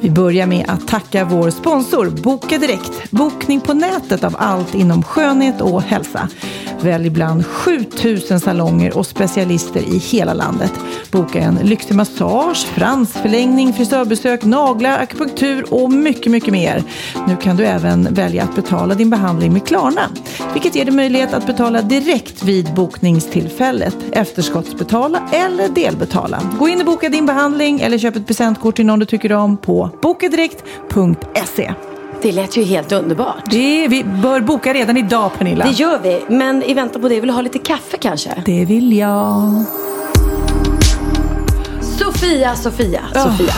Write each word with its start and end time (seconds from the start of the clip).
Vi 0.00 0.10
börjar 0.10 0.46
med 0.46 0.64
att 0.68 0.88
tacka 0.88 1.24
vår 1.24 1.50
sponsor 1.50 2.10
Boka 2.10 2.58
Direkt. 2.58 3.10
Bokning 3.10 3.60
på 3.60 3.74
nätet 3.74 4.24
av 4.24 4.36
allt 4.38 4.74
inom 4.74 5.02
skönhet 5.02 5.60
och 5.60 5.82
hälsa. 5.82 6.28
Välj 6.80 7.10
bland 7.10 7.46
7000 7.46 8.40
salonger 8.40 8.98
och 8.98 9.06
specialister 9.06 9.80
i 9.80 9.98
hela 9.98 10.34
landet. 10.34 10.72
Boka 11.10 11.38
en 11.38 11.54
lyxig 11.54 11.94
massage, 11.94 12.66
fransförlängning, 12.66 13.72
frisörbesök, 13.72 14.44
naglar, 14.44 14.98
akupunktur 14.98 15.74
och 15.74 15.90
mycket, 15.90 16.32
mycket 16.32 16.52
mer. 16.52 16.82
Nu 17.28 17.36
kan 17.36 17.56
du 17.56 17.66
även 17.66 18.14
välja 18.14 18.42
att 18.42 18.54
betala 18.54 18.94
din 18.94 19.10
behandling 19.10 19.52
med 19.52 19.66
Klarna, 19.66 20.10
vilket 20.52 20.74
ger 20.74 20.84
dig 20.84 20.94
möjlighet 20.94 21.34
att 21.34 21.46
betala 21.46 21.82
direkt 21.82 22.42
vid 22.42 22.74
bokningstillfället, 22.74 23.96
efterskottsbetala 24.12 25.28
eller 25.32 25.68
delbetala. 25.68 26.42
Gå 26.58 26.68
in 26.68 26.80
och 26.80 26.86
boka 26.86 27.08
din 27.08 27.26
behandling 27.26 27.80
eller 27.80 27.98
köp 27.98 28.16
ett 28.16 28.26
presentkort 28.26 28.76
till 28.76 28.86
någon 28.86 28.98
du 28.98 29.06
tycker 29.06 29.32
om 29.32 29.56
på 29.56 29.90
bokadirekt.se. 30.02 31.74
Det 32.22 32.32
lät 32.32 32.56
ju 32.56 32.64
helt 32.64 32.92
underbart. 32.92 33.50
Det, 33.50 33.88
vi 33.88 34.04
bör 34.04 34.40
boka 34.40 34.74
redan 34.74 34.96
idag 34.96 35.30
Pernilla. 35.38 35.64
Det 35.64 35.70
gör 35.70 35.98
vi, 36.02 36.22
men 36.28 36.62
i 36.62 36.74
väntan 36.74 37.02
på 37.02 37.08
det 37.08 37.20
vill 37.20 37.26
du 37.26 37.32
ha 37.32 37.40
lite 37.40 37.58
kaffe 37.58 37.98
kanske? 37.98 38.42
Det 38.46 38.64
vill 38.64 38.96
jag. 38.98 39.64
Sofia, 41.80 42.56
Sofia, 42.56 43.00
Åh, 43.14 43.22
Sofia. 43.22 43.54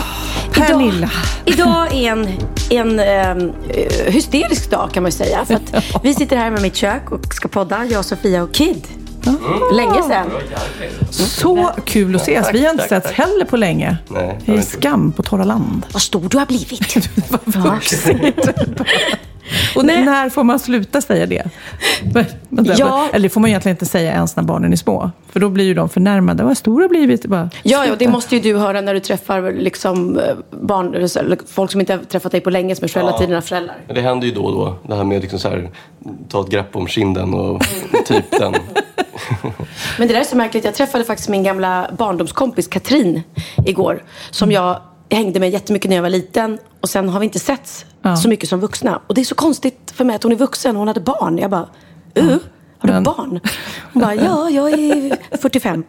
Pernilla. 0.52 1.10
Idag, 1.44 1.92
idag 1.92 1.94
är 1.94 2.12
en, 2.12 2.28
en 2.70 3.00
eh, 3.00 4.12
hysterisk 4.12 4.70
dag 4.70 4.90
kan 4.92 5.02
man 5.02 5.10
ju 5.10 5.16
säga. 5.16 5.44
För 5.44 5.54
att 5.54 5.74
vi 6.02 6.14
sitter 6.14 6.36
här 6.36 6.50
med 6.50 6.62
mitt 6.62 6.76
kök 6.76 7.12
och 7.12 7.34
ska 7.34 7.48
podda, 7.48 7.84
jag, 7.84 8.04
Sofia 8.04 8.42
och 8.42 8.52
Kid. 8.52 8.86
Länge 9.72 10.02
sedan. 10.02 10.30
Så 11.10 11.70
kul 11.84 12.16
att 12.16 12.22
ses. 12.22 12.46
Vi 12.52 12.64
har 12.64 12.70
inte 12.72 12.88
setts 12.88 13.10
heller 13.10 13.44
på 13.44 13.56
länge. 13.56 13.96
Nej, 14.08 14.38
det 14.46 14.52
är 14.52 14.62
skam 14.62 15.12
på 15.12 15.22
torra 15.22 15.44
land. 15.44 15.86
Vad 15.92 16.02
stor 16.02 16.28
du 16.28 16.38
har 16.38 16.46
blivit. 16.46 17.08
Vad 17.30 17.72
vuxigt. 17.74 18.48
Och 19.76 19.84
Nej. 19.84 20.04
när 20.04 20.28
får 20.30 20.44
man 20.44 20.58
sluta 20.58 21.00
säga 21.00 21.26
det? 21.26 21.44
Ja. 22.78 23.08
Eller 23.12 23.28
får 23.28 23.40
man 23.40 23.50
egentligen 23.50 23.74
inte 23.74 23.86
säga 23.86 24.12
ens 24.12 24.36
när 24.36 24.42
barnen 24.42 24.72
är 24.72 24.76
små. 24.76 25.10
För 25.32 25.40
då 25.40 25.48
blir 25.48 25.64
ju 25.64 25.74
de 25.74 25.88
förnärmade. 25.88 26.42
Vad 26.44 26.56
stor 26.58 26.80
har 26.82 26.88
blivit. 26.88 27.26
Bara, 27.26 27.50
Ja, 27.62 27.86
ja, 27.86 27.94
det 27.98 28.08
måste 28.08 28.36
ju 28.36 28.40
du 28.42 28.58
höra 28.58 28.80
när 28.80 28.94
du 28.94 29.00
träffar 29.00 29.52
liksom, 29.52 30.18
eh, 30.18 30.24
barn, 30.50 31.08
folk 31.46 31.70
som 31.70 31.80
inte 31.80 31.92
har 31.92 32.00
träffat 32.00 32.32
dig 32.32 32.40
på 32.40 32.50
länge, 32.50 32.76
som 32.76 32.84
är 32.84 32.88
föräldrar 32.88 33.18
till 33.18 33.28
dina 33.28 33.42
föräldrar. 33.42 33.76
Det 33.94 34.00
händer 34.00 34.26
ju 34.26 34.34
då 34.34 34.42
och 34.42 34.52
då. 34.52 34.74
Det 34.88 34.94
här 34.94 35.04
med 35.04 35.20
liksom 35.22 35.38
så 35.38 35.48
här, 35.48 35.70
ta 36.28 36.40
ett 36.40 36.48
grepp 36.50 36.76
om 36.76 36.86
kinden 36.86 37.34
och 37.34 37.62
typ 38.06 38.30
den. 38.38 38.54
Men 39.98 40.08
det 40.08 40.14
där 40.14 40.20
är 40.20 40.24
så 40.24 40.36
märkligt. 40.36 40.64
Jag 40.64 40.74
träffade 40.74 41.04
faktiskt 41.04 41.28
min 41.28 41.42
gamla 41.42 41.90
barndomskompis 41.98 42.68
Katrin 42.68 43.22
igår. 43.66 44.02
Som 44.30 44.52
jag 44.52 44.80
hängde 45.10 45.40
med 45.40 45.50
jättemycket 45.50 45.88
när 45.88 45.96
jag 45.96 46.02
var 46.02 46.10
liten. 46.10 46.58
Och 46.80 46.88
sen 46.88 47.08
har 47.08 47.20
vi 47.20 47.24
inte 47.24 47.38
setts 47.38 47.84
Ja. 48.02 48.16
så 48.16 48.28
mycket 48.28 48.48
som 48.48 48.60
vuxna. 48.60 49.00
Och 49.06 49.14
det 49.14 49.20
är 49.20 49.24
så 49.24 49.34
konstigt 49.34 49.92
för 49.94 50.04
mig 50.04 50.16
att 50.16 50.22
hon 50.22 50.32
är 50.32 50.36
vuxen 50.36 50.76
och 50.76 50.78
hon 50.78 50.88
hade 50.88 51.00
barn. 51.00 51.38
Jag 51.38 51.50
bara, 51.50 51.68
uh, 52.18 52.24
har 52.78 52.88
du 52.88 52.92
Men- 52.92 53.02
barn? 53.02 53.40
Hon 53.92 54.02
bara, 54.02 54.14
ja, 54.14 54.50
jag 54.50 54.70
är 54.72 55.36
45. 55.36 55.84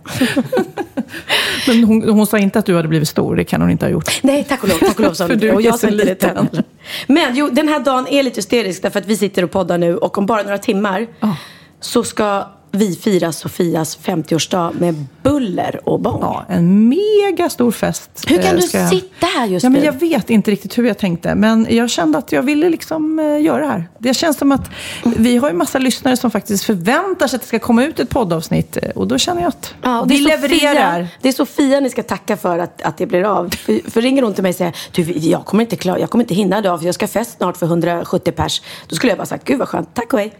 Men 1.68 1.84
hon, 1.84 2.10
hon 2.10 2.28
sa 2.28 2.38
inte 2.38 2.60
att 2.60 2.66
du 2.66 2.76
hade 2.76 2.88
blivit 2.88 3.08
stor. 3.10 3.36
Det 3.36 3.44
kan 3.44 3.62
hon 3.62 3.70
inte 3.70 3.86
ha 3.86 3.92
gjort. 3.92 4.20
Nej, 4.24 4.44
tack 4.50 4.64
och 4.64 4.70
lov. 4.70 4.78
Tack 4.80 4.96
och 5.00 5.06
lov 5.06 5.14
sa 5.14 5.24
För 5.28 5.34
hon. 5.34 5.40
du 5.40 5.52
och 5.52 5.62
är 5.62 5.66
jag 5.66 5.80
så 5.80 5.88
det 5.88 5.98
till 5.98 6.08
liten. 6.08 6.38
henne. 6.38 6.64
Men 7.08 7.36
jo, 7.36 7.50
den 7.52 7.68
här 7.68 7.80
dagen 7.80 8.08
är 8.08 8.24
lite 8.24 8.36
hysterisk 8.36 8.82
därför 8.82 9.00
att 9.00 9.06
vi 9.06 9.18
sitter 9.18 9.44
och 9.44 9.52
poddar 9.52 9.78
nu 9.78 9.98
och 9.98 10.18
om 10.18 10.26
bara 10.26 10.44
några 10.44 10.58
timmar 10.58 11.08
Ja. 11.20 11.36
så 11.80 12.04
ska 12.04 12.48
vi 12.72 12.96
fira 12.96 13.32
Sofias 13.32 13.98
50-årsdag 14.04 14.72
med 14.80 15.06
buller 15.24 15.80
och 15.90 16.00
bång. 16.00 16.20
Ja, 16.22 16.46
en 16.50 16.90
mega 16.90 17.50
stor 17.50 17.72
fest. 17.72 18.10
Hur 18.28 18.38
kan 18.42 18.56
eh, 18.56 18.62
du 18.72 18.78
jag- 18.78 18.90
sitta 18.90 19.26
här 19.26 19.46
just 19.48 19.64
ja, 19.64 19.70
men 19.70 19.80
nu? 19.80 19.86
Jag 19.86 19.94
vet 20.00 20.30
inte 20.30 20.52
riktigt 20.52 20.78
hur 20.78 20.84
jag 20.88 20.98
tänkte, 20.98 21.36
men 21.36 21.68
jag 21.70 21.90
kände 21.90 22.18
att 22.18 22.32
jag 22.32 22.42
ville 22.44 22.70
liksom 22.70 23.20
eh, 23.20 23.42
göra 23.42 23.62
det 23.62 23.68
här. 23.68 23.90
Det 24.00 24.14
känns 24.14 24.38
som 24.38 24.52
att 24.52 24.70
vi 25.04 25.38
har 25.38 25.50
ju 25.50 25.56
massa 25.56 25.80
lyssnare 25.80 26.18
som 26.18 26.32
faktiskt 26.32 26.64
förväntar 26.64 27.28
sig 27.28 27.36
att 27.36 27.42
det 27.42 27.48
ska 27.48 27.60
komma 27.60 27.84
ut 27.86 28.00
ett 28.00 28.10
poddavsnitt. 28.10 28.78
eh, 28.82 28.90
Och 28.90 29.08
då 29.08 29.18
känner 29.18 29.42
jag 29.42 29.50
att 29.50 29.74
Ja, 29.82 30.06
vi 30.08 30.18
det 30.26 30.32
är 30.34 30.38
Sofia, 30.38 30.48
levererar. 30.74 31.08
det 31.22 31.30
är 31.30 31.34
Sofia 31.34 31.80
ni 31.80 31.90
ska 31.90 32.04
tacka 32.04 32.38
för 32.38 32.60
att, 32.60 32.82
att 32.82 32.98
det 32.98 33.06
blir 33.06 33.24
av. 33.24 33.50
För, 33.56 33.92
för 33.92 34.02
ringer 34.02 34.24
hon 34.24 34.34
till 34.34 34.44
mig 34.44 34.50
och 34.50 34.56
säger 34.56 34.76
du, 34.92 35.02
jag 35.04 35.46
kommer 35.46 35.64
inte 35.64 35.76
klar, 35.76 35.98
jag 35.98 36.10
kommer 36.10 36.24
inte 36.24 36.34
hinna 36.36 36.58
idag 36.60 36.80
för 36.80 36.86
jag 36.86 36.96
ska 36.96 37.08
fest 37.08 37.38
snart 37.38 37.58
för 37.58 37.66
170 37.66 38.32
pers. 38.32 38.62
Då 38.88 38.96
skulle 38.96 39.12
jag 39.12 39.18
bara 39.18 39.26
sagt, 39.26 39.44
gud 39.48 39.60
vad 39.60 39.68
skönt, 39.68 39.90
tack 39.94 40.14
och 40.14 40.20
hej. 40.20 40.34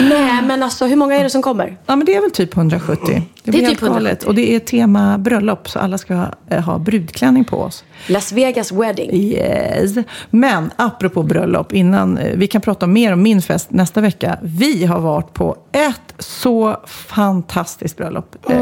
Nej, 0.00 0.41
men 0.46 0.62
alltså 0.62 0.86
hur 0.86 0.96
många 0.96 1.14
är 1.16 1.22
det 1.24 1.30
som 1.30 1.42
kommer? 1.42 1.76
Ja, 1.86 1.96
men 1.96 2.06
det 2.06 2.14
är 2.14 2.20
väl 2.20 2.30
typ 2.30 2.56
170. 2.56 3.22
Det, 3.44 3.50
Det 3.50 3.50
är 3.50 3.52
typ 3.52 3.68
helt 3.68 3.80
galet. 3.80 3.92
170. 4.24 4.28
Och 4.28 4.34
det 4.34 4.54
är 4.54 4.58
tema 4.58 5.18
bröllop, 5.18 5.68
så 5.68 5.78
alla 5.78 5.98
ska 5.98 6.26
eh, 6.48 6.60
ha 6.60 6.78
brudklänning 6.78 7.44
på 7.44 7.56
oss. 7.56 7.84
Las 8.06 8.32
Vegas 8.32 8.72
wedding. 8.72 9.10
Yes. 9.14 9.94
Men 10.30 10.70
apropå 10.76 11.22
bröllop, 11.22 11.72
innan 11.72 12.18
eh, 12.18 12.36
vi 12.36 12.46
kan 12.46 12.60
prata 12.60 12.86
mer 12.86 13.12
om 13.12 13.22
min 13.22 13.42
fest 13.42 13.70
nästa 13.70 14.00
vecka. 14.00 14.38
Vi 14.42 14.84
har 14.84 15.00
varit 15.00 15.34
på 15.34 15.56
ett 15.72 16.14
så 16.18 16.76
fantastiskt 16.86 17.96
bröllop. 17.96 18.36
Eh, 18.50 18.58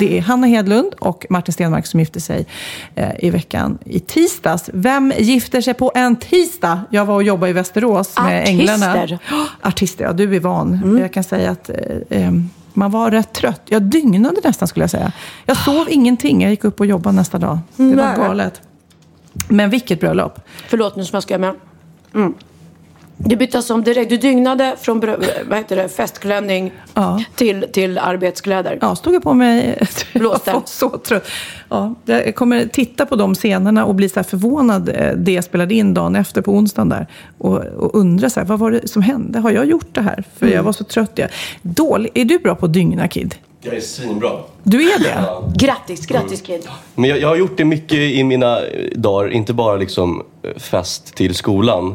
Det 0.00 0.18
är 0.18 0.22
Hanna 0.22 0.46
Hedlund 0.46 0.94
och 0.98 1.26
Martin 1.30 1.52
Stenmark 1.52 1.86
som 1.86 2.00
gifte 2.00 2.20
sig 2.20 2.46
i 3.18 3.30
veckan 3.30 3.78
i 3.84 4.00
tisdags. 4.00 4.70
Vem 4.72 5.12
gifter 5.18 5.60
sig 5.60 5.74
på 5.74 5.92
en 5.94 6.16
tisdag? 6.16 6.80
Jag 6.90 7.04
var 7.04 7.14
och 7.14 7.22
jobbade 7.22 7.50
i 7.50 7.52
Västerås 7.52 8.14
med 8.18 8.42
Artister. 8.42 8.50
Änglarna. 8.74 9.18
Artister, 9.62 10.04
ja 10.04 10.12
du 10.12 10.36
är 10.36 10.40
van. 10.40 10.98
Jag 11.00 11.12
kan 11.12 11.23
säga 11.24 11.50
att 11.50 11.70
eh, 11.70 11.76
eh, 12.22 12.32
man 12.72 12.90
var 12.90 13.10
rätt 13.10 13.32
trött. 13.32 13.62
Jag 13.64 13.82
dygnade 13.82 14.36
nästan 14.44 14.68
skulle 14.68 14.82
jag 14.82 14.90
säga. 14.90 15.12
Jag 15.44 15.56
sov 15.56 15.86
ingenting. 15.90 16.42
Jag 16.42 16.50
gick 16.50 16.64
upp 16.64 16.80
och 16.80 16.86
jobbade 16.86 17.16
nästa 17.16 17.38
dag. 17.38 17.58
Det 17.76 17.84
var 17.84 17.94
Nej. 17.94 18.16
galet. 18.16 18.60
Men 19.48 19.70
vilket 19.70 20.00
bröllop. 20.00 20.40
Förlåt 20.68 20.96
nu 20.96 21.04
som 21.04 21.16
jag 21.16 21.22
ska 21.22 21.38
med. 21.38 21.54
Mm. 22.14 22.34
Du 23.16 23.36
byttes 23.36 23.70
om 23.70 23.84
direkt. 23.84 24.10
Du 24.10 24.16
dygnade 24.16 24.76
från 24.80 25.00
vad 25.48 25.58
heter 25.58 25.76
det, 25.76 25.88
festklänning 25.88 26.72
Ja. 26.94 27.24
till, 27.34 27.66
till 27.72 27.98
arbetskläder. 27.98 28.78
Ja, 28.80 28.96
stod 28.96 29.14
jag 29.14 29.22
på 29.22 29.34
mig. 29.34 29.78
Blåste. 30.14 30.50
Jag 30.50 30.54
var 30.54 30.62
så 30.66 30.88
trött. 30.98 31.26
Ja, 31.68 31.94
jag 32.04 32.34
kommer 32.34 32.66
titta 32.66 33.06
på 33.06 33.16
de 33.16 33.34
scenerna 33.34 33.84
och 33.84 33.94
bli 33.94 34.08
så 34.08 34.14
här 34.18 34.24
förvånad 34.24 34.88
eh, 34.88 35.12
det 35.16 35.32
jag 35.32 35.44
spelade 35.44 35.74
in 35.74 35.94
dagen 35.94 36.16
efter 36.16 36.42
på 36.42 36.52
onsdagen 36.52 36.88
där. 36.88 37.06
Och, 37.38 37.58
och 37.58 37.94
undra 37.94 38.30
så 38.30 38.40
här, 38.40 38.46
vad 38.46 38.58
var 38.58 38.70
det 38.70 38.88
som 38.88 39.02
hände? 39.02 39.38
Har 39.38 39.50
jag 39.50 39.66
gjort 39.66 39.88
det 39.94 40.00
här? 40.02 40.24
För 40.38 40.46
Mm. 40.46 40.56
jag 40.56 40.62
var 40.62 40.72
så 40.72 40.84
trött. 40.84 41.10
Jag. 41.14 41.28
Dålig. 41.62 42.10
Är 42.14 42.24
du 42.24 42.38
bra 42.38 42.54
på 42.54 42.66
att 42.66 42.72
dygna, 42.72 43.08
Kid? 43.08 43.34
Jag 43.60 43.74
är 43.76 43.80
svinbra. 43.80 44.30
Du 44.62 44.82
är 44.92 44.98
det? 44.98 45.18
Grattis, 45.66 46.06
grattis 46.06 46.40
Kid. 46.42 46.68
Men 46.94 47.10
jag, 47.10 47.18
jag 47.20 47.28
har 47.28 47.36
gjort 47.36 47.56
det 47.56 47.64
mycket 47.64 47.98
i 47.98 48.24
mina 48.24 48.58
dagar, 48.94 49.28
inte 49.32 49.52
bara 49.52 49.76
liksom 49.76 50.22
eh, 50.42 50.50
fest 50.60 51.14
till 51.14 51.34
skolan. 51.34 51.94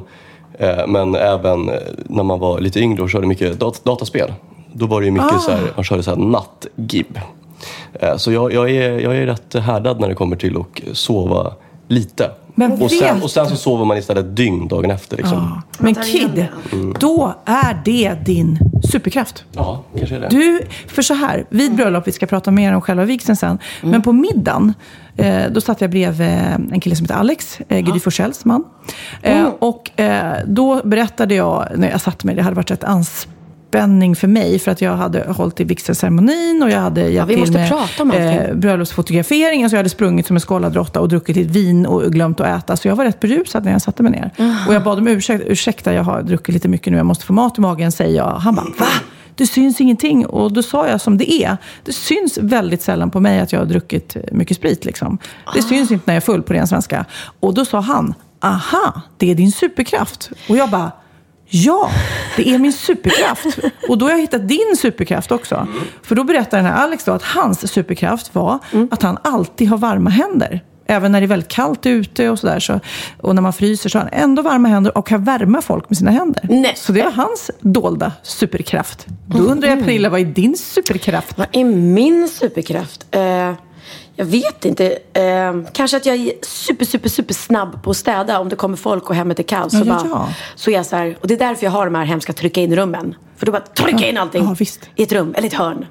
Eh, 0.59 0.87
men 0.87 1.15
även 1.15 1.69
eh, 1.69 1.75
när 2.05 2.23
man 2.23 2.39
var 2.39 2.59
lite 2.59 2.79
yngre 2.79 3.01
och 3.03 3.09
körde 3.09 3.27
mycket 3.27 3.59
dat- 3.59 3.83
dataspel. 3.83 4.33
Då 4.73 4.85
var 4.85 4.99
det 5.01 5.05
ju 5.05 5.11
mycket 5.11 5.41
så 5.41 5.51
här, 5.51 5.59
man 5.75 5.83
körde 5.83 6.03
så 6.03 6.09
här 6.09 6.17
nattgib. 6.17 7.19
Eh, 7.93 8.15
så 8.17 8.31
jag, 8.31 8.53
jag, 8.53 8.69
är, 8.69 8.99
jag 8.99 9.17
är 9.17 9.25
rätt 9.25 9.53
härdad 9.53 9.99
när 9.99 10.07
det 10.09 10.15
kommer 10.15 10.35
till 10.35 10.57
att 10.57 10.97
sova 10.97 11.53
lite. 11.87 12.31
Men 12.59 12.71
Och 12.71 12.91
sen, 12.91 13.23
och 13.23 13.31
sen 13.31 13.49
så 13.49 13.55
sover 13.55 13.85
man 13.85 13.97
istället 13.97 14.35
dygn 14.35 14.67
dagen 14.67 14.91
efter. 14.91 15.17
Liksom. 15.17 15.37
Ja. 15.37 15.83
Men 15.83 15.95
Kid, 15.95 16.47
då 16.99 17.33
är 17.45 17.81
det 17.85 18.13
din 18.25 18.59
superkraft. 18.91 19.43
Ja, 19.51 19.83
kanske 19.97 20.15
är 20.15 20.19
det. 20.19 20.27
Du, 20.29 20.61
för 20.87 21.01
så 21.01 21.13
här, 21.13 21.45
vid 21.49 21.75
bröllop, 21.75 22.07
vi 22.07 22.11
ska 22.11 22.25
prata 22.25 22.51
mer 22.51 22.73
om 22.73 22.81
själva 22.81 23.05
vigseln 23.05 23.35
sen, 23.35 23.59
men 23.81 24.01
på 24.01 24.13
middagen, 24.13 24.73
eh, 25.17 25.43
då 25.51 25.61
satt 25.61 25.81
jag 25.81 25.89
bredvid 25.89 26.27
eh, 26.27 26.53
en 26.53 26.79
kille 26.79 26.95
som 26.95 27.03
heter 27.03 27.15
Alex, 27.15 27.59
eh, 27.67 27.79
Gry 27.79 27.99
Forssells 27.99 28.45
man. 28.45 28.63
Eh, 29.21 29.47
och 29.59 29.99
eh, 29.99 30.33
då 30.47 30.81
berättade 30.83 31.35
jag, 31.35 31.67
när 31.75 31.89
jag 31.89 32.01
satte 32.01 32.25
mig, 32.25 32.35
det 32.35 32.41
hade 32.41 32.55
varit 32.55 32.71
ett 32.71 32.83
anspänning 33.69 34.15
för 34.15 34.27
mig, 34.27 34.59
för 34.59 34.71
att 34.71 34.81
jag 34.81 34.95
hade 34.95 35.31
hållit 35.31 35.59
i 35.59 35.63
vigselceremonin 35.63 36.63
och 36.63 36.69
jag 36.69 36.79
hade 36.79 37.09
hjälpt 37.09 37.31
vi 37.31 37.35
till 37.35 38.05
med 38.05 38.49
eh, 38.49 38.55
bröllopsfotograferingen, 38.55 39.69
så 39.69 39.75
jag 39.75 39.79
hade 39.79 39.89
sprungit 39.89 40.27
som 40.27 40.35
en 40.35 40.39
skållad 40.39 40.75
råtta 40.75 41.01
och 41.01 41.09
druckit 41.09 41.35
lite 41.35 41.51
vin 41.51 41.85
och 41.85 42.11
glömt 42.11 42.39
att 42.39 42.63
äta. 42.63 42.77
Så 42.77 42.87
jag 42.87 42.95
var 42.95 43.05
rätt 43.05 43.19
berusad 43.19 43.65
när 43.65 43.71
jag 43.71 43.81
satte 43.81 44.03
mig 44.03 44.11
ner. 44.11 44.31
Och 44.67 44.73
jag 44.73 44.83
bad 44.83 44.97
om 44.97 45.07
ursäkt. 45.07 45.43
Ursäkta, 45.47 45.93
jag 45.93 46.03
har 46.03 46.21
druckit 46.21 46.53
lite 46.53 46.67
mycket 46.67 46.91
nu, 46.91 46.97
jag 46.97 47.05
måste 47.05 47.25
få 47.25 47.33
mat 47.33 47.57
i 47.57 47.61
magen, 47.61 47.91
säger 47.91 48.17
jag. 48.17 48.31
Han 48.31 48.55
bara, 48.55 48.65
va? 48.79 48.87
Det 49.35 49.47
syns 49.47 49.81
ingenting. 49.81 50.25
Och 50.25 50.53
då 50.53 50.63
sa 50.63 50.87
jag 50.87 51.01
som 51.01 51.17
det 51.17 51.31
är. 51.31 51.57
Det 51.85 51.93
syns 51.93 52.37
väldigt 52.37 52.81
sällan 52.81 53.11
på 53.11 53.19
mig 53.19 53.39
att 53.39 53.51
jag 53.51 53.59
har 53.59 53.65
druckit 53.65 54.17
mycket 54.31 54.57
sprit. 54.57 54.85
Liksom. 54.85 55.17
Det 55.53 55.61
syns 55.61 55.91
inte 55.91 56.03
när 56.05 56.13
jag 56.13 56.21
är 56.21 56.25
full 56.25 56.41
på 56.41 56.53
ren 56.53 56.67
svenska. 56.67 57.05
Och 57.39 57.53
då 57.53 57.65
sa 57.65 57.79
han, 57.79 58.13
aha, 58.39 59.01
det 59.17 59.31
är 59.31 59.35
din 59.35 59.51
superkraft. 59.51 60.29
Och 60.49 60.57
jag 60.57 60.69
bara, 60.69 60.91
Ja, 61.49 61.91
det 62.37 62.49
är 62.49 62.59
min 62.59 62.73
superkraft. 62.73 63.59
Och 63.87 63.97
då 63.97 64.05
har 64.05 64.11
jag 64.11 64.19
hittat 64.19 64.47
din 64.47 64.75
superkraft 64.77 65.31
också. 65.31 65.67
För 66.03 66.15
då 66.15 66.23
berättar 66.23 66.57
den 66.57 66.65
här 66.65 66.83
Alex 66.83 67.03
då 67.03 67.11
att 67.11 67.23
hans 67.23 67.73
superkraft 67.73 68.35
var 68.35 68.59
att 68.91 69.01
han 69.01 69.17
alltid 69.23 69.67
har 69.67 69.77
varma 69.77 70.09
händer. 70.09 70.63
Även 70.87 71.11
när 71.11 71.21
det 71.21 71.25
är 71.25 71.27
väldigt 71.27 71.49
kallt 71.49 71.85
ute 71.85 72.29
och 72.29 72.39
sådär. 72.39 72.59
Så, 72.59 72.79
och 73.21 73.35
när 73.35 73.41
man 73.41 73.53
fryser 73.53 73.89
så 73.89 73.97
har 73.97 74.03
han 74.03 74.13
ändå 74.13 74.41
varma 74.41 74.67
händer 74.67 74.97
och 74.97 75.07
kan 75.07 75.23
värma 75.23 75.61
folk 75.61 75.89
med 75.89 75.97
sina 75.97 76.11
händer. 76.11 76.45
Nej. 76.49 76.73
Så 76.75 76.91
det 76.91 77.03
var 77.03 77.11
hans 77.11 77.51
dolda 77.59 78.11
superkraft. 78.23 79.07
Då 79.27 79.37
undrar 79.37 79.69
jag 79.69 79.79
Pernilla, 79.79 80.09
vad 80.09 80.19
är 80.19 80.25
din 80.25 80.57
superkraft? 80.57 81.37
Vad 81.37 81.47
är 81.51 81.63
min 81.63 82.27
superkraft? 82.27 83.05
Eh, 83.11 83.53
jag 84.15 84.25
vet 84.25 84.65
inte. 84.65 84.97
Eh, 85.13 85.53
kanske 85.73 85.97
att 85.97 86.05
jag 86.05 86.15
är 86.15 86.31
super, 86.41 86.85
super, 86.85 87.09
super 87.09 87.33
snabb 87.33 87.83
på 87.83 87.89
att 87.91 87.97
städa. 87.97 88.39
Om 88.39 88.49
det 88.49 88.55
kommer 88.55 88.77
folk 88.77 89.09
och 89.09 89.15
hemmet 89.15 89.39
är 89.39 89.43
kallt. 89.43 89.71
Så, 89.71 89.77
Ja, 89.77 89.83
ja, 89.85 89.93
bara, 89.93 90.07
ja. 90.09 90.29
så 90.55 90.69
är 90.71 90.75
jag 90.75 90.85
så 90.85 90.95
här. 90.95 91.17
Och 91.21 91.27
det 91.27 91.33
är 91.33 91.37
därför 91.39 91.63
jag 91.65 91.71
har 91.71 91.85
de 91.85 91.95
här 91.95 92.05
hemska 92.05 92.33
trycka 92.33 92.61
in 92.61 92.75
rummen. 92.75 93.15
För 93.37 93.45
då 93.45 93.51
bara 93.51 93.61
trycka 93.61 94.09
in 94.09 94.17
allting 94.17 94.43
Ja, 94.43 94.55
visst. 94.59 94.89
i 94.95 95.03
ett 95.03 95.11
rum 95.11 95.33
eller 95.37 95.47
ett 95.47 95.53
hörn. 95.53 95.85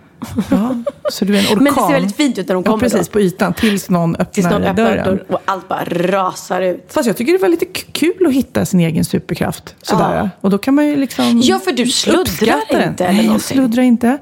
Ja, 0.50 0.74
så 1.10 1.24
du 1.24 1.36
är 1.36 1.40
en 1.40 1.44
orkan. 1.46 1.58
Men 1.64 1.74
det 1.74 1.80
ser 1.80 1.92
väldigt 1.92 2.16
fint 2.16 2.38
ut 2.38 2.48
när 2.48 2.54
de 2.54 2.64
kommer 2.64 2.76
Ja, 2.84 2.90
precis, 2.90 3.08
då. 3.08 3.12
på 3.12 3.20
ytan. 3.20 3.52
Tills 3.54 3.90
någon 3.90 4.14
öppnar 4.14 4.24
Tills 4.24 4.46
någon 4.50 4.62
öppnar 4.64 4.84
dörren. 4.84 5.04
dörren 5.04 5.20
och 5.28 5.40
allt 5.44 5.68
bara 5.68 5.84
rasar 5.84 6.60
ut. 6.62 6.84
Fast 6.88 7.06
jag 7.06 7.16
tycker 7.16 7.32
det 7.32 7.38
var 7.38 7.48
lite 7.48 7.64
kul 7.92 8.26
att 8.26 8.32
hitta 8.32 8.66
sin 8.66 8.80
egen 8.80 9.04
superkraft. 9.04 9.74
Sådär. 9.82 10.16
Ja. 10.16 10.28
Och 10.40 10.50
då 10.50 10.58
kan 10.58 10.74
man 10.74 10.86
ju 10.86 10.96
liksom 10.96 11.40
Ja, 11.44 11.58
för 11.58 11.72
du 11.72 11.86
sluddrar 11.86 12.60
den. 12.70 12.88
inte 12.88 13.04
eller 13.04 13.22
Nej, 13.22 13.26
jag 13.26 13.40
sluddrar 13.40 13.82
inte. 13.82 14.18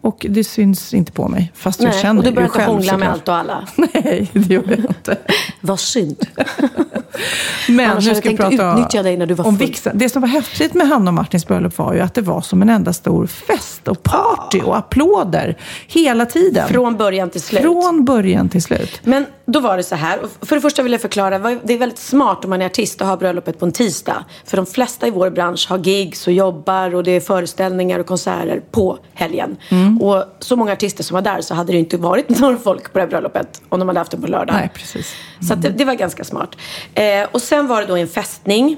Och 0.00 0.26
det 0.28 0.44
syns 0.44 0.94
inte 0.94 1.12
på 1.12 1.28
mig. 1.28 1.52
Fast 1.54 1.82
jag 1.82 1.90
Nej, 1.90 2.02
känner 2.02 2.18
och 2.18 2.24
du 2.24 2.32
börjar 2.32 2.48
inte 2.48 2.62
hångla 2.62 2.96
med 2.96 3.10
allt 3.10 3.28
och 3.28 3.34
alla. 3.34 3.68
Nej, 3.76 4.30
det 4.32 4.54
gör 4.54 4.64
jag 4.68 4.78
inte. 4.78 5.16
Vad 5.60 5.80
synd. 5.80 6.26
Men 7.68 7.90
Annars 7.90 8.04
nu 8.04 8.10
hade 8.10 8.20
ska 8.20 8.30
jag 8.30 8.38
tänkt 8.38 8.58
prata 8.58 8.72
utnyttja 8.72 9.02
dig 9.02 9.16
när 9.16 9.26
du 9.26 9.34
var 9.34 9.46
om 9.46 9.56
vigseln. 9.56 9.98
Det 9.98 10.08
som 10.08 10.22
var 10.22 10.28
häftigt 10.28 10.74
med 10.74 10.88
Hanna 10.88 11.10
och 11.10 11.14
Martins 11.14 11.46
bröllop 11.46 11.78
var 11.78 11.94
ju 11.94 12.00
att 12.00 12.14
det 12.14 12.22
var 12.22 12.40
som 12.40 12.62
en 12.62 12.68
enda 12.68 12.92
stor 12.92 13.26
fest 13.26 13.88
och 13.88 14.02
party 14.02 14.60
och 14.60 14.76
applåder 14.76 15.56
hela 15.86 16.26
tiden. 16.26 16.68
Från 16.68 16.96
början 16.96 17.30
till 17.30 17.40
slut. 17.40 17.62
Från 17.62 18.04
början 18.04 18.48
till 18.48 18.62
slut. 18.62 19.00
Men 19.04 19.26
då 19.46 19.60
var 19.60 19.76
det 19.76 19.82
så 19.82 19.94
här. 19.94 20.18
För 20.42 20.56
det 20.56 20.62
första 20.62 20.82
vill 20.82 20.92
jag 20.92 21.00
förklara. 21.00 21.38
Det 21.38 21.74
är 21.74 21.78
väldigt 21.78 21.98
smart 21.98 22.44
om 22.44 22.50
man 22.50 22.62
är 22.62 22.66
artist 22.66 23.00
och 23.00 23.06
har 23.06 23.16
bröllopet 23.16 23.58
på 23.58 23.66
en 23.66 23.72
tisdag. 23.72 24.24
För 24.44 24.56
de 24.56 24.66
flesta 24.66 25.06
i 25.06 25.10
vår 25.10 25.30
bransch 25.30 25.66
har 25.68 25.78
gigs 25.78 26.26
och 26.26 26.32
jobbar 26.32 26.94
och 26.94 27.04
det 27.04 27.10
är 27.10 27.20
föreställningar 27.20 27.98
och 27.98 28.06
konserter 28.06 28.62
på 28.70 28.98
helgen. 29.14 29.56
Mm. 29.68 29.89
Och 29.98 30.24
så 30.40 30.56
många 30.56 30.72
artister 30.72 31.04
som 31.04 31.14
var 31.14 31.22
där 31.22 31.40
så 31.40 31.54
hade 31.54 31.72
det 31.72 31.78
inte 31.78 31.96
varit 31.96 32.28
några 32.40 32.56
folk 32.56 32.92
på 32.92 32.98
det 32.98 33.00
här 33.00 33.08
bröllopet 33.08 33.62
om 33.68 33.78
de 33.78 33.88
hade 33.88 34.00
haft 34.00 34.10
det 34.10 34.16
på 34.16 34.26
lördag. 34.26 34.54
Nej, 34.54 34.70
precis. 34.74 35.14
Så 35.48 35.52
att 35.52 35.62
det, 35.62 35.68
det 35.68 35.84
var 35.84 35.94
ganska 35.94 36.24
smart. 36.24 36.56
Eh, 36.94 37.04
och 37.32 37.42
sen 37.42 37.66
var 37.66 37.80
det 37.80 37.86
då 37.86 37.96
en 37.96 38.08
fästning 38.08 38.76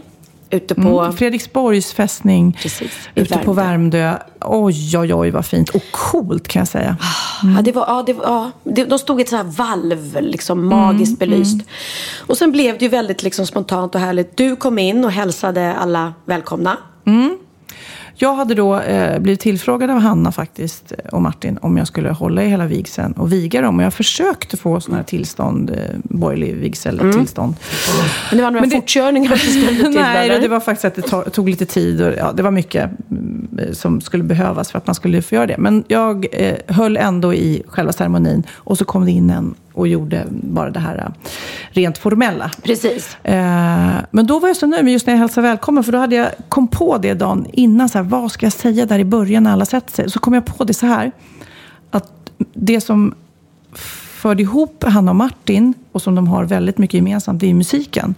ute 0.53 0.75
på... 0.75 1.01
Mm. 1.01 1.13
Fredriksborgs 1.13 1.93
fästning 1.93 2.59
Precis, 2.63 3.09
ute 3.15 3.39
på 3.39 3.53
Värmdö. 3.53 3.99
Värmdö. 3.99 4.25
Oj, 4.41 4.99
oj, 4.99 5.15
oj 5.15 5.31
vad 5.31 5.47
fint. 5.47 5.69
Och 5.69 5.83
coolt 5.91 6.49
kan 6.49 6.61
jag 6.61 6.69
säga. 6.69 6.97
Ja, 7.57 7.63
det 7.63 7.73
var, 7.73 7.85
ja, 7.89 8.03
det 8.07 8.13
var, 8.13 8.25
ja, 8.65 8.85
de 8.85 8.99
stod 8.99 9.21
i 9.21 9.23
ett 9.23 9.29
så 9.29 9.37
här 9.37 9.45
valv, 9.45 10.17
liksom 10.21 10.59
Mm, 10.59 10.79
magiskt 10.79 11.19
belyst. 11.19 11.61
Och 12.27 12.39
sen 12.39 12.53
blev 12.53 12.79
det 12.79 12.85
ju 12.85 12.89
väldigt 12.89 13.23
liksom, 13.23 13.47
spontant 13.47 13.95
och 13.95 14.01
härligt. 14.01 14.37
Du 14.37 14.57
kom 14.57 14.79
in 14.79 15.05
och 15.05 15.13
hälsade 15.13 15.75
alla 15.75 16.15
välkomna. 16.25 16.77
Jag 18.15 18.35
hade 18.35 18.55
då 18.55 18.81
eh, 18.81 19.19
blivit 19.19 19.41
tillfrågad 19.41 19.91
av 19.91 19.99
Hanna 19.99 20.33
faktiskt 20.33 20.93
eh, 20.93 20.99
och 21.15 21.23
Martin 21.23 21.59
om 21.63 21.77
jag 21.77 21.87
skulle 21.87 22.11
hålla 22.11 22.43
i 22.43 22.49
hela 22.49 22.67
vigseln 22.67 23.13
och 23.13 23.33
viga 23.33 23.61
dem. 23.61 23.79
Och 23.79 23.85
jag 23.85 23.95
försökte 23.95 24.57
få 24.57 24.81
sådana 24.81 24.97
här 24.97 25.05
tillstånd, 25.05 25.71
eh, 25.71 25.77
borgerlig 26.03 26.55
vigseltillstånd. 26.57 27.55
Men 28.31 28.39
det 28.39 28.43
var 28.45 28.51
några 28.51 28.61
Men 28.61 28.71
det- 28.71 28.77
fortkörningar 28.77 29.37
som 29.37 29.63
ställde 29.63 29.83
till 29.83 29.91
Nej, 30.01 30.29
eller? 30.31 30.41
det 30.41 30.49
var 30.49 30.61
faktiskt 30.61 30.85
att 30.85 30.95
det 30.95 31.03
to- 31.03 31.31
tog 31.31 31.49
lite 31.49 31.67
tid 31.67 32.03
och 32.03 32.13
ja, 32.19 32.33
det 32.33 32.43
var 32.43 32.51
mycket 32.51 32.91
mm, 33.11 33.49
som 33.73 34.01
skulle 34.01 34.25
behövas 34.25 34.71
för 34.71 34.79
att 34.79 34.87
man 34.87 34.95
skulle 34.95 35.23
få 35.23 35.35
göra 35.35 35.47
det. 35.47 35.57
Men 35.59 35.85
jag 35.89 36.27
eh, 36.33 36.55
höll 36.69 36.97
ändå 36.97 37.35
i 37.35 37.63
själva 37.69 37.93
ceremonin 37.93 38.43
och 38.55 38.79
så 38.79 38.85
kom 38.85 39.05
det 39.05 39.11
in 39.11 39.31
en 39.31 39.55
och 39.73 39.89
gjorde 39.89 40.27
bara 40.31 40.71
det 40.71 40.81
här 40.81 40.99
eh, 40.99 41.31
rent 41.71 41.99
formella. 41.99 42.51
Precis. 42.63 43.17
Eh, 43.25 43.93
men 44.11 44.27
då 44.27 44.39
var 44.39 44.49
jag 44.49 44.57
så 44.57 44.67
nöjd 44.67 44.85
med 44.85 44.93
just 44.93 45.07
när 45.07 45.15
jag 45.15 45.21
hälsade 45.21 45.49
välkommen. 45.49 45.85
För 45.85 45.93
då 45.93 45.99
hade 45.99 46.17
jag 46.17 46.29
kom 46.49 46.69
på 46.69 46.99
det 46.99 47.15
dagen 47.15 47.47
innan. 47.53 47.89
Så 47.89 47.99
här, 47.99 48.05
vad 48.05 48.33
ska 48.33 48.47
jag 48.47 48.53
säga 48.53 48.87
där 48.87 48.99
i 48.99 49.05
början 49.05 49.43
när 49.43 49.53
alla 49.53 49.65
sätter 49.65 49.93
sig? 49.93 50.11
Så 50.11 50.19
kom 50.19 50.35
jag 50.35 50.45
på 50.45 50.65
det 50.65 50.75
så 50.75 50.87
här. 50.87 51.13
Att 51.91 52.31
det 52.55 52.81
som 52.81 53.15
förde 54.23 54.43
ihop 54.43 54.85
Hanna 54.85 55.11
och 55.11 55.17
Martin 55.17 55.75
och 55.93 56.03
som 56.03 56.15
de 56.15 56.29
har 56.29 56.45
väldigt 56.45 56.79
mycket 56.79 56.95
gemensamt, 56.95 57.41
det 57.41 57.51
är 57.51 57.55
musiken. 57.55 58.15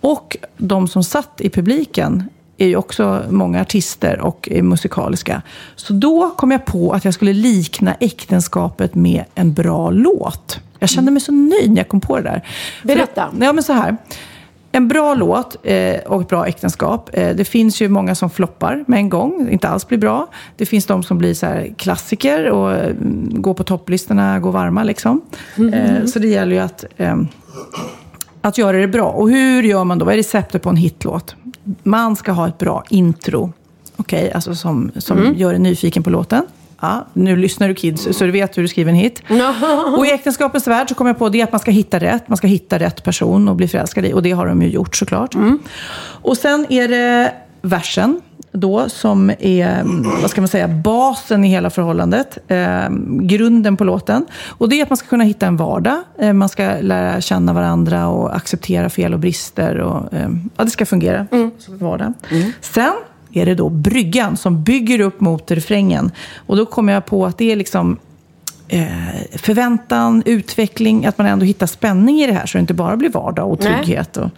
Och 0.00 0.36
de 0.56 0.88
som 0.88 1.04
satt 1.04 1.40
i 1.40 1.50
publiken 1.50 2.24
är 2.58 2.66
ju 2.66 2.76
också 2.76 3.22
många 3.30 3.60
artister 3.60 4.20
och 4.20 4.48
är 4.50 4.62
musikaliska. 4.62 5.42
Så 5.76 5.92
då 5.92 6.30
kom 6.30 6.50
jag 6.50 6.64
på 6.64 6.92
att 6.92 7.04
jag 7.04 7.14
skulle 7.14 7.32
likna 7.32 7.94
äktenskapet 7.94 8.94
med 8.94 9.24
en 9.34 9.52
bra 9.52 9.90
låt. 9.90 10.60
Jag 10.78 10.88
kände 10.88 11.10
mig 11.10 11.20
så 11.20 11.32
nöjd 11.32 11.70
när 11.70 11.76
jag 11.76 11.88
kom 11.88 12.00
på 12.00 12.16
det 12.16 12.22
där. 12.22 12.42
Berätta. 12.82 13.30
För, 13.30 13.44
ja, 13.44 13.52
men 13.52 13.64
så 13.64 13.72
här. 13.72 13.96
En 14.72 14.88
bra 14.88 15.14
låt 15.14 15.56
eh, 15.62 15.96
och 16.06 16.22
ett 16.22 16.28
bra 16.28 16.46
äktenskap. 16.46 17.10
Eh, 17.12 17.36
det 17.36 17.44
finns 17.44 17.82
ju 17.82 17.88
många 17.88 18.14
som 18.14 18.30
floppar 18.30 18.84
med 18.86 18.98
en 18.98 19.08
gång, 19.08 19.48
inte 19.50 19.68
alls 19.68 19.88
blir 19.88 19.98
bra. 19.98 20.26
Det 20.56 20.66
finns 20.66 20.86
de 20.86 21.02
som 21.02 21.18
blir 21.18 21.34
så 21.34 21.46
här 21.46 21.74
klassiker 21.76 22.50
och 22.50 22.72
mm, 22.72 23.28
går 23.42 23.54
på 23.54 23.64
topplistorna, 23.64 24.40
går 24.40 24.52
varma 24.52 24.84
liksom. 24.84 25.20
Eh, 25.72 26.04
så 26.06 26.18
det 26.18 26.28
gäller 26.28 26.52
ju 26.52 26.62
att, 26.62 26.84
ehm, 26.96 27.28
att 28.40 28.58
göra 28.58 28.76
det 28.76 28.88
bra. 28.88 29.06
Och 29.06 29.30
hur 29.30 29.62
gör 29.62 29.84
man 29.84 29.98
då? 29.98 30.04
Vad 30.04 30.14
är 30.14 30.18
receptet 30.18 30.62
på 30.62 30.70
en 30.70 30.76
hitlåt? 30.76 31.36
Man 31.82 32.16
ska 32.16 32.32
ha 32.32 32.48
ett 32.48 32.58
bra 32.58 32.84
intro. 32.88 33.52
Okej, 33.96 34.32
alltså 34.32 34.54
som, 34.54 34.90
som 34.96 35.34
gör 35.36 35.54
en 35.54 35.62
nyfiken 35.62 36.02
på 36.02 36.10
låten. 36.10 36.46
Ja, 36.80 37.06
nu 37.12 37.36
lyssnar 37.36 37.68
du 37.68 37.74
kids, 37.74 38.08
så 38.18 38.24
du 38.24 38.30
vet 38.30 38.58
hur 38.58 38.62
du 38.62 38.68
skriver 38.68 38.90
en 38.90 38.96
hit. 38.96 39.22
Och 39.96 40.06
i 40.06 40.10
äktenskapets 40.10 40.66
värld 40.66 40.88
så 40.88 40.94
kom 40.94 41.06
jag 41.06 41.18
på 41.18 41.28
det 41.28 41.42
att 41.42 41.52
man 41.52 41.60
ska 41.60 41.70
hitta 41.70 41.98
rätt. 41.98 42.28
Man 42.28 42.36
ska 42.36 42.46
hitta 42.46 42.78
rätt 42.78 43.04
person 43.04 43.48
och 43.48 43.56
bli 43.56 43.68
förälskad 43.68 44.04
i. 44.04 44.12
Och 44.12 44.22
det 44.22 44.30
har 44.30 44.46
de 44.46 44.62
ju 44.62 44.68
gjort 44.68 44.96
såklart. 44.96 45.34
Och 46.22 46.36
sen 46.36 46.66
är 46.68 46.88
det 46.88 47.32
versen 47.62 48.20
då 48.52 48.88
som 48.88 49.30
är, 49.38 49.82
vad 50.22 50.30
ska 50.30 50.40
man 50.40 50.48
säga, 50.48 50.68
basen 50.68 51.44
i 51.44 51.48
hela 51.48 51.70
förhållandet. 51.70 52.38
Eh, 52.48 52.88
grunden 53.20 53.76
på 53.76 53.84
låten. 53.84 54.26
Och 54.48 54.68
det 54.68 54.80
är 54.80 54.82
att 54.82 54.90
man 54.90 54.96
ska 54.96 55.08
kunna 55.08 55.24
hitta 55.24 55.46
en 55.46 55.56
vardag. 55.56 55.98
Eh, 56.18 56.32
man 56.32 56.48
ska 56.48 56.74
lära 56.80 57.20
känna 57.20 57.52
varandra 57.52 58.08
och 58.08 58.36
acceptera 58.36 58.90
fel 58.90 59.14
och 59.14 59.20
brister. 59.20 59.78
Och, 59.78 60.14
eh, 60.14 60.28
ja, 60.56 60.64
det 60.64 60.70
ska 60.70 60.86
fungera 60.86 61.26
som 61.58 61.74
en 61.74 61.78
vardag. 61.78 62.12
Sen 62.60 62.92
är 63.32 63.46
det 63.46 63.54
då 63.54 63.68
bryggan 63.68 64.36
som 64.36 64.62
bygger 64.62 65.00
upp 65.00 65.20
mot 65.20 65.50
refrängen. 65.50 66.10
Och 66.36 66.56
då 66.56 66.66
kommer 66.66 66.92
jag 66.92 67.06
på 67.06 67.26
att 67.26 67.38
det 67.38 67.52
är 67.52 67.56
liksom 67.56 67.96
eh, 68.68 68.86
förväntan, 69.32 70.22
utveckling, 70.26 71.06
att 71.06 71.18
man 71.18 71.26
ändå 71.26 71.44
hittar 71.44 71.66
spänning 71.66 72.20
i 72.20 72.26
det 72.26 72.32
här 72.32 72.46
så 72.46 72.58
det 72.58 72.60
inte 72.60 72.74
bara 72.74 72.96
blir 72.96 73.10
vardag 73.10 73.52
och 73.52 73.60
trygghet. 73.60 74.16
Och 74.16 74.30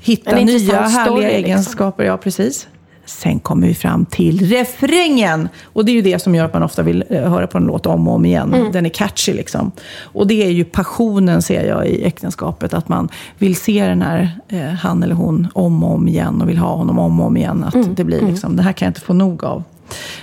hitta 0.00 0.36
nya 0.36 0.80
härliga 0.80 1.04
story, 1.04 1.22
liksom. 1.22 1.44
egenskaper. 1.44 2.04
Ja, 2.04 2.16
precis. 2.16 2.68
Sen 3.06 3.40
kommer 3.40 3.66
vi 3.66 3.74
fram 3.74 4.04
till 4.04 4.46
refrängen. 4.48 5.48
Och 5.64 5.84
det 5.84 5.92
är 5.92 5.94
ju 5.94 6.02
det 6.02 6.18
som 6.22 6.34
gör 6.34 6.44
att 6.44 6.52
man 6.52 6.62
ofta 6.62 6.82
vill 6.82 7.04
eh, 7.10 7.30
höra 7.30 7.46
på 7.46 7.58
en 7.58 7.64
låt 7.64 7.86
om 7.86 8.08
och 8.08 8.14
om 8.14 8.24
igen. 8.26 8.54
Mm. 8.54 8.72
Den 8.72 8.86
är 8.86 8.90
catchy 8.90 9.32
liksom. 9.32 9.72
Och 10.02 10.26
det 10.26 10.42
är 10.46 10.50
ju 10.50 10.64
passionen 10.64 11.42
ser 11.42 11.64
jag 11.68 11.86
i 11.86 12.04
äktenskapet. 12.04 12.74
Att 12.74 12.88
man 12.88 13.08
vill 13.38 13.56
se 13.56 13.86
den 13.86 14.02
här, 14.02 14.30
eh, 14.48 14.60
han 14.68 15.02
eller 15.02 15.14
hon, 15.14 15.48
om 15.54 15.84
och 15.84 15.94
om 15.94 16.08
igen. 16.08 16.42
Och 16.42 16.48
vill 16.48 16.58
ha 16.58 16.74
honom 16.76 16.98
om 16.98 17.20
och 17.20 17.26
om 17.26 17.36
igen. 17.36 17.64
Att 17.64 17.74
Mm. 17.74 17.94
det 17.94 18.04
blir 18.04 18.20
liksom, 18.20 18.56
det 18.56 18.62
här 18.62 18.72
kan 18.72 18.86
jag 18.86 18.90
inte 18.90 19.00
få 19.00 19.12
nog 19.12 19.44
av. 19.44 19.62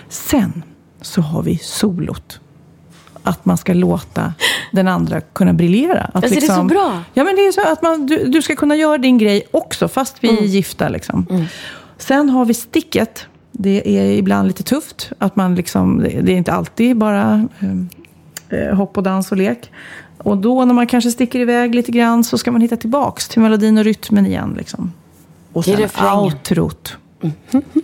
Sen 0.10 0.64
så 1.02 1.22
har 1.22 1.44
vi 1.44 1.58
solot. 1.58 2.40
Att 3.24 3.46
man 3.46 3.58
ska 3.58 3.74
låta 3.74 4.34
den 4.72 4.88
andra 4.88 5.22
kunna 5.22 5.54
briljera. 5.54 6.00
Att 6.02 6.16
Alltså, 6.16 6.40
det 6.40 6.46
är 6.46 6.56
så 6.56 6.64
bra. 6.64 7.00
Ja, 7.14 7.24
men 7.24 7.36
det 7.36 7.42
är 7.42 7.52
så 7.52 7.62
att 7.72 7.82
man, 7.82 8.06
du, 8.06 8.24
du 8.26 8.42
ska 8.42 8.56
kunna 8.56 8.76
göra 8.76 8.98
din 8.98 9.18
grej 9.18 9.44
också, 9.52 9.88
fast 9.88 10.16
vi 10.20 10.30
Mm. 10.30 10.44
är 10.44 10.48
gifta. 10.48 10.90
Liksom. 10.90 11.26
Sen 12.02 12.30
har 12.30 12.46
vi 12.46 12.54
sticket. 12.54 13.26
Det 13.52 13.98
är 14.00 14.12
ibland 14.12 14.48
lite 14.48 14.64
tufft. 14.64 15.12
Att 15.18 15.36
man 15.36 15.56
liksom, 15.56 16.00
det 16.00 16.32
är 16.34 16.38
inte 16.38 16.54
alltid 16.54 16.98
bara 16.98 17.48
eh, 17.60 18.60
eh, 18.60 18.76
hopp 18.76 18.98
och 18.98 19.04
dans 19.04 19.32
och 19.32 19.38
lek. 19.38 19.72
Och 20.18 20.38
då 20.38 20.66
när 20.66 20.74
man 20.74 20.88
kanske 20.88 21.12
sticker 21.12 21.40
iväg 21.40 21.76
lite 21.76 21.92
grann 21.92 22.24
så 22.24 22.38
ska 22.38 22.52
man 22.52 22.62
hitta 22.62 22.78
tillbaks 22.78 23.28
till 23.28 23.42
melodin 23.42 23.78
och 23.78 23.84
rytmen 23.84 24.26
igen. 24.26 24.56
Liksom. 24.58 24.94
Och 25.54 25.66
sen 25.66 25.90
outrot. 26.16 26.98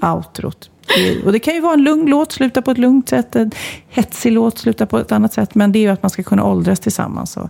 Outrot. 0.01 0.69
Och 1.25 1.31
det 1.31 1.39
kan 1.39 1.53
ju 1.53 1.61
vara 1.61 1.73
en 1.73 1.83
lugn 1.83 2.09
låt, 2.09 2.31
sluta 2.31 2.61
på 2.61 2.71
ett 2.71 2.77
lugnt 2.77 3.09
sätt. 3.09 3.35
En 3.35 3.51
hetsig 3.87 4.31
låt, 4.31 4.57
sluta 4.57 4.85
på 4.85 4.99
ett 4.99 5.11
annat 5.11 5.33
sätt. 5.33 5.55
Men 5.55 5.71
det 5.71 5.79
är 5.79 5.81
ju 5.81 5.89
att 5.89 6.03
man 6.03 6.09
ska 6.09 6.23
kunna 6.23 6.43
åldras 6.43 6.79
tillsammans. 6.79 7.37
Och. 7.37 7.49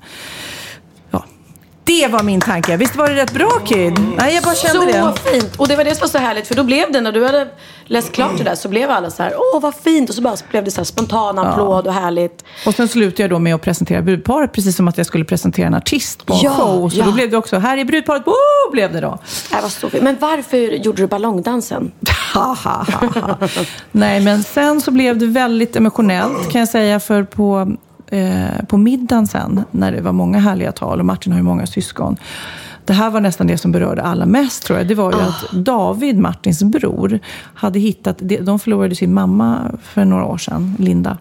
Det 1.87 2.07
var 2.07 2.23
min 2.23 2.41
tanke. 2.41 2.77
Visst 2.77 2.95
var 2.95 3.07
det 3.07 3.15
rätt 3.15 3.33
bra 3.33 3.49
Kid? 3.65 3.99
Nej, 4.17 4.35
jag 4.35 4.43
bara 4.43 4.55
kände 4.55 4.79
Så 4.79 4.85
det. 4.85 5.31
fint! 5.31 5.55
Och 5.55 5.67
det 5.67 5.75
var 5.75 5.83
det 5.83 5.95
som 5.95 6.01
var 6.01 6.07
så 6.07 6.17
härligt, 6.17 6.47
för 6.47 6.55
då 6.55 6.63
blev 6.63 6.91
det, 6.91 7.01
när 7.01 7.11
du 7.11 7.25
hade 7.25 7.47
läst 7.85 8.11
klart 8.11 8.37
det 8.37 8.43
där, 8.43 8.55
så 8.55 8.69
blev 8.69 8.91
alla 8.91 9.09
så 9.09 9.23
här, 9.23 9.33
åh 9.53 9.61
vad 9.61 9.75
fint! 9.75 10.09
Och 10.09 10.15
så 10.15 10.21
bara 10.21 10.35
blev 10.49 10.63
det 10.63 10.71
så 10.71 10.77
här 10.77 10.85
spontan 10.85 11.39
applåd 11.39 11.87
och 11.87 11.93
härligt. 11.93 12.43
Och 12.65 12.73
sen 12.73 12.87
slutade 12.87 13.23
jag 13.23 13.29
då 13.29 13.39
med 13.39 13.55
att 13.55 13.61
presentera 13.61 14.01
brudparet, 14.01 14.53
precis 14.53 14.75
som 14.75 14.87
att 14.87 14.97
jag 14.97 15.05
skulle 15.07 15.25
presentera 15.25 15.67
en 15.67 15.73
artist 15.73 16.25
på 16.25 16.33
en 16.33 16.39
Ja, 16.43 16.51
show. 16.51 16.89
Så 16.89 16.99
ja. 16.99 17.05
då 17.05 17.11
blev 17.11 17.29
det 17.29 17.37
också, 17.37 17.57
här 17.57 17.77
är 17.77 17.85
brudparet, 17.85 18.23
Woo! 18.27 18.71
blev 18.71 18.93
det 18.93 19.01
då. 19.01 19.17
Det 19.49 19.61
var 19.61 19.69
så 19.69 19.89
fint. 19.89 20.03
Men 20.03 20.17
varför 20.19 20.57
gjorde 20.57 21.01
du 21.01 21.07
ballongdansen? 21.07 21.91
Nej, 23.91 24.19
men 24.19 24.43
sen 24.43 24.81
så 24.81 24.91
blev 24.91 25.17
det 25.17 25.25
väldigt 25.25 25.75
emotionellt 25.75 26.51
kan 26.51 26.59
jag 26.59 26.69
säga. 26.69 26.99
För 26.99 27.23
på, 27.23 27.71
eh, 28.07 28.65
på 28.67 28.77
middagen 28.77 29.27
sen, 29.27 29.63
när 29.71 29.91
det 29.91 30.01
var 30.01 30.11
många 30.11 30.39
härliga 30.39 30.71
tal 30.71 30.99
och 30.99 31.05
Martin 31.05 31.33
har 31.33 31.39
ju 31.39 31.43
många 31.43 31.65
syskon. 31.65 32.17
Det 32.85 32.93
här 32.93 33.09
var 33.09 33.21
nästan 33.21 33.47
det 33.47 33.57
som 33.57 33.71
berörde 33.71 34.01
alla 34.01 34.25
mest 34.25 34.63
tror 34.63 34.79
jag. 34.79 34.87
Det 34.87 34.95
var 34.95 35.11
ju 35.11 35.19
att 35.19 35.51
David, 35.51 36.17
Martins 36.17 36.63
bror, 36.63 37.19
hade 37.53 37.79
hittat, 37.79 38.17
de 38.41 38.59
förlorade 38.59 38.95
sin 38.95 39.13
mamma 39.13 39.71
för 39.83 40.05
några 40.05 40.25
år 40.25 40.37
sedan, 40.37 40.75
Linda. 40.79 41.17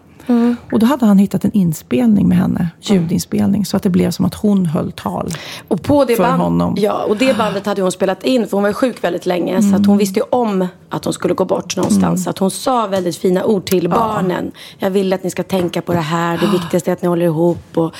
Och 0.71 0.79
då 0.79 0.85
hade 0.85 1.05
han 1.05 1.17
hittat 1.17 1.45
en 1.45 1.51
inspelning 1.51 2.27
med 2.27 2.37
henne, 2.37 2.69
ljudinspelning, 2.81 3.65
så 3.65 3.77
att 3.77 3.83
det 3.83 3.89
blev 3.89 4.11
som 4.11 4.25
att 4.25 4.33
hon 4.35 4.65
höll 4.65 4.91
tal. 4.91 5.29
Och 5.67 5.83
på 5.83 6.05
det 6.05 6.15
För 6.15 6.23
band, 6.23 6.41
honom. 6.41 6.75
Ja, 6.79 7.03
och 7.09 7.17
det 7.17 7.37
bandet 7.37 7.65
hade 7.65 7.81
hon 7.81 7.91
spelat 7.91 8.23
in 8.23 8.47
för 8.47 8.51
hon 8.57 8.61
var 8.63 8.69
ju 8.69 8.73
sjuk 8.73 9.03
väldigt 9.03 9.25
länge. 9.25 9.61
Så 9.61 9.67
att 9.67 9.73
Mm. 9.75 9.85
hon 9.89 9.97
visste 9.97 10.19
ju 10.19 10.25
om 10.29 10.67
att 10.89 11.03
hon 11.05 11.13
skulle 11.13 11.33
gå 11.33 11.45
bort 11.45 11.75
någonstans. 11.77 12.23
Så 12.23 12.29
att 12.29 12.37
hon 12.37 12.51
sa 12.51 12.87
väldigt 12.87 13.17
fina 13.17 13.43
ord 13.45 13.65
till 13.65 13.89
barnen. 13.89 14.51
Jag 14.77 14.89
vill 14.89 15.13
att 15.13 15.23
ni 15.23 15.29
ska 15.29 15.43
tänka 15.43 15.81
på 15.81 15.93
det 15.93 15.99
här. 15.99 16.37
Det 16.37 16.47
viktigaste 16.47 16.91
är 16.91 16.93
att 16.93 17.01
ni 17.01 17.07
håller 17.07 17.25
ihop. 17.25 17.77
Och, 17.77 17.93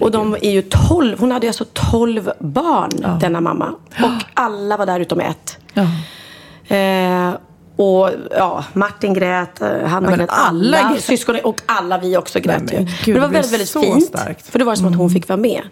och 0.00 0.10
de 0.10 0.34
är 0.34 0.50
ju 0.50 0.62
tolv. 0.62 1.20
Hon 1.20 1.32
hade 1.32 1.46
ju 1.46 1.48
alltså 1.48 1.64
tolv 1.72 2.30
barn, 2.40 3.18
denna 3.20 3.40
mamma. 3.40 3.72
Och 4.02 4.24
alla 4.34 4.76
var 4.76 4.86
där 4.86 5.00
utom 5.00 5.20
ett. 5.20 5.58
Ja. 5.74 5.82
Eh, 6.76 7.30
och 7.78 8.10
ja, 8.30 8.64
Martin 8.72 9.14
grät, 9.14 9.62
eh, 9.62 9.68
Hanna 9.86 10.10
men 10.10 10.18
grät, 10.18 10.30
alla 10.32 10.78
alla, 10.78 10.92
grät. 10.92 11.04
syskonen 11.04 11.40
och 11.44 11.60
alla 11.66 11.98
vi 11.98 12.16
också 12.16 12.40
grät 12.40 12.62
Nej, 12.62 12.74
men 12.76 12.86
ju. 12.86 12.92
gud, 13.04 13.06
men 13.06 13.14
det 13.14 13.20
var 13.20 13.28
väldigt, 13.28 13.52
väldigt 13.52 13.70
fint. 13.72 14.04
starkt. 14.04 14.26
Mm. 14.28 14.36
För 14.50 14.58
det 14.58 14.64
var 14.64 14.74
som 14.74 14.86
att 14.86 14.96
hon 14.96 15.10
fick 15.10 15.28
vara 15.28 15.36
med. 15.36 15.62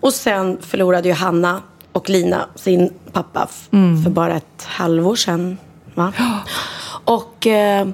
Och 0.00 0.12
sen 0.12 0.58
förlorade 0.60 1.08
ju 1.08 1.14
Hanna 1.14 1.62
och 1.92 2.08
Lina 2.08 2.46
sin 2.54 2.92
pappa 3.12 3.48
Mm. 3.72 4.02
för 4.04 4.10
bara 4.10 4.36
ett 4.36 4.64
halvår 4.64 5.16
sedan. 5.16 5.58
Va? 5.94 6.12
Och 7.04 7.46
eh, 7.46 7.88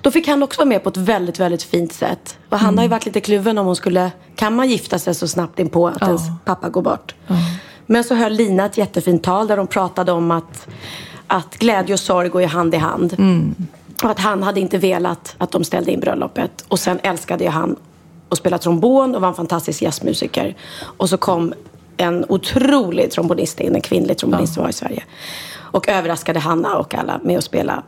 då 0.00 0.10
fick 0.10 0.28
han 0.28 0.42
också 0.42 0.58
vara 0.60 0.68
med 0.68 0.82
på 0.82 0.88
ett 0.88 0.96
väldigt, 0.96 1.40
väldigt 1.40 1.62
fint 1.62 1.92
sätt. 1.92 2.38
Och 2.48 2.58
Hanna 2.58 2.66
har 2.68 2.72
Mm. 2.72 2.82
ju 2.82 2.88
varit 2.88 3.06
lite 3.06 3.20
kluven 3.20 3.58
om 3.58 3.66
hon 3.66 3.76
skulle, 3.76 4.10
kan 4.36 4.56
man 4.56 4.68
gifta 4.68 4.98
sig 4.98 5.14
så 5.14 5.28
snabbt 5.28 5.58
in 5.58 5.68
på 5.68 5.88
att 5.88 6.02
ens 6.02 6.22
pappa 6.44 6.68
går 6.68 6.82
bort? 6.82 7.14
Men 7.86 8.04
så 8.04 8.14
höll 8.14 8.32
Lina 8.32 8.66
ett 8.66 8.78
jättefint 8.78 9.22
tal 9.24 9.46
där 9.46 9.56
de 9.56 9.66
pratade 9.66 10.12
om 10.12 10.30
att, 10.30 10.66
att 11.28 11.58
glädje 11.58 11.92
och 11.92 12.00
sorg 12.00 12.28
går 12.28 12.40
ju 12.42 12.48
hand 12.48 12.74
i 12.74 12.76
hand. 12.76 13.16
Och 14.02 14.10
att 14.10 14.18
han 14.18 14.42
hade 14.42 14.60
inte 14.60 14.78
velat 14.78 15.34
att 15.38 15.50
de 15.50 15.64
ställde 15.64 15.92
in 15.92 16.00
bröllopet. 16.00 16.64
Och 16.68 16.78
sen 16.78 16.98
älskade 17.02 17.44
ju 17.44 17.50
han 17.50 17.76
att 18.28 18.38
spela 18.38 18.58
trombon 18.58 19.14
och 19.14 19.20
var 19.20 19.28
en 19.28 19.34
fantastisk 19.34 19.82
jazzmusiker. 19.82 20.56
Och 20.80 21.08
så 21.08 21.16
kom 21.16 21.54
en 21.96 22.24
otrolig 22.28 23.10
trombonist 23.10 23.60
in, 23.60 23.74
en 23.74 23.80
kvinnlig 23.80 24.18
trombonist 24.18 24.54
som 24.54 24.62
var 24.62 24.70
i 24.70 24.72
Sverige. 24.72 25.04
Och 25.56 25.88
överraskade 25.88 26.40
Hanna 26.40 26.76
och 26.76 26.94
alla 26.94 27.20
med 27.22 27.38
att 27.38 27.44
spela 27.44 27.82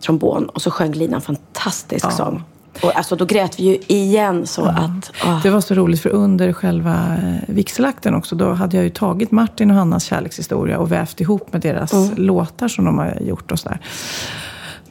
trombon. 0.00 0.48
Och 0.48 0.62
så 0.62 0.70
sjöng 0.70 0.92
Lina 0.92 1.16
en 1.16 1.22
fantastisk 1.22 2.12
sång. 2.12 2.42
Och 2.82 2.96
alltså 2.96 3.16
då 3.16 3.24
grät 3.24 3.60
vi 3.60 3.62
ju 3.64 3.78
igen 3.96 4.46
så 4.46 4.64
att... 4.64 5.12
ah. 5.24 5.40
Det 5.42 5.50
var 5.50 5.60
så 5.60 5.74
roligt 5.74 6.00
för 6.00 6.10
under 6.10 6.52
själva 6.52 6.92
eh, 6.92 7.54
vigselakten 7.54 8.14
också, 8.14 8.34
då 8.36 8.52
hade 8.52 8.76
jag 8.76 8.84
ju 8.84 8.90
tagit 8.90 9.30
Martin 9.30 9.70
och 9.70 9.76
Hannas 9.76 10.04
kärlekshistoria 10.04 10.78
och 10.78 10.92
vävt 10.92 11.20
ihop 11.20 11.52
med 11.52 11.60
deras 11.62 11.92
låtar 12.16 12.68
som 12.68 12.84
de 12.84 12.98
har 12.98 13.18
gjort 13.20 13.52
och 13.52 13.58
sådär. 13.58 13.80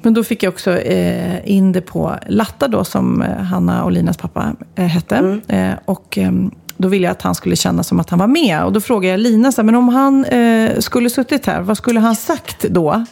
Men 0.01 0.13
då 0.13 0.23
fick 0.23 0.43
jag 0.43 0.53
också 0.53 0.71
eh, 0.71 1.51
in 1.51 1.71
det 1.71 1.81
på 1.81 2.15
Latta 2.27 2.67
då, 2.67 2.83
som 2.83 3.21
eh, 3.21 3.37
Hanna 3.37 3.83
och 3.83 3.91
Linas 3.91 4.17
pappa 4.17 4.55
eh, 4.75 4.85
hette. 4.85 5.39
Eh, 5.47 5.73
och 5.85 6.17
ehm, 6.17 6.51
då 6.77 6.87
ville 6.87 7.03
jag 7.03 7.11
att 7.11 7.21
han 7.21 7.35
skulle 7.35 7.55
känna 7.55 7.83
som 7.83 7.99
att 7.99 8.09
han 8.09 8.19
var 8.19 8.27
med. 8.27 8.63
Och 8.63 8.73
då 8.73 8.81
frågade 8.81 9.11
jag 9.11 9.19
Lina, 9.19 9.51
så 9.51 9.61
här, 9.61 9.65
men 9.65 9.75
om 9.75 9.89
han 9.89 10.25
eh, 10.25 10.79
skulle 10.79 11.09
suttit 11.09 11.45
här, 11.45 11.61
vad 11.61 11.77
skulle 11.77 11.99
han 11.99 12.15
sagt 12.15 12.61
då? 12.69 13.05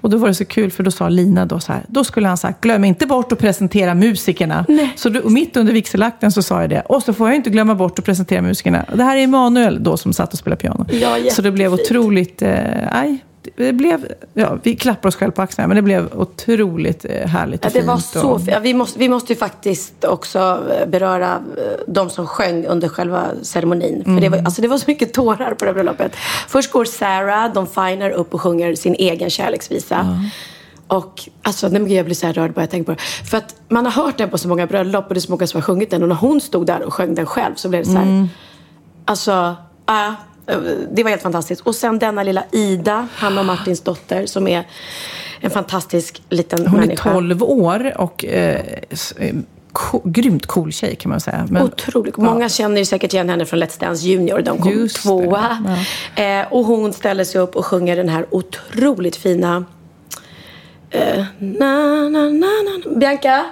Och 0.00 0.10
då 0.10 0.16
var 0.16 0.28
det 0.28 0.34
så 0.34 0.44
kul 0.44 0.70
för 0.70 0.82
då 0.82 0.90
sa 0.90 1.08
Lina 1.08 1.46
då 1.46 1.60
så 1.60 1.72
här, 1.72 1.82
då 1.88 2.04
skulle 2.04 2.28
han 2.28 2.36
sagt, 2.36 2.60
glöm 2.60 2.84
inte 2.84 3.06
bort 3.06 3.32
att 3.32 3.38
presentera 3.38 3.94
musikerna. 3.94 4.66
Så 4.96 5.08
då, 5.08 5.28
mitt 5.28 5.56
under 5.56 5.72
vigselakten 5.72 6.32
så 6.32 6.42
sa 6.42 6.60
jag 6.60 6.70
det. 6.70 6.80
Och 6.80 7.02
så 7.02 7.12
får 7.12 7.28
jag 7.28 7.36
inte 7.36 7.50
glömma 7.50 7.74
bort 7.74 7.98
att 7.98 8.04
presentera 8.04 8.42
musikerna. 8.42 8.84
Och 8.90 8.96
det 8.96 9.04
här 9.04 9.16
är 9.16 9.22
Emanuel 9.22 9.82
då 9.82 9.96
som 9.96 10.12
satt 10.12 10.32
och 10.32 10.38
spelade 10.38 10.60
piano. 10.60 10.86
Ja, 10.90 11.16
så 11.30 11.42
det 11.42 11.50
blev 11.50 11.74
otroligt, 11.74 12.42
eh, 12.42 12.50
nej, 12.92 13.18
det 13.56 13.72
blev, 13.72 14.12
ja, 14.34 14.58
vi 14.62 14.76
klappar 14.76 15.08
oss 15.08 15.16
själva 15.16 15.32
på 15.32 15.42
axlarna, 15.42 15.68
men 15.68 15.76
det 15.76 15.82
blev 15.82 16.08
otroligt 16.14 17.04
eh, 17.04 17.28
härligt 17.28 17.64
Ja, 17.64 17.68
och 17.68 17.74
det 17.74 17.82
var 17.82 17.96
fint. 17.96 18.04
så 18.04 18.30
och. 18.30 18.40
Ja, 18.46 18.58
vi, 18.58 18.74
måste, 18.74 18.98
vi 18.98 19.08
måste 19.08 19.32
ju 19.32 19.38
faktiskt 19.38 20.04
också 20.04 20.62
eh, 20.70 20.88
beröra 20.88 21.32
eh, 21.34 21.62
de 21.86 22.10
som 22.10 22.26
sjöng 22.26 22.66
under 22.66 22.88
själva 22.88 23.26
ceremonin. 23.42 24.04
För 24.04 24.20
det, 24.20 24.28
var, 24.28 24.38
alltså 24.38 24.62
det 24.62 24.68
var 24.68 24.78
så 24.78 24.84
mycket 24.86 25.12
tårar 25.12 25.54
på 25.54 25.64
det 25.64 25.72
bröllopet. 25.72 26.16
Först 26.48 26.72
går 26.72 26.84
Sarah, 26.84 27.52
de 27.52 27.66
Finer, 27.66 28.10
upp 28.10 28.34
och 28.34 28.40
sjunger 28.40 28.74
sin 28.74 28.94
egen 28.94 29.30
kärleksvisa. 29.30 30.18
Och 30.86 31.28
alltså, 31.42 31.68
nej, 31.68 31.94
jag 31.94 32.04
blir 32.04 32.14
så 32.14 32.26
här 32.26 32.32
rörd 32.32 32.52
bara 32.52 32.60
jag 32.62 32.70
tänker 32.70 32.92
på 32.92 32.98
det. 33.00 33.28
För 33.30 33.36
att 33.38 33.54
man 33.68 33.86
har 33.86 33.92
hört 33.92 34.18
den 34.18 34.30
på 34.30 34.38
så 34.38 34.48
många 34.48 34.66
bröllop 34.66 35.08
och 35.08 35.14
det 35.14 35.18
är 35.18 35.20
så 35.20 35.30
många 35.30 35.46
som 35.46 35.58
har 35.58 35.62
sjungit 35.62 35.90
den. 35.90 36.02
Och 36.02 36.08
när 36.08 36.16
hon 36.16 36.40
stod 36.40 36.66
där 36.66 36.82
och 36.82 36.94
sjöng 36.94 37.14
den 37.14 37.26
själv 37.26 37.54
så 37.54 37.68
blev 37.68 37.84
det 37.84 37.90
så 37.90 37.96
här. 37.98 38.28
Alltså, 39.04 39.56
ja, 39.86 40.14
det 40.92 41.02
var 41.02 41.10
helt 41.10 41.22
fantastiskt. 41.22 41.60
Och 41.60 41.74
sen 41.74 41.98
denna 41.98 42.22
lilla 42.22 42.44
Ida, 42.52 43.08
Hanna 43.14 43.40
och 43.40 43.46
Martins 43.46 43.80
dotter, 43.80 44.26
som 44.26 44.48
är 44.48 44.66
en 45.40 45.50
fantastisk 45.50 46.22
liten 46.28 46.66
hon 46.66 46.76
är 46.80 46.86
människa. 46.86 47.12
12 47.12 47.42
år 47.42 48.00
och 48.00 48.24
eh, 48.24 48.60
s- 48.90 49.14
eh, 49.18 49.34
grymt 50.04 50.46
cool 50.46 50.72
tjej 50.72 50.96
kan 50.96 51.10
man 51.10 51.20
säga. 51.20 51.46
Men, 51.50 51.62
Otroligt. 51.62 52.16
Många 52.16 52.48
känner 52.48 52.78
ju 52.78 52.84
säkert 52.84 53.12
igen 53.12 53.28
henne 53.28 53.46
från 53.46 53.62
Let's 53.62 53.80
Dance 53.80 54.06
Junior. 54.06 54.40
De 54.40 54.58
kom 54.58 54.72
Just 54.72 55.02
tvåa. 55.02 55.76
Eh, 56.16 56.52
och 56.52 56.64
hon 56.64 56.92
ställer 56.92 57.24
sig 57.24 57.40
upp 57.40 57.56
och 57.56 57.66
sjunger 57.66 57.96
den 57.96 58.08
här 58.08 58.26
otroligt 58.30 59.16
fina... 59.16 59.64
Eh, 60.90 61.24
na, 61.38 61.76
na, 62.08 62.20
na, 62.22 62.46
na. 62.86 62.96
Bianca? 62.96 63.44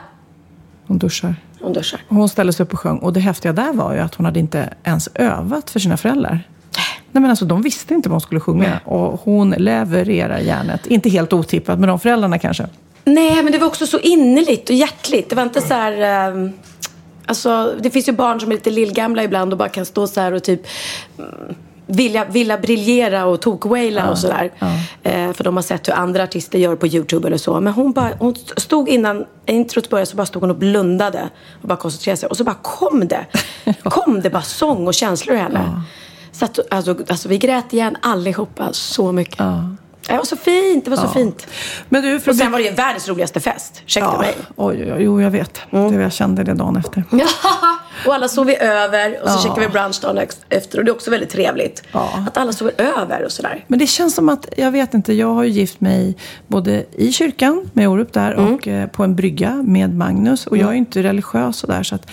Hon 0.86 0.98
duschar. 0.98 1.34
Hon 1.60 1.72
duschar. 1.72 2.00
Hon 2.08 2.28
ställde 2.28 2.52
sig 2.52 2.64
upp 2.64 2.72
och 2.72 2.78
sjöng. 2.80 2.98
Och 2.98 3.12
det 3.12 3.20
häftiga 3.20 3.52
där 3.52 3.72
var 3.72 3.94
ju 3.94 4.00
att 4.00 4.14
hon 4.14 4.24
hade 4.26 4.40
inte 4.40 4.74
ens 4.84 5.08
övat 5.14 5.70
för 5.70 5.80
sina 5.80 5.96
föräldrar. 5.96 6.48
Nej, 7.16 7.20
men 7.20 7.30
alltså, 7.30 7.44
de 7.44 7.62
visste 7.62 7.94
inte 7.94 8.08
vad 8.08 8.14
hon 8.14 8.20
skulle 8.20 8.40
sjunga. 8.40 8.80
Och 8.84 9.20
hon 9.24 9.50
levererar 9.50 10.38
järnet. 10.38 10.86
Inte 10.86 11.08
helt 11.08 11.32
otippat, 11.32 11.78
men 11.78 11.88
de 11.88 11.98
föräldrarna 11.98 12.38
kanske. 12.38 12.66
Nej, 13.04 13.42
men 13.42 13.52
det 13.52 13.58
var 13.58 13.66
också 13.66 13.86
så 13.86 13.98
innerligt 13.98 14.70
och 14.70 14.76
hjärtligt. 14.76 15.30
Det 15.30 15.36
var 15.36 15.42
inte 15.42 15.60
så 15.60 15.74
här... 15.74 15.92
ehm, 15.92 16.52
alltså, 17.26 17.74
det 17.80 17.90
finns 17.90 18.08
ju 18.08 18.12
barn 18.12 18.40
som 18.40 18.50
är 18.50 18.54
lite 18.54 18.70
lillgamla 18.70 19.24
ibland 19.24 19.52
och 19.52 19.58
bara 19.58 19.68
kan 19.68 19.84
stå 19.86 20.06
så 20.06 20.20
här 20.20 20.32
och 20.32 20.42
typ 20.42 20.60
mm, 21.18 21.54
vilja, 21.86 22.24
vilja 22.24 22.58
briljera 22.58 23.24
och 23.24 23.40
tokwaila 23.40 24.10
och 24.10 24.18
sådär. 24.18 24.50
Eh, 25.02 25.32
för 25.32 25.44
de 25.44 25.56
har 25.56 25.62
sett 25.62 25.88
hur 25.88 25.94
andra 25.94 26.22
artister 26.22 26.58
gör 26.58 26.76
på 26.76 26.86
YouTube 26.86 27.28
eller 27.28 27.38
så. 27.38 27.60
Men 27.60 27.72
hon, 27.72 27.92
bara, 27.92 28.10
hon 28.18 28.34
stod 28.56 28.88
innan 28.88 29.24
introt 29.46 29.90
började 29.90 30.06
så 30.06 30.16
bara 30.16 30.26
stod 30.26 30.42
hon 30.42 30.50
och 30.50 30.56
blundade 30.56 31.28
och 31.62 31.68
bara 31.68 31.78
koncentrerade 31.78 32.16
sig. 32.16 32.28
Och 32.28 32.36
så 32.36 32.44
bara 32.44 32.58
kom 32.62 33.08
det. 33.08 33.26
kom 33.82 34.20
det 34.20 34.30
bara 34.30 34.42
sång 34.42 34.86
och 34.86 34.94
känslor 34.94 35.36
ur 35.36 35.40
henne. 35.40 35.82
Så 36.38 36.44
att, 36.44 36.58
alltså, 36.70 36.96
alltså, 37.08 37.28
vi 37.28 37.38
grät 37.38 37.72
igen 37.72 37.96
allihopa 38.02 38.72
så 38.72 39.12
mycket. 39.12 39.38
Det 40.08 40.16
var 40.16 40.24
så 40.24 40.36
fint, 40.36 40.84
det 40.84 40.90
var 40.90 40.96
så 40.96 41.08
fint. 41.08 41.46
Men 41.88 42.02
du, 42.02 42.20
för 42.20 42.30
Och 42.30 42.36
sen 42.36 42.52
var 42.52 42.58
det 42.58 42.64
ju 42.64 42.70
världens 42.70 43.08
roligaste 43.08 43.40
fest. 43.40 43.82
Ursäkta 43.84 44.10
ja, 44.12 44.18
mig. 44.18 44.34
oj, 44.56 44.92
oj, 44.92 45.02
jo, 45.02 45.20
jag 45.20 45.30
vet. 45.30 45.60
Det, 45.70 45.78
jag 45.78 46.12
kände 46.12 46.44
det 46.44 46.54
dagen 46.54 46.76
efter. 46.76 47.04
Och 48.06 48.14
alla 48.14 48.28
sover 48.28 48.62
över 48.62 49.22
och 49.22 49.30
så 49.30 49.38
käkar 49.48 49.60
vi 49.60 49.68
brunch 49.68 50.00
dagen 50.02 50.26
efter 50.48 50.78
och 50.78 50.84
det 50.84 50.90
är 50.90 50.94
också 50.94 51.10
väldigt 51.10 51.30
trevligt. 51.30 51.82
Att 52.26 52.36
alla 52.36 52.52
sover 52.52 52.74
över 52.78 53.24
och 53.24 53.32
sådär. 53.32 53.64
Men 53.66 53.78
det 53.78 53.86
känns 53.86 54.14
som 54.14 54.28
att, 54.28 54.46
jag 54.56 54.70
vet 54.70 54.94
inte, 54.94 55.12
jag 55.12 55.34
har 55.34 55.42
ju 55.44 55.50
gift 55.50 55.80
mig 55.80 56.16
både 56.46 56.84
i 56.92 57.12
kyrkan 57.12 57.70
med 57.72 57.88
Orup 57.88 58.12
där 58.12 58.32
Mm. 58.36 58.54
och 58.54 58.68
eh, 58.68 58.86
på 58.88 59.04
en 59.04 59.16
brygga 59.16 59.54
med 59.54 59.94
Magnus. 59.96 60.46
Och 60.46 60.56
jag 60.56 60.68
är 60.68 60.72
ju 60.72 60.78
inte 60.78 61.02
religiös 61.02 61.62
och 61.64 61.68
där 61.68 61.82
så 61.82 61.94
att 61.94 62.10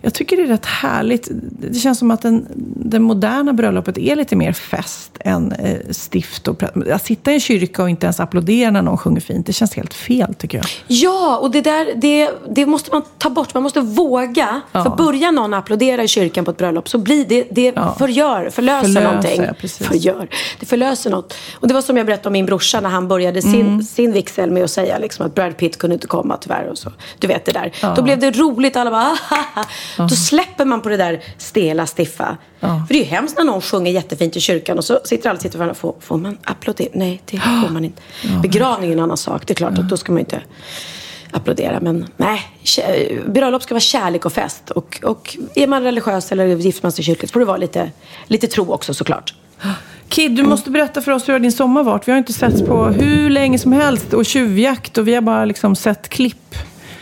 jag 0.00 0.14
tycker 0.14 0.36
det 0.36 0.42
är 0.42 0.46
rätt 0.46 0.66
härligt. 0.66 1.28
Det 1.60 1.78
känns 1.78 1.98
som 1.98 2.10
att 2.10 2.22
den, 2.22 2.46
det 2.76 2.98
moderna 2.98 3.52
bröllopet 3.52 3.98
är 3.98 4.16
lite 4.16 4.36
mer 4.36 4.52
fest 4.52 5.10
än 5.20 5.52
eh, 5.52 5.78
stift. 5.90 6.48
Och, 6.48 6.62
att 6.92 7.06
sitta 7.06 7.30
i 7.30 7.34
en 7.34 7.40
kyrka 7.40 7.82
och 7.82 7.90
inte 7.90 8.06
ens 8.06 8.20
applådera 8.20 8.70
när 8.70 8.82
någon 8.82 8.98
sjunger 8.98 9.20
fint, 9.20 9.46
det 9.46 9.52
känns 9.52 9.74
helt 9.74 9.94
fel 9.94 10.34
tycker 10.34 10.58
jag. 10.58 10.66
Ja, 10.86 11.38
och 11.42 11.50
det 11.50 11.60
där 11.60 11.86
det, 11.96 12.30
det 12.50 12.66
måste 12.66 12.90
man 12.92 13.02
ta 13.18 13.30
bort. 13.30 13.54
Man 13.54 13.62
måste 13.62 13.80
våga. 13.80 14.60
Ja. 14.72 14.82
För 14.84 14.90
börjar 15.32 15.42
någon 15.42 15.54
applådera 15.54 16.02
i 16.02 16.08
kyrkan 16.08 16.44
på 16.44 16.50
ett 16.50 16.56
bröllop 16.56 16.88
så 16.88 16.98
blir 16.98 17.24
det, 17.24 17.46
det 17.50 17.72
Ja. 17.76 17.94
förgör, 17.98 18.50
förlöser, 18.50 18.82
Förlöser, 18.82 19.02
någonting. 19.04 19.42
ja, 19.42 19.52
precis. 19.60 19.86
Förgör. 19.86 20.28
Det 20.60 20.66
förlöser 20.66 21.10
något. 21.10 21.34
Och 21.54 21.68
det 21.68 21.74
var 21.74 21.82
som 21.82 21.96
jag 21.96 22.06
berättade 22.06 22.28
om 22.28 22.32
min 22.32 22.46
brorsa 22.46 22.80
när 22.80 22.90
han 22.90 23.08
började 23.08 23.42
sin, 23.42 23.54
Mm. 23.60 23.82
sin 23.82 24.12
vigsel 24.12 24.50
med 24.50 24.64
att 24.64 24.70
säga 24.70 24.98
liksom, 24.98 25.26
att 25.26 25.34
Brad 25.34 25.56
Pitt 25.56 25.78
kunde 25.78 25.94
inte 25.94 26.06
komma 26.06 26.36
tyvärr. 26.36 26.68
Och 26.70 26.78
så. 26.78 26.92
Du 27.18 27.26
vet 27.26 27.44
det 27.44 27.52
där. 27.52 27.72
Då 27.96 28.02
blev 28.02 28.18
det 28.18 28.30
roligt. 28.30 28.76
Alla 28.76 28.90
bara 28.90 29.02
"Ahaha." 29.02 29.64
Då 29.96 30.08
släpper 30.08 30.64
man 30.64 30.80
på 30.80 30.88
det 30.88 30.96
där 30.96 31.20
stela, 31.38 31.86
stiffa. 31.86 32.36
För 32.60 32.88
det 32.88 32.94
är 32.94 32.98
ju 32.98 33.04
hemskt 33.04 33.36
när 33.38 33.44
någon 33.44 33.60
sjunger 33.60 33.92
jättefint 33.92 34.36
i 34.36 34.40
kyrkan 34.40 34.78
och 34.78 34.84
så 34.84 34.98
sitter 35.04 35.30
alla 35.60 35.70
och 35.70 35.76
får, 35.76 35.94
får 36.00 36.16
man 36.16 36.38
applådera? 36.44 36.88
Nej, 36.94 37.22
det 37.24 37.38
får 37.38 37.68
man 37.72 37.84
inte. 37.84 38.02
Begravning 38.42 38.90
är 38.90 38.94
en 38.94 39.00
annan 39.02 39.16
sak. 39.16 39.46
Det 39.46 39.52
är 39.52 39.54
klart 39.54 39.78
att 39.78 39.88
då 39.88 39.96
ska 39.96 40.12
man 40.12 40.18
inte 40.20 40.40
applådera. 41.36 41.80
Men 41.80 42.06
nej, 42.16 42.40
bröllop 43.26 43.62
ska 43.62 43.74
vara 43.74 43.80
kärlek 43.80 44.24
och 44.24 44.32
fest. 44.32 44.70
Och, 44.70 45.00
och 45.04 45.36
är 45.54 45.66
man 45.66 45.82
religiös 45.82 46.32
eller 46.32 46.46
gifter 46.46 46.84
man 46.84 46.92
sig 46.92 47.04
kyrkligt 47.04 47.32
får 47.32 47.40
det 47.40 47.46
vara 47.46 47.56
lite, 47.56 47.90
lite 48.26 48.46
tro 48.46 48.72
också 48.72 48.94
såklart. 48.94 49.34
Kid, 50.08 50.36
du 50.36 50.42
måste 50.42 50.70
berätta 50.70 51.00
för 51.00 51.12
oss 51.12 51.28
hur 51.28 51.38
din 51.38 51.52
sommar 51.52 51.82
varit. 51.82 52.08
Vi 52.08 52.12
har 52.12 52.18
inte 52.18 52.32
setts 52.32 52.62
på 52.62 52.84
hur 52.84 53.30
länge 53.30 53.58
som 53.58 53.72
helst 53.72 54.12
och 54.14 54.26
tjuvjakt 54.26 54.98
och 54.98 55.08
vi 55.08 55.14
har 55.14 55.22
bara 55.22 55.44
liksom 55.44 55.76
sett 55.76 56.08
klipp. 56.08 56.54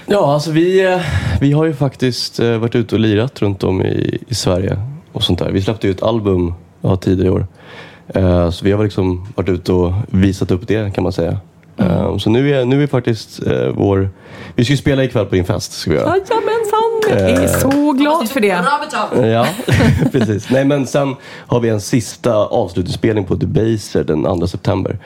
Ja, 0.06 0.34
alltså 0.34 0.50
vi, 0.50 0.84
eh, 0.92 1.00
vi 1.40 1.52
har 1.52 1.64
ju 1.64 1.74
faktiskt 1.74 2.40
eh, 2.40 2.58
varit 2.58 2.74
ute 2.74 2.94
och 2.94 3.00
lirat 3.00 3.42
runt 3.42 3.64
om 3.64 3.82
i, 3.82 4.18
i 4.28 4.34
Sverige 4.34 4.78
och 5.12 5.22
sånt 5.22 5.38
där. 5.38 5.50
Vi 5.50 5.62
släppte 5.62 5.86
ju 5.86 5.90
ett 5.92 6.02
album 6.02 6.54
ja, 6.80 6.96
tidigare 6.96 7.28
i 7.28 7.30
år. 7.30 7.46
Eh, 8.08 8.50
Så 8.50 8.64
vi 8.64 8.72
har 8.72 8.84
liksom 8.84 9.26
varit 9.36 9.48
ute 9.48 9.72
och 9.72 9.92
visat 10.08 10.50
upp 10.50 10.68
det 10.68 10.94
kan 10.94 11.04
man 11.04 11.12
säga. 11.12 11.38
Um, 11.76 12.20
Så 12.20 12.30
nu 12.30 12.54
är, 12.54 12.64
nu 12.64 12.82
är 12.82 12.86
faktiskt 12.86 13.46
uh, 13.46 13.68
vår... 13.68 14.08
Vi 14.54 14.64
ska 14.64 14.72
ju 14.72 14.76
spela 14.76 15.04
ikväll 15.04 15.26
på 15.26 15.34
din 15.34 15.44
fest. 15.44 15.72
Ska 15.72 15.90
vi 15.90 15.96
göra. 15.96 16.08
Jajamensan! 16.08 16.93
Jag 17.10 17.20
är 17.20 17.46
så 17.48 17.92
glad 17.92 18.28
för 18.28 18.40
det. 18.40 19.26
Ja, 19.26 19.46
precis. 20.12 20.50
Nej, 20.50 20.64
men 20.64 20.86
sen 20.86 21.14
har 21.46 21.60
vi 21.60 21.68
en 21.68 21.80
sista 21.80 22.34
avslutningsspelning 22.34 23.24
på 23.24 23.34
Debaser 23.34 24.04
den 24.04 24.24
2 24.40 24.46
september. 24.46 24.98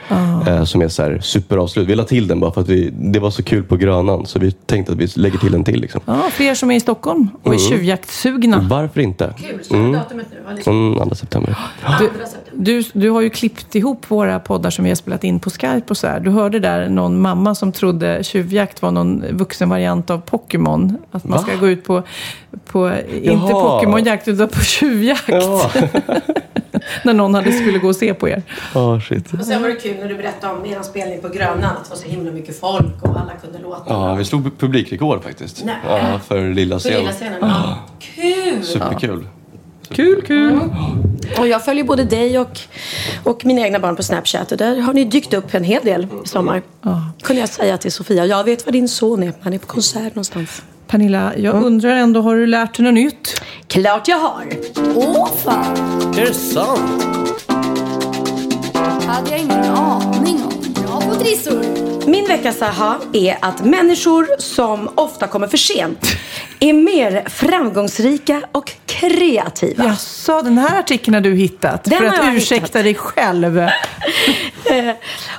Eh, 0.47 0.65
som 0.65 0.83
är 0.83 0.89
så 0.89 1.03
här 1.03 1.21
superavslut. 1.23 1.89
Vi 1.89 1.95
la 1.95 2.05
till 2.05 2.27
den 2.29 2.41
bara 2.41 2.51
för 2.51 2.61
att 2.61 2.69
vi, 2.69 2.91
det 2.91 3.19
var 3.19 3.31
så 3.31 3.43
kul 3.43 3.65
på 3.65 3.77
Grönan. 3.77 4.27
Så 4.27 4.39
vi 4.39 4.53
tänkte 4.53 4.93
att 4.93 4.99
vi 4.99 5.07
lägger 5.17 5.39
till 5.39 5.55
en 5.55 5.65
till. 5.65 5.81
Liksom. 5.81 6.01
Ja, 6.05 6.23
för 6.31 6.45
er 6.45 6.55
som 6.55 6.71
är 6.71 6.77
i 6.77 6.81
Stockholm 6.81 7.29
och 7.43 7.55
är 7.55 7.59
tjuvjaktsugna. 7.59 8.67
Varför 8.71 9.01
inte? 9.01 9.35
Kul, 9.71 9.93
datumet 9.93 10.27
nu. 10.67 10.73
Mm, 10.73 11.09
2 11.09 11.15
september. 11.15 11.57
Du, 11.99 12.11
du, 12.53 12.85
du 12.93 13.11
har 13.11 13.21
ju 13.21 13.31
klippt 13.31 13.75
ihop 13.75 14.11
våra 14.11 14.41
poddar 14.41 14.71
som 14.71 14.85
vi 14.85 14.91
har 14.91 14.97
spelat 14.97 15.25
in 15.25 15.41
på 15.41 15.51
Skype 15.51 15.85
och 15.89 15.97
så 15.97 16.07
här. 16.07 16.21
Du 16.21 16.31
hörde 16.31 16.59
där 16.59 16.89
någon 16.89 17.21
mamma 17.21 17.55
som 17.55 17.73
trodde 17.73 18.25
tjuvjakt 18.25 18.83
var 18.83 18.91
någon 18.91 19.25
vuxen 19.31 19.69
variant 19.69 20.11
av 20.11 20.19
Pokémon. 20.21 20.97
Att 21.11 21.25
man 21.25 21.39
Va? 21.39 21.43
ska 21.43 21.57
gå 21.57 21.69
ut 21.69 21.85
på, 21.89 22.03
på 22.65 22.93
inte. 23.23 23.53
Pokémonjakt 23.53 24.29
utan 24.29 24.49
på 24.49 24.61
tjuvjakt. 24.61 25.29
Ja, 25.29 25.71
När 27.03 27.15
någon 27.15 27.35
hade 27.35 27.53
skulle 27.53 27.79
gå 27.79 27.89
och 27.89 27.97
se 27.97 28.15
på 28.15 28.29
er. 28.29 28.43
oh, 28.75 29.01
shit. 29.01 29.33
Och 29.33 29.45
sen 29.47 29.63
var 29.63 29.69
det 29.69 29.75
kul 29.75 29.97
när 30.01 30.09
du 30.09 30.15
berättade 30.15 30.55
om 30.55 30.67
er 30.67 30.83
spelning 30.83 31.21
på 31.21 31.29
Grönan. 31.29 31.65
Att 31.65 31.85
det 31.85 31.91
var 31.91 31.97
så 31.97 32.09
himla 32.09 32.33
mycket 32.33 32.61
folk 32.61 33.03
och 33.03 33.09
alla 33.21 33.33
kunde 33.43 33.59
låta. 33.59 33.83
Ja, 33.87 34.15
vi 34.15 34.25
slog 34.25 34.59
publikrekord 34.59 35.23
faktiskt. 35.23 35.65
Nej. 35.65 35.77
Ja, 35.87 36.21
för 36.29 36.55
lilla 36.55 36.79
scenen. 36.79 36.99
lilla 36.99 37.13
scenen. 37.13 37.39
Ja. 37.41 37.79
Kul! 38.01 38.63
Superkul. 38.63 39.27
Kul, 39.91 40.23
kul. 40.23 40.61
Och 41.39 41.49
jag 41.49 41.65
följer 41.65 41.85
både 41.85 42.05
dig 42.05 42.39
och, 42.39 42.61
och 43.25 43.45
mina 43.45 43.61
egna 43.61 43.79
barn 43.79 43.97
på 43.97 44.03
Snapchat. 44.03 44.53
Och 44.53 44.59
där 44.59 44.81
har 44.81 44.95
ni 44.95 45.05
dykt 45.05 45.35
upp 45.35 45.55
en 45.55 45.65
hel 45.65 45.85
del 45.85 46.07
i 46.25 46.29
sommar. 46.29 46.63
Kunde 47.23 47.41
jag 47.41 47.49
säga 47.49 47.79
till 47.79 47.93
Sofia. 47.93 48.27
Jag 48.27 48.45
vet 48.45 48.67
var 48.67 48.73
din 48.73 48.89
son 48.89 49.23
är. 49.23 49.33
Han 49.41 49.53
är 49.53 49.59
på 49.59 49.67
konsert 49.67 50.15
någonstans. 50.15 50.63
Pernilla, 50.89 51.33
jag 51.37 51.55
undrar 51.55 51.97
ändå, 51.97 52.21
har 52.21 52.37
du 52.37 52.47
lärt 52.47 52.77
dig 52.77 52.85
något 52.85 52.95
nytt? 52.95 53.43
Klart 53.67 54.09
jag 54.09 54.19
har! 54.19 54.47
Åh 54.95 55.29
fan! 55.45 55.77
Är 56.19 56.27
det 56.27 56.35
sant? 56.35 57.09
hade 59.19 59.31
jag 59.31 59.41
ingen 59.41 59.65
aning 59.65 60.43
om. 60.43 60.73
Bra 60.75 61.01
på 61.01 61.15
trissor! 61.15 61.65
Min 62.11 62.27
veckas 62.27 62.63
aha 62.63 63.01
är 63.13 63.37
att 63.41 63.65
människor 63.65 64.27
som 64.39 64.89
ofta 64.95 65.27
kommer 65.27 65.49
för 65.49 65.57
sent 65.57 66.07
är 66.61 66.73
mer 66.73 67.29
framgångsrika 67.29 68.43
och 68.53 68.73
kreativa. 68.99 69.85
Jaså, 69.85 70.43
den 70.43 70.59
här 70.59 70.79
artikeln 70.79 71.15
har 71.15 71.21
du 71.21 71.35
hittat 71.35 71.85
Den 71.85 71.99
för 71.99 72.07
att 72.07 72.17
jag 72.17 72.35
ursäkta 72.37 72.67
hittat. 72.67 72.83
dig 72.85 72.95
själv. 72.95 73.59
Eh, 73.59 74.95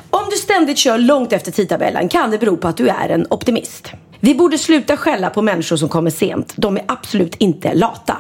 Om 0.10 0.24
du 0.32 0.36
ständigt 0.38 0.78
kör 0.78 0.98
långt 0.98 1.34
efter 1.34 1.52
tidtabellen 1.52 2.10
kan 2.10 2.32
det 2.32 2.38
bero 2.38 2.58
på 2.58 2.68
att 2.68 2.78
du 2.78 2.90
är 2.90 3.10
en 3.10 3.28
optimist. 3.30 3.92
Vi 4.20 4.36
borde 4.36 4.58
sluta 4.58 4.98
skälla 4.98 5.30
på 5.30 5.42
människor 5.42 5.76
som 5.78 5.90
kommer 5.90 6.10
sent. 6.12 6.54
De 6.56 6.78
är 6.78 6.84
absolut 6.88 7.36
inte 7.36 7.74
lata. 7.74 8.18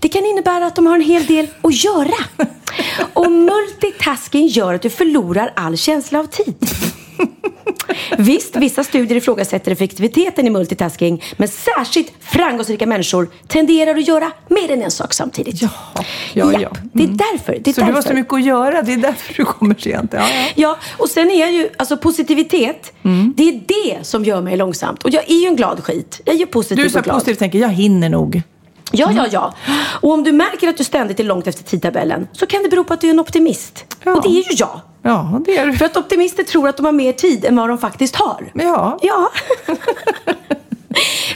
Det 0.00 0.08
kan 0.08 0.26
innebära 0.26 0.66
att 0.66 0.76
de 0.76 0.86
har 0.86 0.94
en 0.94 1.00
hel 1.02 1.26
del 1.26 1.46
att 1.62 1.84
göra. 1.84 2.14
Och 3.12 3.32
multitasking 3.32 4.46
gör 4.46 4.74
att 4.74 4.82
du 4.82 4.90
förlorar 4.90 5.52
all 5.56 5.76
känsla 5.76 6.18
av 6.18 6.24
tid. 6.26 6.54
Visst, 8.18 8.56
vissa 8.56 8.84
studier 8.84 9.16
ifrågasätter 9.18 9.72
effektiviteten 9.72 10.46
i 10.46 10.50
multitasking, 10.50 11.22
men 11.36 11.48
särskilt 11.48 12.12
framgångsrika 12.20 12.86
människor 12.86 13.28
tenderar 13.48 13.94
att 13.94 14.08
göra 14.08 14.32
mer 14.48 14.70
än 14.70 14.82
en 14.82 14.90
sak 14.90 15.14
samtidigt. 15.14 15.62
Ja, 15.62 15.68
ja, 16.32 16.52
ja. 16.60 16.70
Det 16.92 17.02
är 17.04 17.08
därför. 17.08 17.58
Det 17.60 17.70
är 17.70 17.74
Så 17.74 17.80
du 17.80 17.86
har 17.86 17.92
därför. 17.92 18.08
så 18.08 18.14
mycket 18.14 18.32
att 18.34 18.44
göra, 18.44 18.82
det 18.82 18.92
är 18.92 18.96
därför 18.96 19.34
du 19.34 19.44
kommer 19.44 19.74
sent. 19.74 20.10
Ja, 20.12 20.20
ja. 20.28 20.44
Ja, 20.54 20.76
och 20.98 21.08
sen 21.08 21.30
är 21.30 21.40
jag 21.40 21.52
ju, 21.52 21.68
alltså 21.76 21.96
positivitet, 21.96 22.92
Mm. 23.04 23.34
det 23.36 23.48
är 23.48 23.52
det 23.66 24.04
som 24.06 24.24
gör 24.24 24.40
mig 24.42 24.56
långsamt. 24.56 25.02
Och 25.02 25.10
jag 25.10 25.30
är 25.30 25.34
ju 25.42 25.46
en 25.46 25.56
glad 25.56 25.84
skit. 25.84 26.20
Jag 26.24 26.34
är 26.34 26.38
ju 26.38 26.46
positiv 26.46 26.76
Du 26.76 26.82
är 26.82 26.86
och 26.86 27.04
så 27.04 27.10
positiv 27.12 27.34
tänker, 27.34 27.58
jag 27.58 27.68
hinner 27.68 28.08
nog. 28.08 28.42
Ja, 28.92 29.10
ja, 29.16 29.26
ja. 29.30 29.54
Och 30.00 30.10
om 30.12 30.24
du 30.24 30.32
märker 30.32 30.68
att 30.68 30.76
du 30.76 30.84
ständigt 30.84 31.20
är 31.20 31.24
långt 31.24 31.46
efter 31.46 31.64
tidtabellen 31.64 32.28
så 32.32 32.46
kan 32.46 32.62
det 32.62 32.68
bero 32.68 32.84
på 32.84 32.94
att 32.94 33.00
du 33.00 33.06
är 33.06 33.10
en 33.10 33.20
optimist. 33.20 33.84
Ja. 34.04 34.12
Och 34.16 34.22
det 34.22 34.28
är 34.28 34.50
ju 34.50 34.56
jag. 34.56 34.80
Ja, 35.02 35.40
det 35.44 35.56
är 35.56 35.66
du. 35.66 35.72
För 35.72 35.84
att 35.84 35.96
optimister 35.96 36.42
tror 36.42 36.68
att 36.68 36.76
de 36.76 36.86
har 36.86 36.92
mer 36.92 37.12
tid 37.12 37.44
än 37.44 37.56
vad 37.56 37.68
de 37.68 37.78
faktiskt 37.78 38.16
har. 38.16 38.50
Ja. 38.54 38.98
Ja. 39.02 39.30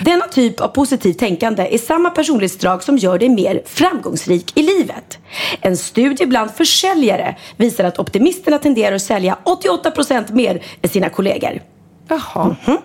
Denna 0.01 0.25
typ 0.25 0.61
av 0.61 0.69
positivt 0.69 1.19
tänkande 1.19 1.75
är 1.75 1.79
samma 1.79 2.11
personlighetsdrag 2.11 2.83
som 2.83 2.99
gör 2.99 3.19
dig 3.19 3.29
mer 3.29 3.63
framgångsrik 3.67 4.59
i 4.59 4.63
livet. 4.63 5.19
En 5.61 5.77
studie 5.77 6.27
bland 6.27 6.51
försäljare 6.51 7.37
visar 7.57 7.85
att 7.85 7.99
optimisterna 7.99 8.59
tenderar 8.59 8.95
att 8.95 9.03
sälja 9.03 9.39
88% 9.45 10.33
mer 10.33 10.63
än 10.83 10.89
sina 10.91 11.09
kollegor. 11.09 11.63
Jaha. 12.09 12.57
Mhm. 12.67 12.79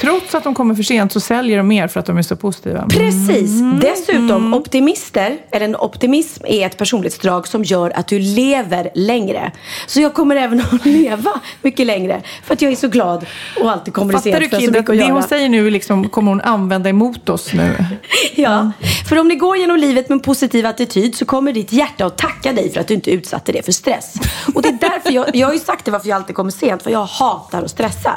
Trots 0.00 0.34
att 0.34 0.44
de 0.44 0.54
kommer 0.54 0.74
för 0.74 0.82
sent 0.82 1.12
så 1.12 1.20
säljer 1.20 1.56
de 1.56 1.68
mer 1.68 1.88
för 1.88 2.00
att 2.00 2.06
de 2.06 2.18
är 2.18 2.22
så 2.22 2.36
positiva. 2.36 2.86
Precis. 2.88 3.60
Mm. 3.60 3.80
Dessutom, 3.80 4.54
optimister, 4.54 5.38
eller 5.50 5.64
en 5.64 5.76
optimism 5.76 6.44
är 6.46 6.66
ett 6.66 6.76
personlighetsdrag 6.76 7.48
som 7.48 7.64
gör 7.64 7.92
att 7.96 8.06
du 8.06 8.18
lever 8.18 8.90
längre. 8.94 9.52
Så 9.86 10.00
jag 10.00 10.14
kommer 10.14 10.36
även 10.36 10.60
att 10.72 10.86
leva 10.86 11.40
mycket 11.62 11.86
längre 11.86 12.22
för 12.44 12.54
att 12.54 12.62
jag 12.62 12.72
är 12.72 12.76
så 12.76 12.88
glad 12.88 13.26
och 13.60 13.72
alltid 13.72 13.94
kommer 13.94 14.12
Fattar 14.12 14.22
sent 14.22 14.36
du 14.38 14.56
har 14.56 14.60
så 14.60 14.66
Kid, 14.66 14.76
att 14.76 14.86
det 14.86 15.12
hon 15.12 15.22
säger 15.22 15.48
nu 15.48 15.70
liksom, 15.70 16.08
kommer 16.08 16.30
hon 16.30 16.40
använda 16.40 16.90
emot 16.90 17.28
oss 17.28 17.52
nu? 17.52 17.76
Ja, 18.34 18.72
för 19.08 19.18
om 19.18 19.28
ni 19.28 19.34
går 19.34 19.56
genom 19.56 19.76
livet 19.76 20.08
med 20.08 20.16
en 20.16 20.20
positiv 20.20 20.66
attityd 20.66 21.14
så 21.14 21.24
kommer 21.24 21.52
ditt 21.52 21.72
hjärta 21.72 22.06
att 22.06 22.18
tacka 22.18 22.52
dig 22.52 22.72
för 22.72 22.80
att 22.80 22.88
du 22.88 22.94
inte 22.94 23.10
utsatte 23.10 23.52
det 23.52 23.64
för 23.64 23.72
stress. 23.72 24.14
Och 24.54 24.62
det 24.62 24.68
är 24.68 24.78
därför 24.80 25.10
jag, 25.10 25.36
jag 25.36 25.46
har 25.46 25.54
ju 25.54 25.60
sagt 25.60 25.84
det 25.84 25.90
varför 25.90 26.08
jag 26.08 26.16
alltid 26.16 26.36
kommer 26.36 26.50
sent, 26.50 26.82
för 26.82 26.90
jag 26.90 27.04
hatar 27.04 27.62
att 27.62 27.70
stressa. 27.70 28.14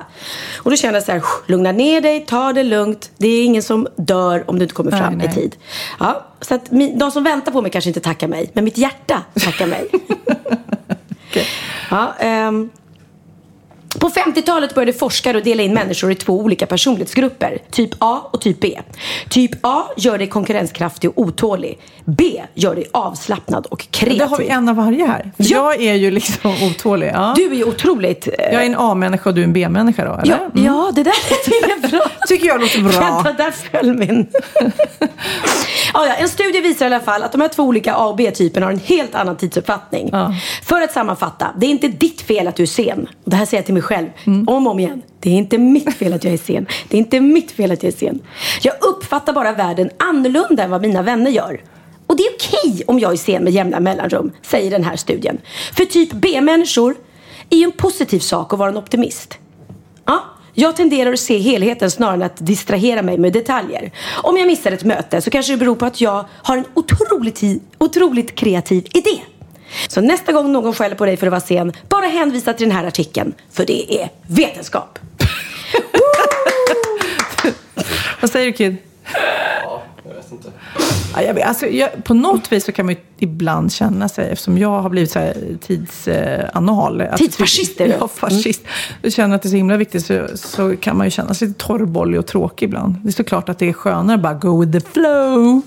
Och 0.57 0.71
då 0.71 0.77
känner 0.77 0.93
jag 0.93 1.03
så 1.03 1.11
här, 1.11 1.23
lugna 1.47 1.66
ner 1.71 2.01
dig, 2.01 2.25
ta 2.25 2.53
det 2.53 2.63
lugnt. 2.63 3.11
Det 3.17 3.27
är 3.27 3.45
ingen 3.45 3.63
som 3.63 3.87
dör 3.95 4.49
om 4.49 4.59
du 4.59 4.63
inte 4.63 4.75
kommer 4.75 4.91
Nej, 4.91 4.99
fram 4.99 5.13
nej. 5.13 5.27
i 5.27 5.33
tid. 5.33 5.55
Ja, 5.99 6.25
så 6.41 6.55
att 6.55 6.69
de 6.95 7.11
som 7.11 7.23
väntar 7.23 7.51
på 7.51 7.61
mig 7.61 7.71
kanske 7.71 7.89
inte 7.89 7.99
tackar 7.99 8.27
mig, 8.27 8.49
men 8.53 8.63
mitt 8.63 8.77
hjärta 8.77 9.23
tackar 9.39 9.67
mig. 9.67 9.87
ja, 11.91 12.13
ehm, 12.19 12.69
på 13.99 14.09
50-talet 14.09 14.75
började 14.75 14.93
forskare 14.93 15.37
att 15.37 15.43
dela 15.43 15.63
in 15.63 15.73
människor 15.73 16.11
i 16.11 16.15
två 16.15 16.39
olika 16.39 16.65
personlighetsgrupper. 16.65 17.57
Typ 17.71 17.89
A 17.99 18.21
och 18.33 18.41
typ 18.41 18.59
B. 18.59 18.79
Typ 19.29 19.51
A 19.61 19.83
gör 19.97 20.17
dig 20.17 20.27
konkurrenskraftig 20.29 21.09
och 21.09 21.17
otålig. 21.23 21.79
B 22.05 22.41
gör 22.53 22.75
dig 22.75 22.85
avslappnad 22.93 23.65
och 23.65 23.87
kreativ. 23.91 24.19
Där 24.19 24.27
har 24.27 24.37
vi 24.37 24.47
en 24.47 24.69
av 24.69 24.75
varje 24.75 25.05
här. 25.07 25.31
Ja. 25.37 25.45
Jag 25.73 25.81
är 25.83 25.93
ju 25.93 26.11
liksom 26.11 26.51
otålig. 26.71 27.11
Ja. 27.13 27.33
Du 27.35 27.45
är 27.51 27.55
ju 27.55 27.63
otroligt... 27.63 28.27
eh, 28.27 28.33
Jag 28.53 28.61
är 28.61 28.65
en 28.65 28.75
A-människa 28.77 29.29
och 29.29 29.35
du 29.35 29.41
är 29.41 29.45
en 29.45 29.53
B-människa 29.53 30.05
då, 30.05 30.13
eller? 30.21 30.31
ja, 30.53 30.61
ja, 30.63 30.91
det 30.95 31.03
där 31.03 31.11
är 31.85 31.89
bra. 31.89 32.01
Tycker 32.27 32.47
jag 32.47 32.61
låter 32.61 32.79
bra. 32.81 32.91
Vänta, 32.99 33.33
där 33.43 33.51
föll 33.51 33.93
min. 33.93 34.27
Ja, 35.93 36.05
ja, 36.07 36.13
en 36.13 36.29
studie 36.29 36.61
visar 36.61 36.85
i 36.85 36.87
alla 36.93 36.99
fall 36.99 37.23
att 37.23 37.31
de 37.31 37.41
här 37.41 37.47
två 37.47 37.63
olika 37.63 37.93
A 37.95 38.05
och 38.07 38.15
B-typerna 38.15 38.65
har 38.65 38.73
en 38.73 38.79
helt 38.79 39.15
annan 39.15 39.37
tidsuppfattning. 39.37 40.11
För 40.63 40.81
att 40.81 40.91
sammanfatta, 40.93 41.47
det 41.57 41.65
är 41.65 41.69
inte 41.69 41.87
ditt 41.87 42.21
fel 42.21 42.47
att 42.47 42.55
du 42.55 42.63
är 42.63 42.67
sen. 42.67 43.07
Det 43.25 43.35
här 43.35 43.45
säger 43.45 43.57
jag 43.61 43.65
till 43.65 43.73
mig 43.73 43.83
själv, 43.87 44.07
Mm. 44.25 44.47
om 44.47 44.67
och 44.67 44.73
om 44.73 44.79
igen. 44.79 45.01
Det 45.19 45.29
är 45.29 45.33
inte 45.33 45.57
mitt 45.57 45.93
fel 45.93 46.13
att 46.13 46.23
jag 46.23 46.33
är 46.33 46.37
sen. 46.37 46.67
Det 46.89 46.97
är 46.97 46.99
inte 46.99 47.19
mitt 47.19 47.51
fel 47.51 47.71
att 47.71 47.83
jag 47.83 47.93
är 47.93 47.97
sen. 47.97 48.19
Jag 48.61 48.73
uppfattar 48.81 49.33
bara 49.33 49.51
världen 49.51 49.89
annorlunda 49.97 50.63
än 50.63 50.69
vad 50.71 50.81
mina 50.81 51.01
vänner 51.01 51.31
gör. 51.31 51.61
Och 52.07 52.17
det 52.17 52.23
är 52.23 52.31
okej 52.35 52.83
om 52.87 52.99
jag 52.99 53.11
är 53.11 53.17
sen 53.17 53.43
med 53.43 53.53
jämna 53.53 53.79
mellanrum, 53.79 54.31
säger 54.41 54.71
den 54.71 54.83
här 54.83 54.95
studien. 54.95 55.37
För 55.73 55.85
typ 55.85 56.11
B-människor 56.13 56.95
är 57.49 57.57
ju 57.57 57.63
en 57.63 57.71
positiv 57.71 58.19
sak 58.19 58.53
att 58.53 58.59
vara 58.59 58.69
en 58.69 58.77
optimist. 58.77 59.37
Ja, 60.05 60.23
jag 60.53 60.75
tenderar 60.75 61.13
att 61.13 61.19
se 61.19 61.37
helheten 61.37 61.91
snarare 61.91 62.15
än 62.15 62.21
att 62.23 62.45
distrahera 62.45 63.01
mig 63.01 63.17
med 63.17 63.33
detaljer. 63.33 63.91
Om 64.23 64.37
jag 64.37 64.47
missar 64.47 64.71
ett 64.71 64.83
möte 64.83 65.21
så 65.21 65.29
kanske 65.29 65.53
det 65.53 65.57
beror 65.57 65.75
på 65.75 65.85
att 65.85 66.01
jag 66.01 66.25
har 66.31 66.57
en 66.57 66.65
otroligt, 66.73 67.41
otroligt 67.77 68.35
kreativ 68.35 68.87
idé. 68.93 69.21
Så 69.87 70.01
nästa 70.01 70.31
gång 70.31 70.51
någon 70.51 70.73
skäller 70.73 70.95
på 70.95 71.05
dig 71.05 71.17
för 71.17 71.27
att 71.27 71.31
vara 71.31 71.41
sen, 71.41 71.73
bara 71.89 72.05
hänvisa 72.05 72.53
till 72.53 72.67
den 72.67 72.77
här 72.77 72.85
artikeln. 72.87 73.33
För 73.51 73.65
det 73.65 74.01
är 74.01 74.09
vetenskap. 74.27 74.99
Vad 78.21 78.29
säger 78.31 78.45
du 78.45 78.53
Kid? 78.53 78.77
Jag 80.07 80.13
vet 80.15 80.31
inte. 80.31 80.51
Ja, 81.15 81.21
jag 81.21 81.33
vet, 81.33 81.47
alltså, 81.47 81.65
jag, 81.67 82.03
på 82.03 82.13
något 82.13 82.51
vis 82.51 82.65
så 82.65 82.71
kan 82.71 82.85
man 82.85 82.95
ju 82.95 83.01
ibland 83.19 83.71
känna 83.73 84.09
sig, 84.09 84.29
eftersom 84.31 84.57
jag 84.57 84.81
har 84.81 84.89
blivit 84.89 85.11
så 85.11 85.19
här 85.19 85.35
tidsanal. 85.61 87.01
att- 87.01 87.17
Tidsfascist 87.17 87.81
är 87.81 87.87
du. 87.87 87.93
Ja, 87.99 88.07
fascist. 88.07 88.61
Jag 89.01 89.13
känner 89.13 89.35
att 89.35 89.41
det 89.41 89.47
är 89.47 89.49
så 89.49 89.55
himla 89.55 89.77
viktigt 89.77 90.05
så, 90.05 90.27
så 90.35 90.75
kan 90.77 90.97
man 90.97 91.07
ju 91.07 91.11
känna 91.11 91.33
sig 91.33 91.47
lite 91.47 91.65
torrbollig 91.65 92.19
och 92.19 92.25
tråkig 92.27 92.65
ibland. 92.65 92.95
Det 93.03 93.09
är 93.09 93.13
såklart 93.13 93.49
att 93.49 93.59
det 93.59 93.69
är 93.69 93.73
skönare 93.73 94.15
att 94.15 94.21
bara 94.21 94.33
go 94.33 94.59
with 94.65 94.71
the 94.71 94.91
flow. 94.93 95.61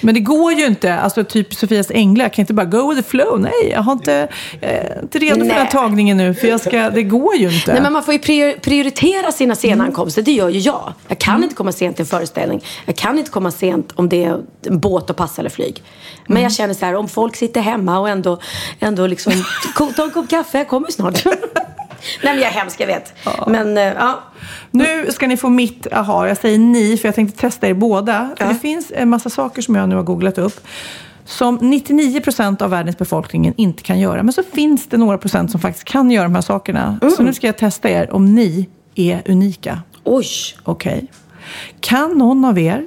Men 0.00 0.14
det 0.14 0.20
går 0.20 0.52
ju 0.52 0.66
inte. 0.66 0.94
Alltså 0.94 1.24
typ 1.24 1.54
Sofias 1.54 1.90
änglar 1.90 2.28
kan 2.28 2.42
inte 2.42 2.54
bara 2.54 2.66
go 2.66 2.90
with 2.90 3.02
the 3.02 3.08
flow. 3.10 3.40
Nej, 3.40 3.52
jag 3.70 3.82
har 3.82 3.92
inte, 3.92 4.28
jag 4.60 4.70
är 4.70 4.98
inte 5.02 5.18
redo 5.18 5.34
för 5.34 5.40
den 5.40 5.50
här 5.50 5.58
Nej. 5.60 5.70
tagningen 5.72 6.16
nu. 6.16 6.34
För 6.34 6.48
jag 6.48 6.60
ska, 6.60 6.90
det 6.90 7.02
går 7.02 7.34
ju 7.36 7.50
inte. 7.54 7.72
Nej, 7.72 7.82
men 7.82 7.92
man 7.92 8.02
får 8.04 8.14
ju 8.14 8.20
prior- 8.20 8.60
prioritera 8.60 9.32
sina 9.32 9.54
senankomster. 9.54 10.22
Det 10.22 10.32
gör 10.32 10.48
ju 10.48 10.58
jag. 10.58 10.92
Jag 11.08 11.18
kan 11.18 11.42
inte 11.42 11.54
komma 11.54 11.72
sent 11.72 11.96
till 11.96 12.02
en 12.02 12.06
föreställning. 12.06 12.64
Jag 12.86 12.96
kan 12.96 13.18
inte 13.18 13.30
komma 13.30 13.50
sent 13.50 13.92
om 13.94 14.08
det 14.08 14.24
är 14.24 14.38
en 14.66 14.78
båt 14.80 15.10
och 15.10 15.16
pass 15.16 15.38
eller 15.38 15.50
flyg. 15.50 15.82
Men 16.26 16.42
jag 16.42 16.52
känner 16.52 16.74
så 16.74 16.86
här, 16.86 16.94
om 16.94 17.08
folk 17.08 17.36
sitter 17.36 17.60
hemma 17.60 17.98
och 17.98 18.08
ändå, 18.08 18.38
ändå 18.80 19.06
liksom, 19.06 19.32
"Ko- 19.74 19.92
ta 19.96 20.04
en 20.04 20.10
kopp 20.10 20.28
kaffe, 20.30 20.58
jag 20.58 20.68
kommer 20.68 20.90
snart. 20.90 21.22
Nej 22.22 22.32
men 22.34 22.42
jag 22.42 22.52
är 22.52 22.54
hemsk, 22.54 22.80
jag 22.80 22.86
vet. 22.86 23.12
Men 23.46 23.78
eh, 23.78 23.82
ja, 23.84 24.20
Nu 24.70 25.12
ska 25.12 25.26
ni 25.26 25.36
få 25.36 25.48
mitt 25.48 25.86
aha. 25.92 26.28
Jag 26.28 26.36
säger 26.36 26.58
ni, 26.58 26.96
för 26.96 27.08
jag 27.08 27.14
tänkte 27.14 27.40
testa 27.40 27.68
er 27.68 27.74
båda. 27.74 28.30
För 28.38 28.48
Det 28.48 28.54
finns 28.54 28.92
en 28.94 29.08
massa 29.08 29.30
saker 29.30 29.62
som 29.62 29.74
jag 29.74 29.88
nu 29.88 29.94
har 29.96 30.02
googlat 30.02 30.38
upp. 30.38 30.66
Som 31.24 31.58
99 31.60 32.20
procent 32.20 32.62
av 32.62 32.70
världens 32.70 32.98
befolkning 32.98 33.52
inte 33.56 33.82
kan 33.82 33.98
göra. 34.00 34.22
Men 34.22 34.32
så 34.32 34.42
finns 34.42 34.86
det 34.86 34.96
några 34.96 35.18
procent 35.18 35.50
som 35.50 35.60
faktiskt 35.60 35.84
kan 35.84 36.10
göra 36.10 36.24
de 36.24 36.34
här 36.34 36.42
sakerna. 36.42 36.98
Så 37.16 37.22
nu 37.22 37.34
ska 37.34 37.46
jag 37.46 37.58
testa 37.58 37.90
er 37.90 38.12
om 38.14 38.34
ni 38.34 38.68
är 38.94 39.22
unika. 39.26 39.82
oj. 40.04 40.26
Okej. 40.62 41.06
Kan 41.80 42.18
någon 42.18 42.44
av 42.44 42.58
er 42.58 42.86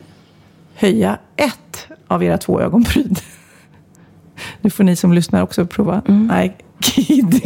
höja 0.75 1.17
ett 1.35 1.87
av 2.07 2.23
era 2.23 2.37
två 2.37 2.61
ögonbryn? 2.61 3.15
Nu 4.61 4.69
får 4.69 4.83
ni 4.83 4.95
som 4.95 5.13
lyssnar 5.13 5.41
också 5.43 5.65
prova. 5.65 6.01
Nej, 6.05 6.57
Kid 6.81 7.41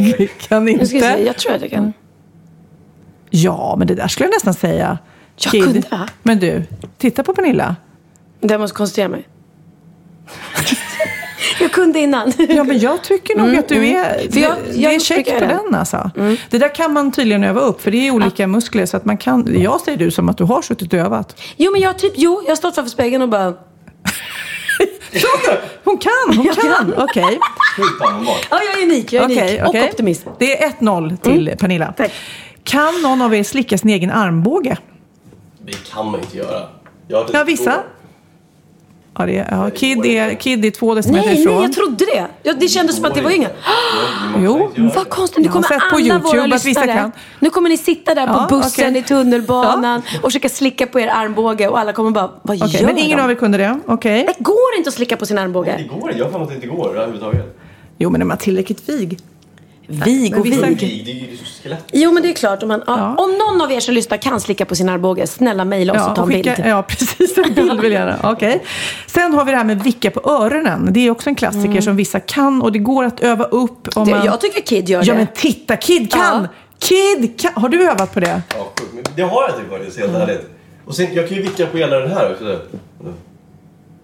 kan 0.48 0.66
ska 0.66 0.70
jag, 0.70 0.88
se, 0.88 0.96
inte. 0.96 1.22
jag 1.26 1.36
tror 1.38 1.52
att 1.54 1.60
jag 1.60 1.70
kan. 1.70 1.92
Ja, 3.30 3.74
men 3.78 3.86
det 3.86 3.94
där 3.94 4.08
skulle 4.08 4.26
jag 4.26 4.32
nästan 4.34 4.54
säga. 4.54 4.98
Jag 5.36 5.52
kunde, 5.64 5.80
va? 5.90 6.08
Men 6.22 6.38
du, 6.38 6.62
titta 6.98 7.22
på 7.22 7.34
Pernilla. 7.34 7.76
Jag 8.40 8.60
måste 8.60 8.76
koncentrera 8.76 9.08
mig. 9.08 9.28
jag 11.60 11.72
kunde 11.72 11.98
innan. 11.98 12.32
Ja, 12.48 12.64
men 12.64 12.78
jag 12.78 13.04
tycker 13.04 13.36
nog 13.38 13.56
att 13.56 13.68
du 13.68 13.88
är... 13.88 14.14
Mm, 14.20 14.32
För 14.32 14.40
jag- 14.40 14.56
det, 14.70 14.80
jag 14.80 14.90
det 14.90 14.94
är 14.96 15.00
check 15.00 15.24
på 15.34 15.40
det. 15.40 15.46
den 15.46 15.74
alltså. 15.74 16.10
Det 16.50 16.58
där 16.58 16.74
kan 16.74 16.92
man 16.92 17.12
tydligen 17.12 17.44
öva 17.44 17.60
upp, 17.60 17.80
för 17.80 17.90
det 17.90 18.06
är 18.06 18.10
olika 18.10 18.46
muskler. 18.46 18.86
Så 18.86 18.96
att 18.96 19.04
man 19.04 19.16
kan... 19.16 19.60
Jag 19.62 19.80
säger 19.80 19.98
du 19.98 20.10
som 20.10 20.28
att 20.28 20.36
du 20.38 20.44
har 20.44 20.62
suttit 20.62 20.92
och 20.92 20.98
övat. 20.98 21.40
Jo 21.56 21.72
men 21.72 21.80
jag 21.80 21.98
typ, 21.98 22.12
jo, 22.16 22.40
jag 22.44 22.50
har 22.50 22.56
stått 22.56 22.74
framför 22.74 22.90
spegeln 22.90 23.22
och 23.22 23.28
bara 23.28 23.54
Hon 25.84 25.98
kan, 25.98 26.12
hon 26.36 26.46
Jag 26.46 26.54
kan. 26.54 26.64
kan. 26.74 26.94
Okej. 27.02 27.38
Ja, 28.50 28.60
jag 28.70 28.78
är 28.78 28.84
unik, 28.86 29.12
jag 29.12 29.22
är 29.24 29.26
Okej, 29.26 29.38
unik. 29.58 29.68
okej. 29.68 29.82
Och 29.82 29.88
optimist. 29.88 30.26
Det 30.38 30.62
är 30.64 30.70
1-0 30.70 31.16
till 31.16 31.54
Pernilla. 31.60 31.92
Tack. 31.96 32.12
Kan 32.64 33.02
någon 33.02 33.22
av 33.22 33.34
er 33.34 33.42
slicka 33.42 33.78
sin 33.78 33.90
egen 33.90 34.10
armbåge? 34.10 34.76
Det 35.66 35.90
kan 35.90 36.10
man 36.10 36.20
inte 36.20 36.36
göra. 36.36 36.68
Jag 37.08 37.26
Ja, 37.32 37.44
vissa. 37.44 37.82
Ja, 39.18 39.26
det 39.26 39.38
är, 39.38 39.48
ja, 39.50 39.70
kid, 39.70 40.06
är, 40.06 40.34
kid 40.34 40.64
är 40.64 40.70
två 40.70 40.94
decimeter 40.94 41.26
Nej, 41.28 41.40
ifrån. 41.40 41.54
nej, 41.54 41.62
jag 41.62 41.72
trodde 41.72 42.04
det. 42.04 42.26
Ja, 42.42 42.52
det 42.52 42.68
kändes 42.68 42.96
som 42.96 43.04
att 43.04 43.14
det 43.14 43.20
var 43.20 43.30
inga. 43.30 43.48
Jo, 44.38 44.70
Vad 44.94 45.08
konstigt, 45.08 45.44
nu 45.44 45.48
kommer 45.52 45.68
sett 45.68 45.78
på 45.90 45.96
alla 45.96 45.98
YouTube 46.04 46.28
våra 46.28 46.44
att 46.44 46.64
vissa 46.64 46.80
lyssnare. 46.80 46.98
kan. 46.98 47.12
Nu 47.40 47.50
kommer 47.50 47.68
ni 47.68 47.76
sitta 47.76 48.14
där 48.14 48.26
Ja, 48.26 48.46
på 48.48 48.56
bussen 48.56 48.88
okej. 48.88 48.98
i 48.98 49.02
tunnelbanan 49.02 50.02
och 50.22 50.28
försöka 50.28 50.48
slicka 50.48 50.86
på 50.86 51.00
er 51.00 51.08
armbåge 51.08 51.68
och 51.68 51.78
alla 51.78 51.92
kommer 51.92 52.10
bara, 52.10 52.30
vad 52.42 52.62
Okej, 52.62 52.80
gör 52.80 52.86
men 52.86 52.98
ingen 52.98 53.18
de? 53.18 53.24
av 53.24 53.30
er 53.30 53.34
kunde 53.34 53.58
det. 53.58 53.80
Okej. 53.86 54.24
Det 54.38 54.44
går 54.44 54.56
inte 54.78 54.88
att 54.88 54.94
slicka 54.94 55.16
på 55.16 55.26
sin 55.26 55.38
armbåge. 55.38 55.74
Det 55.78 55.98
går 56.00 56.10
inte. 56.10 56.22
Jag 56.22 56.30
har 56.30 56.40
att 56.42 56.48
det 56.48 56.54
inte 56.54 56.66
går 56.66 56.88
överhuvudtaget. 56.96 57.58
Jo, 57.98 58.10
men 58.10 58.20
är 58.20 58.24
man 58.26 58.36
tillräckligt 58.38 58.88
vig? 58.88 59.18
Vig 60.04 60.38
och 60.38 60.46
vig. 60.46 60.52
Det 61.04 61.10
är 61.10 61.14
ju 61.14 61.36
skelett. 61.62 61.84
Jo 61.92 62.12
men 62.12 62.22
det 62.22 62.28
är 62.28 62.32
klart, 62.34 62.62
om, 62.62 62.68
man, 62.68 62.82
ja. 62.86 62.98
Ja. 63.16 63.24
om 63.24 63.30
någon 63.38 63.60
av 63.62 63.72
er 63.72 63.80
som 63.80 63.94
lyssnar 63.94 64.16
kan 64.16 64.40
slicka 64.40 64.64
på 64.64 64.74
sin 64.74 64.88
armbåge, 64.88 65.26
snälla 65.26 65.64
mejla 65.64 65.92
oss 65.92 66.08
och 66.08 66.16
ta 66.16 66.22
en 66.22 66.28
skicka, 66.28 66.54
bild. 66.56 66.68
ja, 66.68 66.82
precis. 66.82 67.38
En 67.38 67.54
bild 67.54 67.80
vill 67.80 67.92
jag 67.92 68.00
gärna. 68.06 68.18
Okej. 68.32 68.62
Sen 69.06 69.34
har 69.34 69.44
vi 69.44 69.50
det 69.50 69.56
här 69.56 69.64
med 69.64 69.82
vicka 69.82 70.10
på 70.10 70.30
öronen. 70.30 70.88
Det 70.92 71.06
är 71.06 71.10
också 71.10 71.28
en 71.30 71.34
klassiker 71.34 71.80
som 71.80 71.96
vissa 71.96 72.20
kan 72.20 72.62
och 72.62 72.72
det 72.72 72.78
går 72.78 73.04
att 73.04 73.20
öva 73.20 73.44
upp. 73.44 73.88
Om 73.96 74.04
Det, 74.04 74.10
man... 74.14 74.24
jag 74.26 74.40
tycker 74.40 74.60
Kid 74.60 74.88
gör 74.88 74.98
Ja, 75.04 75.12
det. 75.12 75.18
men 75.18 75.26
titta, 75.34 75.76
Kid 75.76 76.12
kan! 76.12 76.42
Ja. 76.42 76.48
Kid 76.78 77.40
kan! 77.40 77.50
Har 77.54 77.68
du 77.68 77.90
övat 77.90 78.14
på 78.14 78.20
det? 78.20 78.42
Ja, 78.56 78.72
sjukt. 78.92 79.10
Det 79.16 79.22
har 79.22 79.42
jag 79.48 79.56
typ 79.56 79.70
faktiskt. 79.70 79.98
Helt 79.98 80.14
ärligt. 80.14 80.48
Och 80.86 80.94
sen, 80.94 81.06
jag 81.14 81.28
kan 81.28 81.36
ju 81.36 81.42
vicka 81.42 81.66
på 81.66 81.76
hela 81.78 81.96
den 81.98 82.10
här 82.10 82.32
också. 82.32 82.58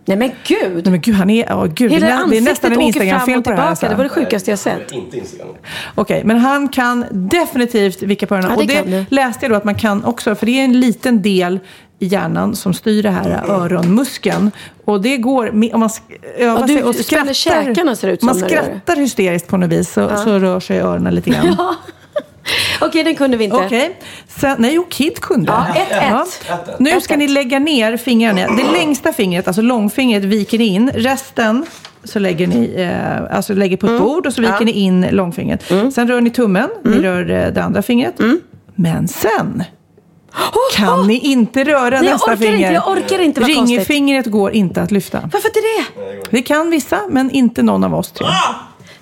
Nej 0.09 0.17
men 0.17 0.31
gud. 0.45 0.85
Nej, 0.85 0.91
men 0.91 1.01
gud, 1.01 1.15
han 1.15 1.31
är... 1.31 1.45
Oh, 1.47 1.67
gud, 1.67 1.93
Hela 1.93 2.07
det, 2.07 2.37
är, 2.37 2.41
nästan 2.41 2.73
en 2.73 2.79
och 2.79 2.93
på 2.95 2.99
det 2.99 3.05
här. 3.05 3.75
tillbaka. 3.75 3.89
Det 3.89 3.95
var 3.95 4.05
det 4.05 4.11
sjukaste 4.11 4.51
jag 4.51 4.59
sett. 4.59 4.93
Inte 4.93 5.17
Instagram. 5.19 5.49
Okej, 5.95 6.23
men 6.25 6.39
han 6.39 6.69
kan 6.69 7.05
definitivt 7.11 8.03
vicka 8.03 8.27
på 8.27 8.35
öronen. 8.35 8.51
Ja, 8.51 8.57
det 8.57 8.63
och 8.63 8.67
det 8.69 8.75
kan 8.75 8.91
du. 8.91 9.05
läste 9.17 9.45
jag 9.45 9.53
då 9.53 9.57
att 9.57 9.65
man 9.65 9.75
kan 9.75 10.05
också, 10.05 10.35
för 10.35 10.47
det 10.47 10.61
är 10.61 10.65
en 10.65 10.81
liten 10.81 11.23
del 11.23 11.61
i 11.99 12.07
hjärnan 12.07 12.57
som 12.57 12.75
styr 12.75 13.03
det 13.03 13.11
här 13.11 13.45
öronmuskeln. 13.49 14.51
Och 14.85 15.01
det 15.03 15.17
går, 15.17 15.49
om 15.51 15.81
man 15.81 15.91
övar 16.37 16.61
Ja, 16.61 16.67
du 16.67 16.75
sig 16.75 16.83
och 16.83 16.95
skrattar. 16.95 17.33
käkarna 17.33 17.97
ser 17.97 18.09
ut 18.09 18.21
som 18.21 18.27
man 18.27 18.35
skrattar 18.35 18.97
hysteriskt 18.97 19.49
på 19.49 19.57
något 19.57 19.71
vis 19.71 19.93
så, 19.93 20.17
så 20.25 20.39
rör 20.39 20.61
sig 20.61 20.81
öronen 20.81 21.15
lite 21.15 21.31
grann. 21.31 21.57
Okej, 22.81 23.05
den 23.05 23.15
kunde 23.15 23.37
vi 23.37 23.45
inte. 23.45 23.57
Okej. 23.57 23.97
Sen, 24.29 24.57
nej, 24.59 24.75
jo, 24.75 24.87
Kid 24.89 25.21
kunde. 25.21 25.53
Ja, 25.53 25.67
ett, 25.83 25.89
Ja. 25.91 26.27
ett. 26.55 26.81
Nu 26.81 26.91
Ett, 26.91 27.03
ska 27.03 27.15
ett. 27.15 27.19
ni 27.19 27.29
lägga 27.29 27.59
ner 27.59 27.97
fingrarna. 27.97 28.41
Det 28.57 28.73
längsta 28.73 29.13
fingret, 29.13 29.47
alltså 29.47 29.63
långfingret, 29.63 30.25
viker 30.25 30.59
ni 30.59 30.65
in. 30.67 30.91
Resten 30.95 31.67
så 32.05 32.19
lägger 32.19 32.47
ni 32.47 32.75
eh, 32.77 33.37
alltså 33.37 33.55
lägger 33.55 33.77
på 33.77 33.87
ett 33.87 33.91
Mm. 33.91 34.03
bord 34.03 34.27
och 34.27 34.33
så 34.33 34.41
viker 34.41 34.65
ni 34.65 34.73
in 34.73 35.07
långfingret. 35.11 35.65
Sen 35.95 36.09
rör 36.09 36.21
ni 36.21 36.31
tummen, 36.31 36.69
ni 36.85 36.91
Mm. 36.91 37.03
rör 37.03 37.31
eh, 37.47 37.53
det 37.53 37.63
andra 37.63 37.83
fingret. 37.83 38.15
Men 38.75 39.09
sen 39.09 39.65
kan 40.77 41.07
ni 41.07 41.19
inte 41.19 41.65
röra 41.65 41.95
jag 41.95 42.05
nästa 42.05 42.33
orkar 42.33 42.47
inte, 42.55 42.73
jag 42.73 42.89
orkar 42.89 43.19
inte, 43.19 43.41
vad 43.41 43.55
konstigt. 43.55 43.79
Ringfingret 43.79 44.27
går 44.27 44.53
inte 44.53 44.83
att 44.83 44.91
lyfta. 44.91 45.21
Varför 45.33 45.49
inte 45.49 45.61
det? 45.61 46.37
Det 46.37 46.43
kan 46.43 46.71
vissa, 46.71 47.01
men 47.11 47.31
inte 47.31 47.63
någon 47.63 47.85
av 47.85 47.95
oss 47.95 48.13
tre. 48.13 48.27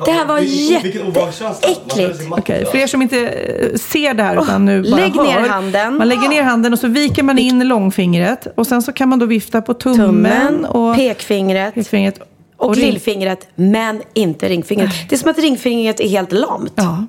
Det 0.05 0.11
här 0.11 0.27
var 0.27 0.39
jätteäckligt. 0.39 2.21
Okej, 2.31 2.63
då. 2.65 2.71
för 2.71 2.79
er 2.79 2.87
som 2.87 3.03
inte 3.03 3.27
eh, 3.29 3.75
ser 3.79 4.15
det 4.15 4.23
här 4.23 4.43
utan 4.43 4.65
nu 4.65 4.83
bara 4.83 4.97
lägg 4.97 5.15
hör. 5.17 5.25
ner 5.25 5.49
handen. 5.49 5.97
Man 5.99 6.09
lägger 6.09 6.29
ner 6.29 6.43
handen 6.43 6.73
och 6.73 6.79
så 6.79 6.89
viker 6.89 7.23
man 7.23 7.39
in 7.39 7.69
långfingret. 7.69 8.47
Och 8.57 8.67
sen 8.67 8.83
så 8.83 8.93
kan 8.93 9.09
man 9.09 9.19
då 9.19 9.27
vifta 9.27 9.63
på 9.63 9.75
tummen, 9.75 10.07
Tummen, 10.07 10.65
och 10.65 10.97
pekfingret 10.97 11.75
pekfingret. 11.75 12.21
och 12.57 12.77
ring- 12.77 12.85
lillfingret, 12.87 13.49
men 13.55 14.03
inte 14.15 14.49
ringfingret. 14.49 14.91
Det 15.09 15.15
är 15.15 15.19
som 15.19 15.31
att 15.31 15.39
ringfingret 15.39 16.01
är 16.01 16.09
helt 16.09 16.33
lamt. 16.33 16.73
Ja. 16.75 17.07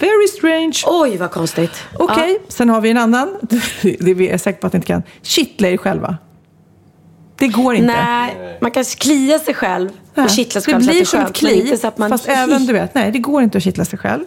Very 0.00 0.28
strange. 0.38 0.72
Oj, 0.86 1.16
vad 1.16 1.30
konstigt. 1.30 1.70
Okej, 1.98 2.38
sen 2.48 2.68
har 2.68 2.80
vi 2.80 2.90
en 2.90 2.98
annan. 2.98 3.28
Det 3.82 4.10
är 4.10 4.20
jag 4.30 4.40
säker 4.40 4.60
på 4.60 4.66
att 4.66 4.72
ni 4.72 4.76
inte 4.76 4.86
kan. 4.86 5.02
Kittla 5.22 5.68
er 5.68 5.76
själva. 5.76 6.16
Det 7.38 7.48
går 7.48 7.74
inte. 7.74 7.86
Nej, 7.86 8.58
man 8.60 8.70
kan 8.70 8.84
klia 8.84 9.38
sig 9.38 9.54
själv 9.54 9.90
Nej. 10.14 10.24
och 10.24 10.30
kittla 10.30 10.60
sig 10.60 10.72
det 10.74 10.78
själv 10.80 10.86
blir 10.86 10.94
det 10.94 11.00
är 11.00 11.04
som 11.04 11.20
ett 11.20 11.32
kli. 11.32 11.76
så 11.76 11.86
att 11.86 11.98
man... 11.98 12.10
Fast 12.10 12.28
även, 12.28 12.66
du 12.66 12.72
vet, 12.72 12.94
nej 12.94 13.12
det 13.12 13.18
går 13.18 13.42
inte 13.42 13.58
att 13.58 13.64
kittla 13.64 13.84
sig 13.84 13.98
själv. 13.98 14.24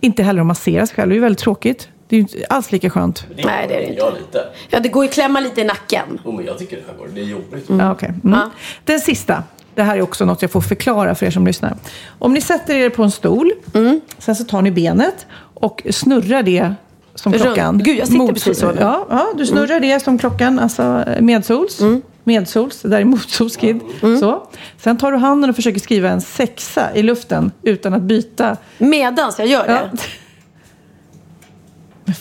Inte 0.00 0.22
heller 0.22 0.40
att 0.40 0.46
massera 0.46 0.86
sig 0.86 0.96
själv. 0.96 1.08
Det 1.08 1.12
är 1.12 1.16
ju 1.16 1.22
väldigt 1.22 1.38
tråkigt. 1.38 1.88
Det 2.08 2.16
är 2.16 2.18
ju 2.18 2.22
inte 2.22 2.46
alls 2.48 2.72
lika 2.72 2.90
skönt. 2.90 3.26
Nej, 3.28 3.44
det 3.68 3.74
är 3.74 3.80
det 3.80 3.86
inte. 3.86 4.10
Lite. 4.10 4.44
Ja, 4.70 4.80
det 4.80 4.88
går 4.88 5.04
ju 5.04 5.08
att 5.08 5.14
klämma 5.14 5.40
lite 5.40 5.60
i 5.60 5.64
nacken. 5.64 6.20
Oh, 6.24 6.34
men 6.36 6.44
jag 6.46 6.58
tycker 6.58 6.76
det 6.76 6.82
här 6.90 6.98
går. 6.98 7.08
Det 7.14 7.20
är 7.20 7.24
jobbigt. 7.24 7.64
Ja, 7.68 7.92
okej. 7.92 8.08
Mm. 8.08 8.38
Ja. 8.38 8.50
Den 8.84 9.00
sista. 9.00 9.42
Det 9.74 9.82
här 9.82 9.96
är 9.96 10.02
också 10.02 10.24
något 10.24 10.42
jag 10.42 10.50
får 10.50 10.60
förklara 10.60 11.14
för 11.14 11.26
er 11.26 11.30
som 11.30 11.46
lyssnar. 11.46 11.76
Om 12.18 12.32
ni 12.34 12.40
sätter 12.40 12.74
er 12.74 12.90
på 12.90 13.02
en 13.02 13.10
stol, 13.10 13.52
Mm. 13.74 14.00
sen 14.18 14.36
så 14.36 14.44
tar 14.44 14.62
ni 14.62 14.70
benet 14.70 15.26
och 15.54 15.82
snurrar 15.90 16.42
det 16.42 16.74
som 17.14 17.32
Runt. 17.32 17.42
klockan. 17.44 17.78
Gud, 17.78 17.98
jag 17.98 18.06
sitter 18.06 18.18
mot- 18.18 18.34
precis 18.34 18.58
så 18.58 18.72
nu. 18.72 18.78
Ja, 18.80 19.06
ja, 19.10 19.26
du 19.36 19.46
snurrar 19.46 19.80
det 19.80 20.00
som 20.00 20.18
klockan, 20.18 20.58
alltså 20.58 21.04
medsols. 21.20 21.80
Medsols, 22.26 22.82
det 22.82 22.88
där 22.88 23.00
är 23.00 23.04
motsolskid. 23.04 23.80
Mm. 24.02 24.18
Så. 24.18 24.46
Sen 24.78 24.96
tar 24.98 25.12
du 25.12 25.18
handen 25.18 25.50
och 25.50 25.56
försöker 25.56 25.80
skriva 25.80 26.08
en 26.10 26.20
sexa 26.20 26.94
i 26.94 27.02
luften 27.02 27.52
utan 27.62 27.94
att 27.94 28.02
byta. 28.02 28.56
Medans 28.78 29.38
jag 29.38 29.48
gör 29.48 29.66
det. 29.66 29.90
Ja. 32.04 32.12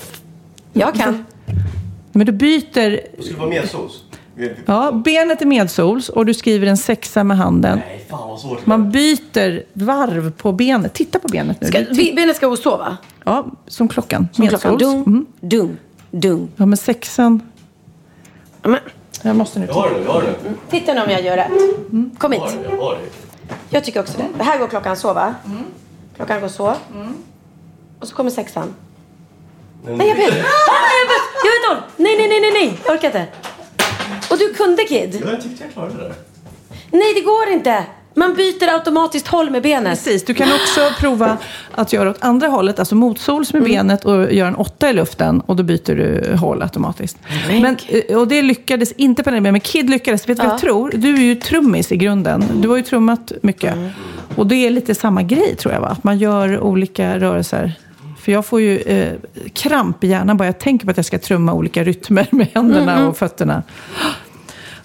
Jag 0.73 0.93
kan. 0.95 1.25
Men 2.11 2.25
du 2.25 2.31
byter, 2.31 2.89
Det 3.17 3.23
skulle 3.23 3.39
vara 3.39 3.49
medsols. 3.49 4.03
ja, 4.65 4.91
benet 4.91 5.41
är 5.41 5.45
medsols 5.45 6.09
och 6.09 6.25
du 6.25 6.33
skriver 6.33 6.67
en 6.67 6.77
sexa 6.77 7.23
med 7.23 7.37
handen. 7.37 7.81
Nej, 7.87 8.05
fan 8.09 8.29
vad 8.29 8.39
svårt. 8.39 8.65
Man 8.65 8.91
byter 8.91 9.63
varv 9.73 10.31
på 10.31 10.51
benet. 10.51 10.93
Titta 10.93 11.19
på 11.19 11.27
benet 11.27 11.61
nu. 11.61 11.67
Ska, 11.67 11.79
Du- 11.79 11.85
be- 11.95 12.11
benet 12.15 12.35
ska 12.35 12.55
så 12.55 12.77
va? 12.77 12.97
Ja, 13.23 13.45
som 13.67 13.87
klockan. 13.87 14.27
Som 14.31 14.47
klockan. 14.47 14.71
Medsols. 14.71 14.93
Dung, 14.93 15.03
Mm. 15.07 15.25
dung, 15.39 15.77
dung. 16.11 16.49
Ja, 16.55 16.65
men 16.65 16.77
sexan. 16.77 17.41
Men, 18.63 18.77
Jag 19.25 19.35
måste 19.35 19.59
nu 19.59 19.65
Jag 19.65 19.73
har 19.73 19.89
det 19.89 20.01
jag 20.03 20.11
har 20.11 20.21
det 20.21 20.35
nu. 20.43 20.55
titta 20.69 20.93
nu 20.93 21.01
om 21.01 21.09
jag 21.09 21.21
gör 21.21 21.38
rätt. 21.38 21.51
Kom 22.17 22.33
Jag 22.33 22.39
har 22.39 22.49
hit. 22.49 22.59
det, 22.63 22.69
jag 22.75 22.77
har 22.81 22.91
det. 22.95 22.99
Jag 23.69 23.83
tycker 23.83 23.99
också 23.99 24.13
det. 24.38 24.43
Här 24.43 24.59
går 24.59 24.67
klockan 24.67 24.97
så 24.97 25.13
va? 25.13 25.35
Klockan 26.15 26.41
går 26.41 26.47
så. 26.47 26.75
Och 27.99 28.07
så 28.07 28.15
kommer 28.15 28.31
sexan. 28.31 28.73
Nej 29.85 30.07
jag 30.07 30.15
vet! 30.15 30.33
Ah, 30.69 30.91
jag 31.01 31.07
vet! 31.07 31.25
Jag 31.43 31.75
vet! 31.75 31.83
Nej, 31.97 32.17
nej, 32.17 32.27
nej, 32.27 32.41
nej, 32.41 32.51
nej! 32.53 32.79
Jag 32.85 32.93
orkar 32.95 33.07
inte. 33.07 33.27
Och 34.31 34.38
du 34.38 34.53
kunde 34.53 34.83
Kid. 34.83 35.21
Jag 35.25 35.41
tyckte 35.41 35.63
jag 35.63 35.73
klarade 35.73 35.93
det. 36.09 36.15
Nej, 36.91 37.13
det 37.13 37.21
går 37.21 37.47
inte! 37.49 37.85
Man 38.17 38.34
byter 38.34 38.73
automatiskt 38.73 39.28
håll 39.28 39.49
med 39.49 39.63
benet. 39.63 40.04
Precis, 40.04 40.25
du 40.25 40.34
kan 40.34 40.47
också 40.47 40.82
prova 40.99 41.38
att 41.71 41.93
göra 41.93 42.10
åt 42.10 42.17
andra 42.19 42.47
hållet, 42.47 42.80
alltså 42.80 42.95
motsols 42.95 43.54
Mm. 43.54 43.63
med 43.63 43.71
benet 43.71 44.06
och 44.06 44.34
göra 44.34 44.47
en 44.47 44.56
åtta 44.56 44.89
i 44.89 44.93
luften 44.93 45.41
och 45.41 45.56
då 45.56 45.63
byter 45.63 45.95
du 45.95 46.36
håll 46.36 46.62
automatiskt. 46.62 47.17
Men, 47.49 47.78
eh, 47.88 48.17
och 48.17 48.28
det 48.28 48.41
lyckades 48.41 48.91
inte 48.91 49.23
Pernilla 49.23 49.41
med, 49.41 49.51
men 49.54 49.62
Kid 49.62 49.89
lyckades. 49.89 50.30
Vet 50.30 50.38
du 50.38 50.43
vad 50.43 50.54
jag 50.54 50.60
tror? 50.62 50.91
Du 50.95 51.13
är 51.13 51.19
ju 51.21 51.36
trummis 51.36 51.91
i 51.91 51.97
grunden. 51.97 52.43
Du 52.62 52.67
har 52.69 52.78
ju 52.78 52.84
trummat 52.84 53.32
mycket. 53.41 53.73
Mm. 53.73 53.89
Och 54.36 54.47
det 54.47 54.56
är 54.56 54.69
lite 54.69 54.95
samma 54.95 55.23
grej 55.23 55.56
tror 55.56 55.73
jag, 55.73 55.82
va? 55.82 55.88
att 55.88 56.04
man 56.04 56.17
gör 56.17 56.60
olika 56.60 57.19
rörelser. 57.19 57.71
För 58.19 58.32
jag 58.32 58.45
får 58.45 58.62
ju 58.62 58.78
eh, 58.78 59.13
kramp 59.54 60.04
i 60.04 60.08
hjärnan 60.08 60.38
bara 60.38 60.45
jag 60.45 60.60
tänker 60.60 60.86
på 60.86 60.91
att 60.91 60.97
jag 60.97 61.06
ska 61.06 61.19
trumma 61.19 61.54
olika 61.54 61.84
rytmer 61.84 62.28
med 62.32 62.47
händerna 62.54 63.08
och 63.08 63.17
fötterna. 63.17 63.63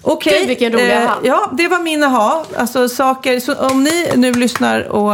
Okej, 0.01 0.37
Gud, 0.39 0.47
vilken 0.47 0.71
rolig 0.71 0.91
aha. 0.91 1.19
Ja, 1.23 1.51
det 1.57 1.67
var 1.67 1.79
min 1.79 2.03
aha. 2.03 2.45
Alltså 2.57 2.89
saker, 2.89 3.39
så 3.39 3.55
om 3.55 3.83
ni 3.83 4.11
nu 4.15 4.33
lyssnar 4.33 4.81
och 4.81 5.13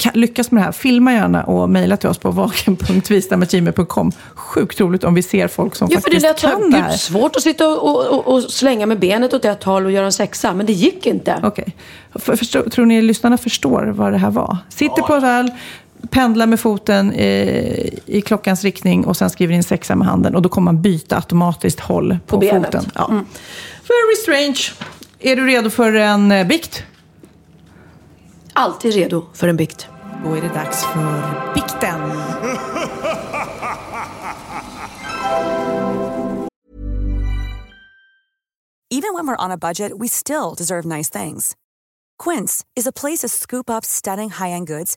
kan, 0.00 0.12
lyckas 0.14 0.50
med 0.50 0.60
det 0.60 0.64
här, 0.64 0.72
filma 0.72 1.12
gärna 1.12 1.44
och 1.44 1.70
mejla 1.70 1.96
till 1.96 2.08
oss 2.08 2.18
på 2.18 2.30
vaken.vistamagime.com. 2.30 4.12
Sjukt 4.34 4.80
roligt 4.80 5.04
om 5.04 5.14
vi 5.14 5.22
ser 5.22 5.48
folk 5.48 5.74
som 5.74 5.88
det 5.88 5.94
faktiskt 5.94 6.22
lät 6.22 6.40
kan 6.40 6.60
det 6.60 6.66
gud, 6.66 6.74
här. 6.74 6.96
svårt 6.96 7.36
att 7.36 7.42
sitta 7.42 7.68
och, 7.68 8.06
och, 8.06 8.34
och, 8.34 8.42
slänga 8.42 8.86
med 8.86 8.98
benet 8.98 9.34
åt 9.34 9.44
ett 9.44 9.64
håll 9.64 9.84
och 9.84 9.92
göra 9.92 10.06
en 10.06 10.12
sexa, 10.12 10.52
men 10.54 10.66
det 10.66 10.72
gick 10.72 11.06
inte. 11.06 11.40
Okej. 11.42 11.76
Förstå, 12.14 12.70
tror 12.70 12.86
ni 12.86 13.02
lyssnarna 13.02 13.38
förstår 13.38 13.92
vad 13.96 14.12
det 14.12 14.18
här 14.18 14.30
var? 14.30 14.56
Sitter 14.68 15.02
på 15.02 15.14
rall, 15.14 15.50
pendlar 16.10 16.46
med 16.46 16.60
foten 16.60 17.12
eh, 17.12 17.88
i 18.06 18.22
klockans 18.26 18.64
riktning 18.64 19.04
och 19.06 19.16
sen 19.16 19.30
skriver 19.30 19.54
in 19.54 19.62
sexa 19.62 19.96
med 19.96 20.06
handen. 20.08 20.34
Och 20.34 20.42
då 20.42 20.48
kommer 20.48 20.72
man 20.72 20.82
byta 20.82 21.16
automatiskt 21.16 21.80
håll 21.80 22.18
på, 22.26 22.36
På 22.36 22.38
benet. 22.38 22.64
foten. 22.64 22.90
Ja. 22.94 23.06
Very 23.88 24.16
strange. 24.22 24.60
Är 25.18 25.36
du 25.36 25.46
redo 25.46 25.70
för 25.70 25.92
en 25.94 26.32
eh, 26.32 26.46
bikt? 26.46 26.82
Alltid 28.52 28.94
redo 28.94 29.24
för 29.34 29.48
en 29.48 29.56
bikt. 29.56 29.86
Då 30.24 30.34
är 30.34 30.40
det 30.42 30.48
dags 30.48 30.84
för 30.84 31.54
bikten. 31.54 32.00
Even 38.90 39.14
when 39.14 39.26
we're 39.26 39.36
on 39.44 39.50
a 39.52 39.56
budget, 39.56 39.92
we 39.98 40.08
still 40.08 40.54
deserve 40.54 40.84
nice 40.84 41.08
things. 41.10 41.54
Quince 42.18 42.64
is 42.76 42.86
a 42.86 42.92
place 42.92 43.20
to 43.20 43.28
scoop 43.28 43.70
up 43.70 43.84
stunning 43.84 44.30
high-end 44.30 44.66
goods 44.66 44.96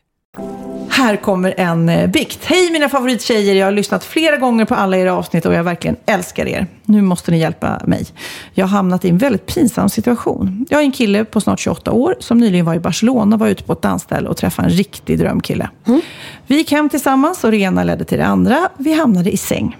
Här 0.89 1.15
kommer 1.15 1.53
en 1.57 1.89
eh, 1.89 2.09
bikt. 2.09 2.45
Hej 2.45 2.71
mina 2.71 2.89
favorittjejer, 2.89 3.55
jag 3.55 3.67
har 3.67 3.71
lyssnat 3.71 4.03
flera 4.03 4.37
gånger 4.37 4.65
på 4.65 4.75
alla 4.75 4.97
era 4.97 5.13
avsnitt 5.13 5.45
och 5.45 5.53
jag 5.53 5.63
verkligen 5.63 5.95
älskar 6.05 6.45
er. 6.45 6.67
Nu 6.85 7.01
måste 7.01 7.31
ni 7.31 7.39
hjälpa 7.39 7.81
mig. 7.85 8.05
Jag 8.53 8.65
har 8.65 8.69
hamnat 8.77 9.05
i 9.05 9.09
en 9.09 9.17
väldigt 9.17 9.45
pinsam 9.45 9.89
situation. 9.89 10.65
Jag 10.69 10.79
är 10.79 10.83
en 10.83 10.91
kille 10.91 11.25
på 11.25 11.41
snart 11.41 11.59
28 11.59 11.91
år 11.91 12.15
som 12.19 12.37
nyligen 12.37 12.65
var 12.65 12.75
i 12.75 12.79
Barcelona, 12.79 13.37
var 13.37 13.47
ute 13.47 13.63
på 13.63 13.73
ett 13.73 13.81
dansställe 13.81 14.29
och 14.29 14.37
träffade 14.37 14.67
en 14.67 14.73
riktig 14.73 15.19
drömkille. 15.19 15.69
Mm. 15.87 16.01
Vi 16.47 16.55
gick 16.55 16.71
hem 16.71 16.89
tillsammans 16.89 17.43
och 17.43 17.51
det 17.51 17.57
ena 17.57 17.83
ledde 17.83 18.05
till 18.05 18.17
det 18.17 18.25
andra. 18.25 18.69
Vi 18.77 18.93
hamnade 18.93 19.31
i 19.31 19.37
säng. 19.37 19.77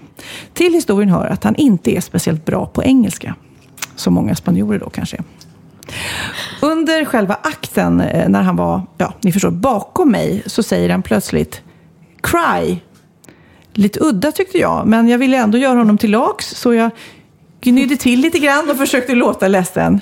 Till 0.54 0.72
historien 0.72 1.08
hör 1.08 1.26
att 1.26 1.44
han 1.44 1.56
inte 1.56 1.96
är 1.96 2.00
speciellt 2.00 2.44
bra 2.44 2.66
på 2.66 2.84
engelska. 2.84 3.34
Som 3.96 4.14
många 4.14 4.34
spanjorer 4.34 4.78
då 4.78 4.90
kanske 4.90 5.16
är. 5.16 5.24
Under 6.60 7.04
själva 7.04 7.36
akten, 7.42 8.00
eh, 8.00 8.28
när 8.28 8.42
han 8.42 8.56
var, 8.56 8.82
ja, 8.98 9.14
ni 9.20 9.32
förstår, 9.32 9.50
bakom 9.50 10.10
mig, 10.10 10.42
så 10.46 10.62
säger 10.62 10.90
han 10.90 11.02
plötsligt 11.02 11.62
Cry. 12.22 12.76
Lite 13.74 14.00
udda 14.02 14.32
tyckte 14.32 14.58
jag, 14.58 14.86
men 14.86 15.08
jag 15.08 15.18
ville 15.18 15.36
ändå 15.36 15.58
göra 15.58 15.78
honom 15.78 15.98
till 15.98 16.10
lags, 16.10 16.54
så 16.54 16.74
jag 16.74 16.90
gnydde 17.60 17.96
till 17.96 18.20
lite 18.20 18.38
grann 18.38 18.70
och 18.70 18.76
försökte 18.76 19.14
låta 19.14 19.48
ledsen. 19.48 20.00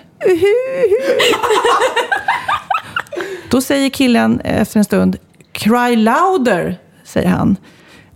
Då 3.50 3.60
säger 3.60 3.88
killen 3.88 4.40
efter 4.40 4.78
en 4.78 4.84
stund 4.84 5.16
Cry 5.52 5.96
louder, 5.96 6.78
säger 7.04 7.28
han. 7.28 7.56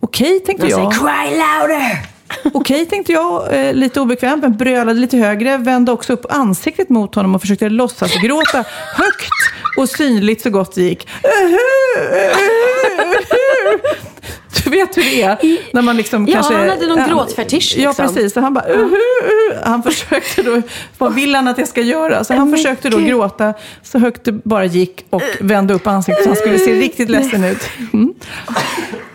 Okej, 0.00 0.40
tänkte 0.40 0.66
jag. 0.66 0.92
Cry 0.92 1.36
louder! 1.36 2.13
Okej, 2.52 2.86
tänkte 2.86 3.12
jag, 3.12 3.54
eh, 3.54 3.74
lite 3.74 4.00
obekvämt, 4.00 4.42
men 4.42 4.56
brölade 4.56 5.00
lite 5.00 5.16
högre, 5.16 5.56
vände 5.56 5.92
också 5.92 6.12
upp 6.12 6.26
ansiktet 6.28 6.88
mot 6.88 7.14
honom 7.14 7.34
och 7.34 7.40
försökte 7.40 7.68
låtsas 7.68 8.22
gråta 8.22 8.64
högt 8.96 9.30
och 9.78 9.88
synligt 9.88 10.42
så 10.42 10.50
gott 10.50 10.74
det 10.74 10.82
gick. 10.82 11.08
Du 14.64 14.70
vet 14.70 14.96
hur 14.96 15.02
det 15.02 15.22
är 15.22 15.58
när 15.72 15.82
man 15.82 15.96
liksom 15.96 16.26
ja, 16.26 16.34
kanske... 16.34 16.54
han 16.54 16.68
hade 16.68 16.86
någon 16.86 17.08
gråtfetisch. 17.08 17.74
Liksom. 17.76 17.82
Ja, 17.82 17.94
precis. 17.94 18.32
Så 18.32 18.40
han 18.40 18.54
bara... 18.54 18.68
Uh, 18.68 18.78
uh, 18.78 18.84
uh. 18.84 18.90
Han 19.62 19.82
försökte 19.82 20.42
då... 20.42 20.62
Vad 20.98 21.14
vill 21.14 21.34
han 21.34 21.48
att 21.48 21.58
jag 21.58 21.68
ska 21.68 21.80
göra? 21.80 22.24
Så 22.24 22.34
han 22.34 22.52
försökte 22.56 22.88
då 22.88 22.98
gråta 22.98 23.54
så 23.82 23.98
högt 23.98 24.24
det 24.24 24.32
bara 24.32 24.64
gick 24.64 25.06
och 25.10 25.22
vände 25.40 25.74
upp 25.74 25.86
ansiktet 25.86 26.24
så 26.24 26.30
han 26.30 26.36
skulle 26.36 26.58
se 26.58 26.80
riktigt 26.80 27.08
ledsen 27.08 27.44
ut. 27.44 27.68
Mm. 27.92 28.14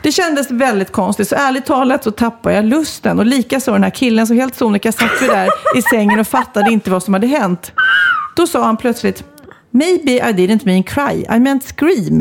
Det 0.01 0.11
kändes 0.11 0.51
väldigt 0.51 0.91
konstigt, 0.91 1.27
så 1.27 1.35
ärligt 1.35 1.65
talat 1.65 2.03
så 2.03 2.11
tappade 2.11 2.55
jag 2.55 2.65
lusten. 2.65 3.19
Och 3.19 3.25
likaså 3.25 3.71
den 3.71 3.83
här 3.83 3.89
killen, 3.89 4.27
så 4.27 4.33
helt 4.33 4.55
sonika 4.55 4.91
satt 4.91 5.21
vi 5.21 5.27
där 5.27 5.49
i 5.75 5.81
sängen 5.81 6.19
och 6.19 6.27
fattade 6.27 6.71
inte 6.71 6.91
vad 6.91 7.03
som 7.03 7.13
hade 7.13 7.27
hänt. 7.27 7.71
Då 8.35 8.47
sa 8.47 8.63
han 8.63 8.77
plötsligt, 8.77 9.23
maybe 9.71 10.21
I 10.21 10.33
didn't 10.33 10.65
mean 10.65 10.83
cry, 10.83 11.25
I 11.29 11.39
meant 11.39 11.63
scream. 11.63 12.17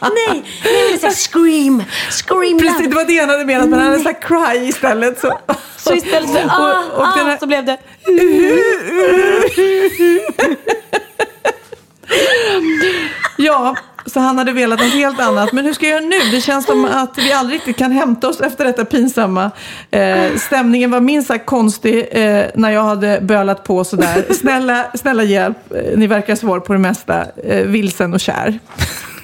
nej, 0.00 0.44
jag 0.64 0.86
ville 0.86 0.98
säga 0.98 1.12
scream, 1.12 1.84
scream 2.10 2.58
Precis, 2.58 2.88
det 2.88 2.94
var 2.94 3.04
det 3.04 3.18
han 3.18 3.28
hade 3.28 3.44
menat, 3.44 3.68
men 3.68 3.78
han 3.78 3.92
hade 3.92 4.02
sagt 4.02 4.24
cry 4.24 4.68
istället. 4.68 5.20
Så, 5.20 5.38
så 5.76 5.94
istället 5.94 6.30
för 6.30 6.44
ah, 6.48 6.78
och, 6.78 6.94
och 6.98 7.04
ah, 7.04 7.10
här... 7.10 7.38
så 7.38 7.46
blev 7.46 7.64
det 7.64 7.78
Ja, 13.38 13.76
så 14.06 14.20
han 14.20 14.38
hade 14.38 14.52
velat 14.52 14.80
något 14.80 14.92
helt 14.92 15.20
annat. 15.20 15.52
Men 15.52 15.64
hur 15.64 15.72
ska 15.72 15.86
jag 15.86 15.92
göra 15.92 16.08
nu? 16.08 16.30
Det 16.30 16.40
känns 16.40 16.66
som 16.66 16.84
att 16.84 17.18
vi 17.18 17.32
aldrig 17.32 17.56
riktigt 17.56 17.76
kan 17.76 17.92
hämta 17.92 18.28
oss 18.28 18.40
efter 18.40 18.64
detta 18.64 18.84
pinsamma. 18.84 19.50
Eh, 19.90 20.36
stämningen 20.36 20.90
var 20.90 21.00
minst 21.00 21.28
sagt 21.28 21.46
konstig 21.46 22.08
eh, 22.10 22.46
när 22.54 22.70
jag 22.70 22.82
hade 22.82 23.20
bölat 23.20 23.64
på 23.64 23.84
sådär. 23.84 24.24
Snälla, 24.34 24.86
snälla 24.94 25.22
hjälp. 25.22 25.56
Eh, 25.74 25.98
ni 25.98 26.06
verkar 26.06 26.34
svår 26.34 26.60
på 26.60 26.72
det 26.72 26.78
mesta. 26.78 27.26
Eh, 27.44 27.66
vilsen 27.66 28.14
och 28.14 28.20
kär. 28.20 28.58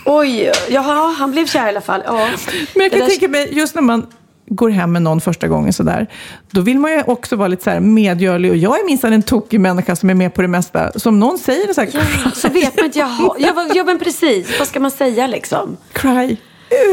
Oj, 0.05 0.53
jaha, 0.68 1.14
han 1.18 1.33
blev 1.33 1.47
kär 1.47 1.66
i 1.66 1.68
alla 1.68 1.80
fall. 1.80 2.03
Ja. 2.07 2.28
Men 2.74 2.83
jag 2.83 2.91
kan 2.91 3.01
där... 3.01 3.07
tänka 3.07 3.28
mig, 3.28 3.49
just 3.53 3.74
när 3.74 3.83
man 3.83 4.07
går 4.47 4.70
hem 4.70 4.93
med 4.93 5.03
någon 5.03 5.20
första 5.20 5.49
gången 5.49 5.72
sådär, 5.72 6.07
då 6.51 6.61
vill 6.61 6.78
man 6.78 6.93
ju 6.93 7.03
också 7.03 7.36
vara 7.36 7.49
lite 7.49 7.64
så 7.64 7.80
medgörlig. 7.80 8.51
Och 8.51 8.57
jag 8.57 8.80
är 8.80 8.86
minsann 8.86 9.12
en 9.12 9.22
tokig 9.22 9.61
människa 9.61 9.97
som 9.97 10.11
är 10.11 10.14
med 10.14 10.34
på 10.34 10.43
det 10.43 10.49
mesta. 10.49 10.93
Så 10.97 11.09
om 11.09 11.18
någon 11.18 11.38
säger 11.38 11.72
så 11.72 11.80
här... 11.80 11.90
Ja, 12.24 12.30
så 12.30 12.49
vet 12.49 12.76
man 12.76 12.84
inte, 12.84 12.99
jaha, 12.99 13.34
ja, 13.38 13.66
ja 13.74 13.84
men 13.84 13.99
precis, 13.99 14.59
vad 14.59 14.68
ska 14.68 14.80
man 14.80 14.90
säga 14.90 15.26
liksom? 15.26 15.76
Cry. 15.93 16.36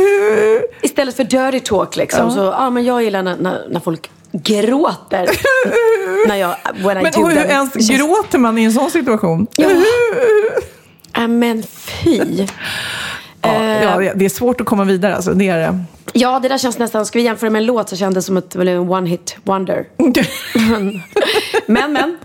Istället 0.81 1.15
för 1.15 1.23
dirty 1.23 1.59
talk 1.59 1.95
liksom. 1.95 2.25
Ja. 2.25 2.31
Så, 2.31 2.39
ja, 2.39 2.69
men 2.69 2.85
jag 2.85 3.03
gillar 3.03 3.23
när, 3.23 3.37
när, 3.37 3.67
när 3.69 3.79
folk 3.79 4.09
gråter. 4.31 5.29
när 6.27 6.35
jag, 6.35 6.55
when 6.75 6.97
I 6.97 7.03
men 7.03 7.13
hur 7.13 7.35
them. 7.35 7.49
ens 7.49 7.73
gråter 7.73 8.37
man 8.37 8.57
i 8.57 8.63
en 8.63 8.73
sån 8.73 8.91
situation? 8.91 9.47
Ja. 9.55 9.69
Äh, 11.17 11.27
men 11.27 11.63
fy. 11.63 12.45
Ja, 13.41 14.01
ja, 14.03 14.13
det 14.15 14.25
är 14.25 14.29
svårt 14.29 14.61
att 14.61 14.67
komma 14.67 14.83
vidare. 14.83 15.15
Alltså. 15.15 15.33
Det 15.33 15.47
är 15.47 15.57
det. 15.57 15.83
Ja, 16.13 16.39
det 16.39 16.47
där 16.47 16.57
känns 16.57 16.79
nästan, 16.79 17.05
ska 17.05 17.19
vi 17.19 17.25
jämföra 17.25 17.49
med 17.49 17.59
en 17.59 17.65
låt 17.65 17.89
så 17.89 17.95
kändes 17.95 18.25
det 18.25 18.27
som 18.27 18.37
ett 18.37 18.55
one 18.89 19.09
hit 19.09 19.37
wonder. 19.43 19.87
men, 21.65 21.93
men, 21.93 22.17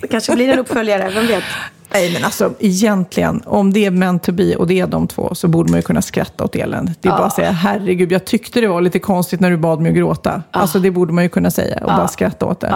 det 0.00 0.08
kanske 0.08 0.34
blir 0.34 0.48
en 0.48 0.58
uppföljare, 0.58 1.10
vem 1.14 1.26
vet? 1.26 1.44
Nej, 1.92 2.12
men 2.12 2.24
alltså 2.24 2.54
egentligen, 2.58 3.42
om 3.46 3.72
det 3.72 3.84
är 3.84 3.90
meant 3.90 4.22
to 4.22 4.32
be 4.32 4.56
och 4.56 4.66
det 4.66 4.80
är 4.80 4.86
de 4.86 5.08
två 5.08 5.34
så 5.34 5.48
borde 5.48 5.70
man 5.70 5.78
ju 5.78 5.82
kunna 5.82 6.02
skratta 6.02 6.44
åt 6.44 6.56
eländet. 6.56 6.98
Det 7.00 7.08
är 7.08 7.12
ja. 7.12 7.18
bara 7.18 7.26
att 7.26 7.34
säga, 7.34 7.50
herregud, 7.50 8.12
jag 8.12 8.24
tyckte 8.24 8.60
det 8.60 8.68
var 8.68 8.80
lite 8.80 8.98
konstigt 8.98 9.40
när 9.40 9.50
du 9.50 9.56
bad 9.56 9.80
mig 9.80 9.90
att 9.90 9.96
gråta. 9.96 10.42
Ja. 10.52 10.60
Alltså 10.60 10.78
det 10.78 10.90
borde 10.90 11.12
man 11.12 11.24
ju 11.24 11.28
kunna 11.28 11.50
säga 11.50 11.76
och 11.76 11.90
ja. 11.90 11.96
bara 11.96 12.08
skratta 12.08 12.46
åt 12.46 12.60
det. 12.60 12.74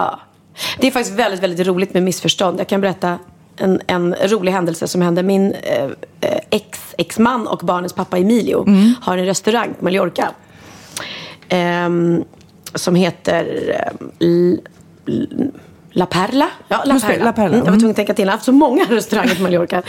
Det 0.78 0.86
är 0.86 0.90
faktiskt 0.90 1.18
väldigt, 1.18 1.42
väldigt 1.42 1.66
roligt 1.66 1.94
med 1.94 2.02
missförstånd. 2.02 2.60
Jag 2.60 2.68
kan 2.68 2.80
berätta 2.80 3.18
en, 3.56 3.80
en 3.86 4.14
rolig 4.14 4.52
händelse 4.52 4.88
som 4.88 5.02
hände. 5.02 5.22
Min 5.22 5.52
eh, 5.52 5.84
eh 6.20 6.38
ex, 6.50 6.94
exman 6.98 7.46
och 7.46 7.58
barnens 7.58 7.92
pappa 7.92 8.18
Emilio 8.18 8.64
Mm. 8.66 8.94
har 9.00 9.18
en 9.18 9.24
restaurang 9.24 9.74
på 9.78 9.84
Mallorca. 9.84 10.30
Ehm, 11.48 12.24
som 12.74 12.94
heter 12.94 13.70
eh, 14.20 14.26
L- 14.28 14.60
La 15.96 16.06
Perla. 16.06 16.48
Ja, 16.68 16.82
La 16.84 17.00
Perla. 17.00 17.24
La 17.24 17.32
Perla. 17.32 17.46
Mm, 17.48 17.58
jag 17.58 17.62
var 17.64 17.68
Mm. 17.68 17.78
tvungen 17.80 17.90
att 17.90 17.96
tänka 17.96 18.14
till. 18.14 18.22
Jag 18.24 18.30
har 18.32 18.36
haft 18.36 18.44
så 18.44 18.52
många 18.52 18.84
restauranger 18.90 19.34
på 19.34 19.42
Mallorca. 19.42 19.82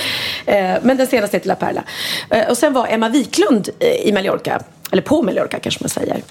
Eh, 0.45 0.73
men 0.81 0.97
den 0.97 1.07
senaste 1.07 1.37
heter 1.37 1.47
La 1.47 1.55
Perla. 1.55 1.83
Eh, 2.29 2.49
och 2.49 2.57
sen 2.57 2.73
var 2.73 2.87
Emma 2.89 3.09
Wiklund 3.09 3.69
eh, 3.79 3.87
i 4.07 4.11
Mallorca. 4.13 4.59
Eller 4.91 5.01
på 5.01 5.21
Mallorca 5.21 5.59
kanske 5.59 5.83
man 5.83 5.89
säger. 5.89 6.21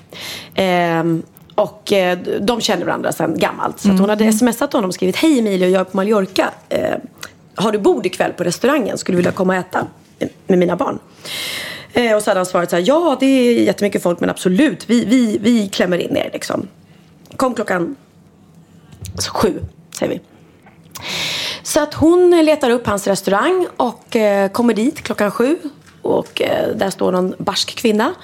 Ehm, 0.55 1.23
och 1.55 1.93
eh, 1.93 2.19
de 2.41 2.61
känner 2.61 2.85
varandra 2.87 3.13
sedan 3.13 3.35
gammalt. 3.39 3.81
Så 3.81 3.89
hon 3.89 4.09
hade 4.09 4.33
smsat 4.33 4.73
honom 4.73 4.89
och 4.89 4.95
skrivit 4.95 5.17
Hej 5.17 5.39
Emilio, 5.39 5.69
jag 5.69 5.81
är 5.81 5.85
på 5.85 5.97
Mallorca. 5.97 6.51
Har 7.55 7.73
du 7.73 7.79
bord 7.79 8.07
ikväll 8.07 8.33
på 8.33 8.45
restaurangen? 8.45 8.99
Skulle 8.99 9.17
vilja 9.17 9.33
komma 9.33 9.53
och 9.53 9.59
äta 9.59 9.87
med 10.47 10.59
mina 10.59 10.77
barn. 10.77 10.99
Eh, 11.97 12.17
och 12.17 12.23
så 12.23 12.31
hade 12.31 12.39
han 12.41 12.47
svarat 12.47 12.71
så 12.71 12.77
här, 12.77 12.85
ja 12.87 13.17
det 13.21 13.27
är 13.27 13.63
jättemycket 13.63 14.03
folk 14.03 14.21
men 14.21 14.31
absolut, 14.31 14.91
vi, 14.91 15.05
vi, 15.05 15.39
vi 15.39 15.69
klämmer 15.69 15.99
in 15.99 16.17
er 16.17 16.31
liksom. 16.33 16.69
Kom 17.37 17.55
klockan 17.55 17.97
så 19.19 19.31
sju, 19.31 19.63
säger 19.99 20.13
vi. 20.13 20.21
Så 21.63 21.83
att 21.83 21.95
hon 21.95 22.31
letar 22.45 22.71
upp 22.71 22.87
hans 22.87 23.07
restaurang 23.07 23.67
och 23.77 24.17
eh, 24.17 24.49
kommer 24.49 24.75
dit 24.75 25.03
klockan 25.03 25.31
sju. 25.31 25.57
Och 26.03 26.43
eh, 26.43 26.69
där 26.77 26.91
står 26.91 27.13
någon 27.13 27.35
barsk 27.39 27.77
kvinna 27.77 28.15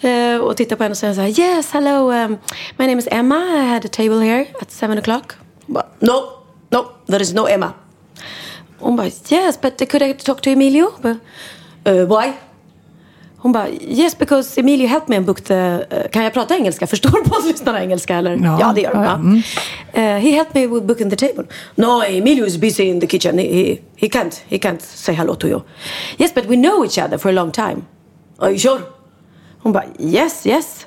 eh, 0.00 0.36
och 0.36 0.56
tittar 0.56 0.76
på 0.76 0.82
henne 0.82 0.92
och 0.92 0.96
säger 0.96 1.14
så 1.14 1.20
här 1.20 1.40
Yes, 1.40 1.70
hello, 1.72 2.12
um, 2.12 2.38
my 2.76 2.86
name 2.86 2.98
is 2.98 3.08
Emma. 3.10 3.36
I 3.36 3.66
had 3.66 3.84
a 3.84 3.88
table 3.88 4.20
here 4.20 4.46
at 4.62 4.70
seven 4.70 4.98
o'clock. 4.98 5.32
Hon 5.66 5.74
bara, 5.74 5.86
No, 5.98 6.22
no, 6.70 6.86
there 7.06 7.22
is 7.22 7.34
no 7.34 7.46
Emma. 7.46 7.72
Hon 8.78 8.96
bara, 8.96 9.10
yes, 9.28 9.60
but 9.60 9.90
could 9.90 10.02
I 10.02 10.12
talk 10.14 10.40
to 10.42 10.50
Emilio? 10.50 10.92
But, 11.02 11.16
"Uh, 11.86 11.92
eh, 11.92 12.04
why? 12.08 12.32
Hon 13.40 13.52
bara, 13.52 13.68
yes 13.80 14.18
because 14.18 14.60
Emilio 14.60 14.88
helped 14.88 15.08
me 15.08 15.16
and 15.16 15.26
booked 15.26 15.44
the... 15.44 15.86
Uh, 15.92 16.08
kan 16.10 16.24
jag 16.24 16.32
prata 16.32 16.56
engelska? 16.56 16.86
Förstår 16.94 17.10
poddlyssnarna 17.24 17.80
engelska 17.82 18.16
eller? 18.16 18.36
Ja, 18.60 18.72
det 18.74 18.80
gör 18.80 18.92
de. 18.94 19.02
ja, 19.02 19.10
Ja. 19.10 19.14
mm. 19.14 19.36
Uh, 19.94 20.00
he 20.24 20.30
helped 20.30 20.54
me 20.54 20.66
with 20.74 20.86
booking 20.86 21.10
the 21.10 21.16
table. 21.16 21.44
No, 21.74 22.02
Emilio 22.02 22.46
is 22.46 22.56
busy 22.58 22.82
in 22.82 23.00
the 23.00 23.06
kitchen. 23.06 23.38
He, 23.38 23.44
he, 23.44 23.78
he 23.96 24.08
can't, 24.08 24.42
he 24.48 24.58
can't 24.58 24.82
say 24.82 25.14
hello 25.14 25.34
to 25.34 25.48
you. 25.48 25.62
Yes, 26.16 26.34
but 26.34 26.46
we 26.46 26.56
know 26.56 26.84
each 26.84 26.98
other 27.04 27.18
for 27.18 27.28
a 27.28 27.32
long 27.32 27.52
time. 27.52 27.82
Are 28.38 28.50
you 28.50 28.58
sure? 28.58 28.80
Hon 29.62 29.72
bara, 29.72 29.84
yes, 29.98 30.46
yes. 30.46 30.86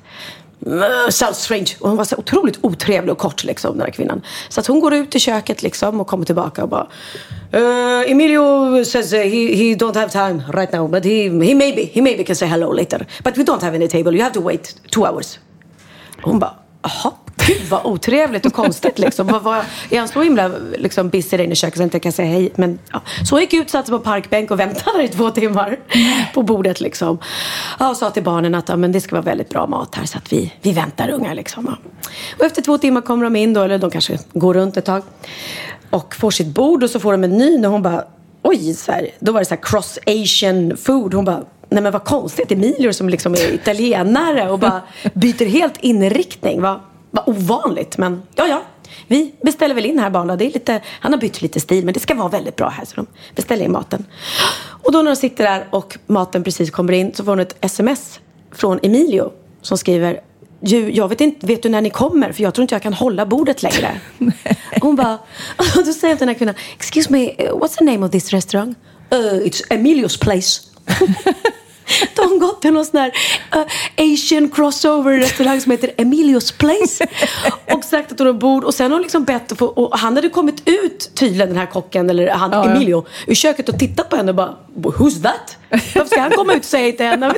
Mm, 0.66 1.12
Sounds 1.12 1.40
strange. 1.44 1.68
Och 1.80 1.90
hon 1.90 1.98
var 1.98 2.06
så 2.06 2.16
otroligt 2.16 2.60
otrevlig 2.62 3.12
och 3.12 3.18
kort 3.18 3.44
liksom, 3.44 3.72
den 3.72 3.82
här 3.82 3.92
kvinnan. 3.92 4.22
Så 4.50 4.60
att 4.60 4.68
hon 4.68 4.80
går 4.80 4.94
ut 4.94 5.16
i 5.16 5.20
köket 5.20 5.64
liksom 5.64 6.02
och 6.02 6.08
kommer 6.08 6.26
tillbaka 6.26 6.64
och 6.64 6.70
bara 6.70 6.88
uh, 7.54 8.12
Emilio 8.12 8.84
says 8.86 9.14
uh, 9.14 9.20
he, 9.20 9.56
he 9.56 9.76
don't 9.76 9.96
have 9.96 10.10
time 10.10 10.44
right 10.54 10.72
now 10.74 10.88
but 10.88 11.06
he, 11.06 11.24
he 11.24 11.56
maybe 11.56 11.82
he 11.94 12.02
maybe 12.02 12.24
can 12.24 12.36
say 12.36 12.48
hello 12.48 12.72
later. 12.74 13.08
But 13.24 13.38
we 13.38 13.44
don't 13.44 13.62
have 13.62 13.76
any 13.76 13.88
table. 13.88 14.14
You 14.16 14.24
have 14.24 14.34
to 14.34 14.42
wait 14.42 14.76
two 14.92 15.06
hours. 15.06 15.40
Hon 16.22 16.40
bara, 16.40 16.54
jaha, 16.82 17.12
gud 17.48 17.70
vad 17.70 17.86
otrevligt 17.86 18.46
och 18.46 18.54
konstigt 18.54 19.00
liksom. 19.00 19.28
Vad, 19.28 19.44
vad, 19.44 19.58
är 19.90 20.00
han 20.00 20.08
så 20.08 20.22
himla 20.22 20.52
liksom, 20.78 21.10
busy 21.10 21.38
där 21.38 21.44
inne 21.44 21.54
i 21.54 21.56
köket 21.56 21.76
så 21.76 21.82
jag 21.82 21.86
inte 21.86 22.00
kan 22.00 22.12
säga 22.12 22.32
hej? 22.32 22.52
Men 22.56 22.80
ja. 22.92 23.02
Så 23.30 23.36
hon 23.36 23.42
gick 23.42 23.54
ut, 23.54 23.70
satte 23.70 23.88
sig 23.88 23.98
på 23.98 24.04
parkbänk 24.04 24.52
och 24.52 24.60
väntade 24.60 25.04
i 25.04 25.08
två 25.08 25.30
timmar 25.30 25.80
på 26.34 26.42
bordet 26.42 26.82
liksom. 26.82 27.18
Ja, 27.80 27.90
och 27.90 27.98
sa 27.98 28.10
till 28.10 28.24
barnen 28.24 28.56
att 28.56 28.70
ja, 28.70 28.76
men 28.76 28.92
det 28.92 29.02
ska 29.02 29.16
vara 29.16 29.26
väldigt 29.26 29.50
bra 29.50 29.68
mat 29.68 29.96
här 29.96 30.06
så 30.06 30.18
att 30.18 30.34
vi, 30.34 30.54
vi 30.62 30.72
väntar 30.72 31.10
ungar 31.10 31.36
liksom. 31.36 31.66
Ja. 31.70 31.92
Och 32.40 32.46
efter 32.46 32.62
två 32.62 32.78
timmar 32.78 33.02
kommer 33.02 33.24
de 33.24 33.36
in 33.36 33.54
då, 33.54 33.62
eller 33.62 33.78
de 33.78 33.92
kanske 33.92 34.20
går 34.34 34.54
runt 34.54 34.78
ett 34.78 34.86
tag. 34.86 35.04
Och 35.90 36.16
får 36.16 36.32
sitt 36.32 36.48
bord 36.48 36.84
och 36.84 36.90
så 36.90 37.00
får 37.00 37.12
de 37.12 37.24
en 37.24 37.38
ny 37.38 37.66
och 37.66 37.72
hon 37.72 37.82
bara, 37.82 38.04
oj, 38.42 38.74
så 38.74 38.92
här, 38.92 39.10
då 39.20 39.32
var 39.32 39.40
det 39.40 39.46
så 39.46 39.56
här 39.56 39.62
cross 39.62 40.00
asian 40.08 40.78
food. 40.78 41.14
Hon 41.14 41.26
bara, 41.26 41.44
nej 41.70 41.84
men 41.84 41.92
vad 41.92 42.04
konstigt, 42.04 42.52
Emilio 42.52 42.94
som 42.94 43.10
liksom 43.10 43.34
är 43.34 43.54
italienare 43.54 44.50
och 44.50 44.60
bara 44.60 44.82
byter 45.14 45.46
helt 45.46 45.78
inriktning. 45.78 46.62
Va? 46.62 46.82
Vad 47.12 47.30
ovanligt, 47.30 47.98
men 47.98 48.22
ja 48.36 48.48
ja. 48.48 48.64
Vi 49.08 49.34
beställer 49.44 49.76
väl 49.76 49.86
in 49.86 50.00
här 50.00 50.10
barnen. 50.10 50.38
Det 50.38 50.46
är 50.46 50.52
lite, 50.52 50.82
han 51.00 51.14
har 51.14 51.20
bytt 51.20 51.42
lite 51.42 51.60
stil 51.60 51.86
men 51.86 51.94
det 51.94 52.00
ska 52.00 52.16
vara 52.16 52.30
väldigt 52.30 52.56
bra 52.56 52.70
här 52.70 52.86
så 52.86 52.96
de 52.96 53.08
beställer 53.36 53.66
in 53.66 53.72
maten. 53.72 54.06
Och 54.84 54.92
då 54.92 55.02
när 55.02 55.12
de 55.12 55.16
sitter 55.16 55.44
där 55.44 55.68
och 55.70 55.98
maten 56.08 56.44
precis 56.44 56.72
kommer 56.72 56.94
in 56.94 57.14
så 57.14 57.24
får 57.24 57.32
hon 57.32 57.40
ett 57.40 57.56
sms 57.62 58.20
från 58.52 58.80
Emilio 58.84 59.32
som 59.62 59.78
skriver 59.78 60.22
"Ju, 60.64 60.92
jag 60.92 61.08
vet 61.08 61.22
inte, 61.22 61.46
vet 61.46 61.64
du 61.64 61.70
när 61.70 61.82
ni 61.82 61.90
kommer? 61.90 62.32
För 62.32 62.44
jag 62.44 62.54
tror 62.54 62.64
inte 62.64 62.76
jag 62.76 62.82
kan 62.82 62.94
hålla 62.94 63.26
bordet 63.26 63.64
längre. 63.64 64.02
Hon 64.82 64.96
bara, 64.96 65.14
och 65.58 65.66
då 65.86 65.94
säger 65.94 66.16
den 66.16 66.28
här 66.28 66.36
kvinnan, 66.36 66.56
excuse 66.76 67.12
me, 67.12 67.28
what's 67.36 67.78
the 67.78 67.84
name 67.84 68.06
of 68.06 68.12
this 68.12 68.34
restaurant? 68.34 68.78
Uh, 69.14 69.18
it's 69.18 69.68
Emilio's 69.70 70.22
place. 70.22 70.62
Då 72.16 72.22
har 72.22 72.40
gått 72.40 72.62
till 72.62 72.74
någon 72.74 72.86
sån 72.86 73.00
här 73.00 73.12
uh, 73.56 74.14
Asian 74.14 74.50
crossover 74.50 75.18
restaurang 75.18 75.62
som 75.62 75.72
heter 75.72 75.92
Emilio's 75.98 76.58
place. 76.58 77.08
Och 77.72 77.84
sagt 77.84 78.12
att 78.12 78.20
hon 78.20 78.28
har 78.28 78.34
bord. 78.34 78.64
Och 78.64 78.74
sen 78.74 78.92
har 78.92 78.98
hon 78.98 79.02
liksom 79.02 79.24
bett 79.24 79.52
att 79.52 79.58
få, 79.58 79.66
och 79.66 79.98
han 79.98 80.16
hade 80.16 80.30
kommit 80.30 80.64
ut 80.66 81.12
tydligen 81.16 81.48
den 81.48 81.58
här 81.58 81.66
kocken, 81.66 82.10
eller 82.10 82.30
han 82.30 82.52
Ja, 82.52 82.66
ja. 82.66 82.72
Emilio, 82.72 83.06
ur 83.28 83.36
köket 83.36 83.70
och 83.70 83.80
tittat 83.80 84.10
på 84.10 84.16
henne 84.16 84.32
och 84.32 84.36
bara 84.36 84.56
Who's 84.76 85.24
that? 85.24 85.58
Varför 85.70 86.06
ska 86.06 86.22
han 86.22 86.32
komma 86.32 86.54
ut 86.54 86.60
och 86.60 86.66
säga 86.66 86.92
till 86.92 87.06
henne? 87.06 87.28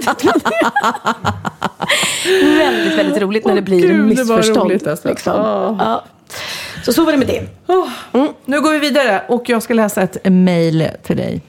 Väldigt, 2.58 3.00
väldigt 3.00 3.22
roligt 3.22 3.46
när 3.46 3.56
det 3.56 3.62
blir 3.62 3.82
Gud, 3.82 3.92
det 3.92 3.98
var 3.98 4.06
missförstånd. 4.06 4.72
roligt, 4.72 4.88
alltså. 4.88 5.08
liksom. 5.08 5.34
Åh. 5.36 5.76
ja. 5.80 6.04
Så 6.86 6.94
så 6.94 7.06
var 7.06 7.12
det 7.12 7.18
med 7.18 7.28
det. 7.28 7.44
Nu 8.46 8.62
går 8.62 8.72
vi 8.72 8.80
vidare 8.80 9.22
och 9.28 9.50
jag 9.50 9.64
ska 9.64 9.74
läsa 9.74 10.02
ett 10.02 10.18
mejl 10.24 10.88
till 11.04 11.18
dig. 11.18 11.42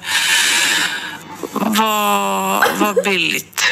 Var, 1.51 2.79
var 2.79 3.03
billigt. 3.03 3.63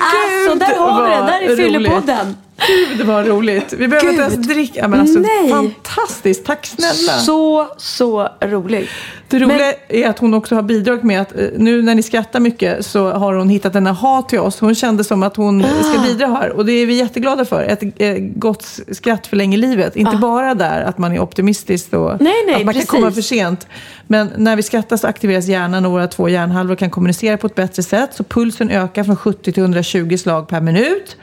Alltså, 0.00 0.54
där 0.54 0.76
har 0.76 1.04
vi 1.04 1.10
det. 1.10 1.16
Där 1.16 1.40
är 1.40 1.48
vad 1.48 1.56
Fyllepodden. 1.56 2.36
Gud 2.56 3.06
vad 3.06 3.26
roligt. 3.26 3.72
Vi 3.72 3.88
behöver 3.88 4.10
inte 4.10 4.22
ens 4.22 4.46
dricka. 4.46 4.88
Men 4.88 5.00
alltså, 5.00 5.18
Nej. 5.18 5.50
fantastiskt. 5.50 6.44
Tack 6.44 6.66
snälla. 6.66 7.18
Så, 7.18 7.68
så 7.76 8.28
roligt. 8.40 8.88
Det 9.28 9.38
roliga 9.38 9.72
är 9.88 10.08
att 10.08 10.18
hon 10.18 10.34
också 10.34 10.54
har 10.54 10.62
bidragit 10.62 11.02
med 11.02 11.20
att 11.20 11.38
eh, 11.38 11.46
nu 11.56 11.82
när 11.82 11.94
ni 11.94 12.02
skrattar 12.02 12.40
mycket 12.40 12.86
så 12.86 13.10
har 13.10 13.34
hon 13.34 13.48
hittat 13.48 13.74
en 13.74 13.86
aha 13.86 14.22
till 14.22 14.38
oss. 14.38 14.60
Hon 14.60 14.74
kände 14.74 15.04
som 15.04 15.22
att 15.22 15.36
hon 15.36 15.62
ska 15.62 16.02
bidra 16.02 16.26
här 16.26 16.50
och 16.50 16.66
det 16.66 16.72
är 16.72 16.86
vi 16.86 16.94
jätteglada 16.94 17.44
för. 17.44 17.62
Ett 17.62 17.82
eh, 17.96 18.14
gott 18.18 18.80
skratt 18.92 19.26
förlänger 19.26 19.58
livet. 19.58 19.96
Inte 19.96 20.16
bara 20.16 20.54
där 20.54 20.82
att 20.82 20.98
man 20.98 21.12
är 21.12 21.20
optimistisk 21.20 21.92
och 21.92 22.20
Nej, 22.20 22.32
nej, 22.46 22.54
att 22.54 22.64
man 22.64 22.74
precis. 22.74 22.90
kan 22.90 23.00
komma 23.00 23.12
för 23.12 23.22
sent. 23.22 23.66
Men 24.06 24.30
när 24.36 24.56
vi 24.56 24.62
skrattar 24.62 24.96
så 24.96 25.06
aktiveras 25.06 25.46
hjärnan 25.46 25.86
och 25.86 25.92
våra 25.92 26.06
två 26.06 26.28
hjärnhalvor 26.28 26.74
kan 26.74 26.90
kommunicera 26.90 27.36
på 27.36 27.46
ett 27.46 27.54
bättre 27.54 27.82
sätt. 27.82 28.10
Så 28.14 28.24
pulsen 28.24 28.70
ökar 28.70 29.04
från 29.04 29.16
70 29.16 29.52
till 29.52 29.62
120 29.62 30.16
slag 30.16 30.48
per 30.48 30.60
minut. 30.60 31.16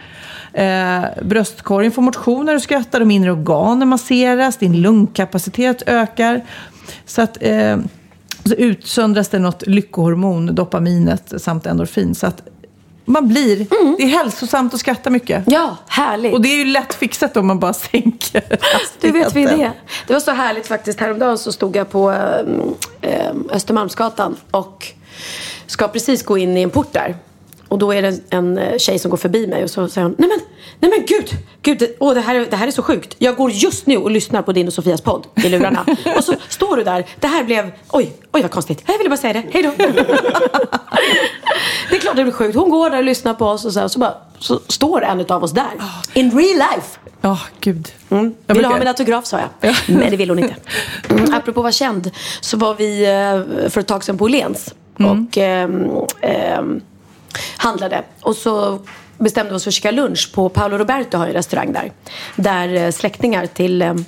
Eh, 0.54 1.04
bröstkorgen 1.22 1.92
får 1.92 2.02
motion 2.02 2.46
när 2.46 2.54
du 2.54 2.60
skrattar, 2.60 3.00
de 3.00 3.12
inre 3.12 3.32
organen 3.32 3.88
masseras, 3.88 4.58
din 4.58 4.82
lungkapacitet 4.82 5.84
ökar. 5.86 6.42
Så 7.06 7.22
att 7.22 7.38
eh, 7.42 7.78
så 8.46 8.54
utsöndras 8.54 9.30
det 9.30 9.40
något 9.40 9.68
lyckohormon, 9.68 10.56
dopaminet 10.56 11.34
samt 11.38 11.66
endorfin. 11.66 12.16
Så 12.16 12.28
att 12.28 12.42
man 13.06 13.28
blir, 13.28 13.58
det 13.98 14.04
är 14.04 14.08
hälsosamt 14.08 14.74
att 14.74 14.80
skratta 14.80 15.10
mycket. 15.10 15.44
Ja, 15.48 15.78
härligt. 15.88 16.34
Och 16.34 16.42
det 16.42 16.50
är 16.50 16.58
ju 16.58 16.66
lätt 16.66 16.94
fixat 16.94 17.38
om 17.38 17.48
man 17.48 17.60
bara 17.60 17.74
sänker 17.92 18.44
Du 19.02 19.12
vet 19.12 19.36
vi 19.36 19.46
det. 19.46 19.72
Det 20.08 20.14
var 20.14 20.20
så 20.20 20.32
härligt 20.32 20.68
faktiskt. 20.68 21.00
Häromdagen 21.00 21.38
så 21.38 21.52
stod 21.52 21.76
jag 21.76 21.90
på 21.90 22.12
eh, 23.02 23.32
Östermalmsgatan 23.50 24.36
och 24.52 24.88
ska 25.66 25.88
precis 25.88 26.24
gå 26.24 26.38
in 26.38 26.58
i 26.58 26.62
en 26.62 26.70
port 26.70 26.94
där. 26.94 27.16
Och 27.74 27.80
då 27.80 27.94
är 27.94 28.02
det 28.02 28.20
en 28.30 28.58
eh, 28.58 28.78
tjej 28.78 29.00
som 29.00 29.12
går 29.12 29.18
förbi 29.18 29.48
mig 29.48 29.64
och 29.64 29.70
så 29.70 29.88
säger 29.88 30.08
hon 30.08 30.16
Nej 30.18 30.30
men, 30.30 30.40
nej 30.80 30.92
men 30.92 31.06
gud, 31.06 31.30
gud 31.62 31.80
det, 31.80 31.96
åh, 32.00 32.14
det, 32.14 32.22
här, 32.22 32.36
är- 32.36 32.46
det 32.46 32.56
här 32.56 32.68
är 32.68 32.72
så 32.72 32.84
sjukt. 32.84 33.16
Jag 33.18 33.36
går 33.36 33.52
just 33.52 33.86
nu 33.86 33.98
och 33.98 34.12
lyssnar 34.12 34.42
på 34.42 34.52
din 34.52 34.68
och 34.68 34.74
Sofias 34.74 35.02
podd 35.02 35.28
i 35.36 35.50
lurarna. 35.50 35.86
och 36.18 36.24
så 36.24 36.34
står 36.50 36.78
du 36.78 36.84
där. 36.84 37.06
Det 37.20 37.28
här 37.28 37.44
blev, 37.44 37.72
oj, 37.90 38.14
oj 38.32 38.42
vad 38.42 38.52
konstigt. 38.52 38.84
Jag 38.86 38.98
ville 38.98 39.10
bara 39.10 39.18
säga 39.18 39.34
det. 39.34 39.44
Hej 39.52 39.64
då. 39.64 39.72
det 41.90 41.96
är 41.96 42.00
klart 42.00 42.16
det 42.16 42.24
blir 42.24 42.34
sjukt. 42.34 42.56
Hon 42.56 42.70
går 42.70 42.90
där 42.90 42.98
och 42.98 43.04
lyssnar 43.04 43.34
på 43.34 43.46
oss 43.46 43.66
och 43.66 43.74
så, 43.74 43.80
här, 43.80 43.88
så, 43.88 44.00
bara, 44.00 44.14
så 44.40 44.60
står 44.68 45.04
en 45.04 45.26
av 45.30 45.44
oss 45.44 45.52
där. 45.52 45.72
In 46.14 46.32
real 46.32 46.56
life. 46.58 47.00
Ja, 47.22 47.40
gud. 47.60 47.88
Mm. 48.10 48.34
Vill 48.48 48.58
du 48.58 48.66
ha 48.66 48.80
min 48.80 48.88
autograf 48.88 49.26
sa 49.26 49.40
jag. 49.40 49.76
Men 49.88 50.12
det 50.12 50.18
vill 50.18 50.30
hon 50.30 50.40
inte. 50.40 50.56
Mm. 51.10 51.34
Apropå 51.34 51.60
att 51.60 51.64
vara 51.64 51.72
känd 51.72 52.12
så 52.42 52.58
var 52.58 52.76
vi 52.76 53.04
eh, 53.06 53.70
för 53.70 53.82
ett 53.82 53.88
tag 53.88 54.04
sedan 54.04 54.18
på 54.18 54.26
Åhléns 54.26 54.74
och 54.98 55.38
ehm, 55.38 55.90
ehm, 56.22 56.82
handlade. 57.58 58.04
Och 58.22 58.36
så 58.36 58.80
bestämde 59.18 59.50
vi 59.50 59.58
oss 59.58 59.64
för 59.64 59.70
att 59.70 59.76
käka 59.76 59.92
lunch 59.92 60.32
på 60.34 60.50
Paolo 60.50 60.78
Roberto 60.78 61.18
har 61.18 61.28
en 61.28 61.34
restaurang 61.34 61.74
där. 61.74 61.92
Där 62.36 62.74
eh, 62.74 62.92
släktingar 62.92 63.46
till 63.46 63.82
ehm, 63.82 64.06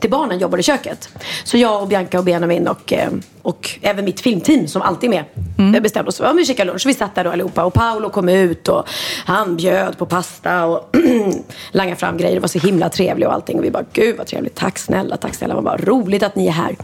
till 0.00 0.10
barnen 0.10 0.38
jobbar 0.38 0.58
i 0.58 0.62
köket. 0.62 1.08
Så 1.44 1.56
jag 1.56 1.82
och 1.82 1.88
Bianca 1.88 2.18
och 2.18 2.24
Benjamin 2.24 2.68
och, 2.68 2.92
eh, 2.92 3.10
och 3.42 3.78
även 3.82 4.04
mitt 4.04 4.20
filmteam 4.20 4.66
som 4.66 4.82
alltid 4.82 5.14
är 5.14 5.24
med 5.58 5.76
eh, 5.76 5.82
bestämde 5.82 6.08
oss 6.08 6.16
för 6.16 6.24
att 6.24 6.36
vi 6.36 6.44
käkar 6.44 6.64
lunch. 6.64 6.86
Vi 6.86 6.94
satt 6.94 7.14
där 7.14 7.24
då 7.24 7.30
allihopa 7.30 7.64
och 7.64 7.74
Paolo 7.74 8.10
kom 8.10 8.28
ut 8.28 8.68
och 8.68 8.88
han 9.24 9.56
bjöd 9.56 9.98
på 9.98 10.06
pasta 10.06 10.66
och 10.66 10.96
langade 11.70 11.96
fram 11.96 12.16
grejer. 12.16 12.34
Det 12.34 12.40
var 12.40 12.48
så 12.48 12.58
himla 12.58 12.88
trevligt 12.88 13.28
och 13.28 13.34
allting. 13.34 13.58
Och 13.58 13.64
vi 13.64 13.70
bara, 13.70 13.84
gud 13.92 14.16
vad 14.16 14.26
trevligt. 14.26 14.54
Tack 14.54 14.78
snälla, 14.78 15.16
tack 15.16 15.34
snälla. 15.34 15.54
Man 15.54 15.64
bara, 15.64 15.76
roligt 15.76 16.22
att 16.22 16.36
ni 16.36 16.46
är 16.46 16.52
här. 16.52 16.76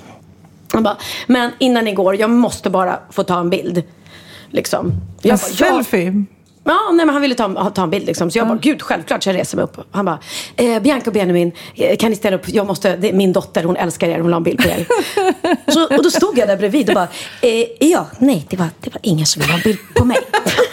Han 0.73 0.83
bara, 0.83 0.97
men 1.27 1.51
innan 1.59 1.85
ni 1.85 1.93
går, 1.93 2.17
jag 2.17 2.31
måste 2.31 2.71
bara 2.71 2.99
få 3.11 3.23
ta 3.23 3.41
en 3.41 3.51
bild. 3.51 3.83
Liksom. 4.57 4.93
Jag 5.23 5.33
En 5.33 5.39
bara, 5.39 5.67
ja. 5.69 5.83
selfie? 5.83 6.25
Ja, 6.69 6.91
nej, 6.93 7.07
men 7.07 7.13
han 7.13 7.23
ville 7.23 7.35
ta, 7.35 7.71
ta 7.71 7.83
en 7.83 7.91
bild 7.91 8.07
liksom. 8.07 8.31
Så 8.31 8.39
jag 8.39 8.49
bara, 8.49 8.59
gud 8.59 8.83
självklart. 8.83 9.23
Så 9.23 9.29
jag 9.29 9.37
reser 9.37 9.57
mig 9.57 9.65
upp. 9.65 9.77
Han 9.91 10.05
bara, 10.05 10.19
eh, 10.57 10.83
Bianca 10.83 11.11
och 11.11 11.13
Benjamin, 11.13 11.53
eh, 11.75 11.97
kan 11.97 12.11
ni 12.11 12.17
ställa 12.17 12.37
upp? 12.37 12.49
Jag 12.49 12.67
måste, 12.67 12.97
det 12.97 13.09
är 13.09 13.13
min 13.13 13.33
dotter, 13.33 13.65
hon 13.65 13.77
älskar 13.77 14.09
er, 14.09 14.15
hon 14.15 14.23
vill 14.23 14.33
ha 14.33 14.37
en 14.37 14.43
bild 14.43 14.63
på 14.63 14.69
er. 14.69 14.87
så, 15.73 15.97
och 15.97 16.03
då 16.03 16.11
stod 16.11 16.39
jag 16.39 16.49
där 16.49 16.57
bredvid 16.57 16.89
och 16.89 16.95
bara, 16.95 17.09
eh, 17.41 17.89
ja, 17.89 18.07
nej, 18.19 18.47
det 18.51 18.57
var, 18.57 18.69
det 18.81 18.95
var 18.95 19.01
ingen 19.03 19.27
som 19.27 19.41
ville 19.41 19.53
ha 19.53 19.59
en 19.59 19.63
bild 19.65 19.79
på 19.95 20.05
mig. 20.05 20.19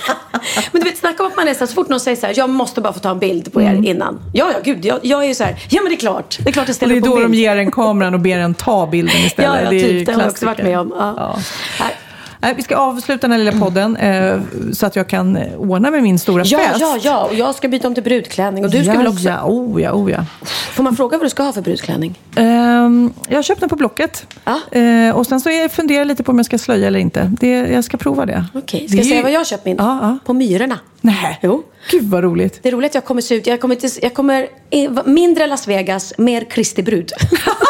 men 0.71 0.81
du 0.81 0.89
vet, 0.89 0.97
snacka 0.97 1.23
om 1.23 1.29
att 1.29 1.37
man 1.37 1.47
är 1.47 1.53
så, 1.53 1.59
här, 1.59 1.67
så 1.67 1.73
fort 1.73 1.89
någon 1.89 1.99
säger 1.99 2.17
så 2.17 2.25
här, 2.25 2.33
jag 2.37 2.49
måste 2.49 2.81
bara 2.81 2.93
få 2.93 2.99
ta 2.99 3.11
en 3.11 3.19
bild 3.19 3.53
på 3.53 3.61
er 3.61 3.81
innan. 3.85 4.19
Ja, 4.33 4.51
ja, 4.53 4.59
gud, 4.63 4.85
jag, 4.85 4.99
jag 5.01 5.23
är 5.23 5.27
ju 5.27 5.35
så 5.35 5.43
här, 5.43 5.55
ja 5.69 5.81
men 5.81 5.89
det 5.89 5.95
är 5.95 5.99
klart. 5.99 6.37
Det 6.39 6.49
är 6.49 6.53
klart 6.53 6.67
jag 6.67 6.75
ställer 6.75 6.93
det 6.95 6.99
är 6.99 7.09
upp 7.09 7.15
då 7.15 7.21
de 7.21 7.33
ger 7.33 7.55
en 7.55 7.71
kameran 7.71 8.13
och 8.13 8.19
ber 8.19 8.37
en 8.37 8.53
ta 8.53 8.87
bilden 8.87 9.15
istället. 9.15 9.51
Ja, 9.53 9.61
ja, 9.61 9.69
det 9.69 9.83
typ. 9.83 10.05
Det 10.05 10.13
har 10.13 10.21
jag 10.21 10.29
också 10.29 10.45
varit 10.45 10.63
med 10.63 10.79
om. 10.79 10.93
Ja. 10.97 11.39
Nej. 11.79 11.95
Nej, 12.43 12.53
vi 12.55 12.63
ska 12.63 12.75
avsluta 12.75 13.27
den 13.27 13.31
här 13.31 13.37
lilla 13.37 13.65
podden 13.65 13.95
eh, 13.95 14.41
så 14.73 14.85
att 14.85 14.95
jag 14.95 15.07
kan 15.07 15.37
eh, 15.37 15.53
ordna 15.57 15.91
med 15.91 16.03
min 16.03 16.19
stora 16.19 16.43
Ja, 16.45 16.59
fest. 16.59 16.79
ja, 16.79 16.97
ja. 17.01 17.25
Och 17.25 17.35
jag 17.35 17.55
ska 17.55 17.67
byta 17.67 17.87
om 17.87 17.93
till 17.93 18.03
brudklänning. 18.03 18.65
Och 18.65 18.71
du 18.71 18.83
ska 18.83 18.91
ja, 18.93 18.97
väl 18.97 19.07
också... 19.07 19.27
Ja, 19.29 19.43
oh 19.43 19.81
ja, 19.81 19.91
oh 19.91 20.11
ja. 20.11 20.25
Får 20.45 20.83
man 20.83 20.95
fråga 20.95 21.17
vad 21.17 21.25
du 21.25 21.29
ska 21.29 21.43
ha 21.43 21.53
för 21.53 21.61
brudklänning? 21.61 22.19
Ehm, 22.35 23.13
jag 23.27 23.37
har 23.37 23.43
köpt 23.43 23.59
den 23.59 23.69
på 23.69 23.75
Blocket. 23.75 24.27
Eh, 24.71 25.15
och 25.15 25.27
sen 25.27 25.41
så 25.41 25.49
är 25.49 25.61
jag 25.61 25.71
funderar 25.71 26.05
lite 26.05 26.23
på 26.23 26.31
om 26.31 26.37
jag 26.37 26.45
ska 26.45 26.57
slöja 26.57 26.87
eller 26.87 26.99
inte. 26.99 27.31
Det, 27.39 27.49
jag 27.49 27.83
ska 27.83 27.97
prova 27.97 28.25
det. 28.25 28.45
Okej, 28.53 28.87
ska 28.87 28.97
jag 28.97 29.05
säga 29.05 29.21
vad 29.21 29.31
jag 29.31 29.47
köpt 29.47 29.65
min? 29.65 29.77
På 30.25 30.33
Myrorna. 30.33 30.79
Nej. 31.01 31.39
Jo. 31.41 31.63
Gud 31.91 32.03
vad 32.03 32.23
roligt. 32.23 32.59
Det 32.63 32.69
är 32.69 32.73
roligt 32.73 32.91
att 32.91 32.95
jag 32.95 33.05
kommer 33.05 33.21
se 33.21 33.35
ut. 33.35 33.47
Jag 33.47 33.61
kommer, 33.61 33.75
till, 33.75 33.89
jag 34.01 34.13
kommer 34.13 34.47
mindre 35.05 35.47
Las 35.47 35.67
Vegas, 35.67 36.13
mer 36.17 36.43
Kristi 36.49 36.83
brud. 36.83 37.11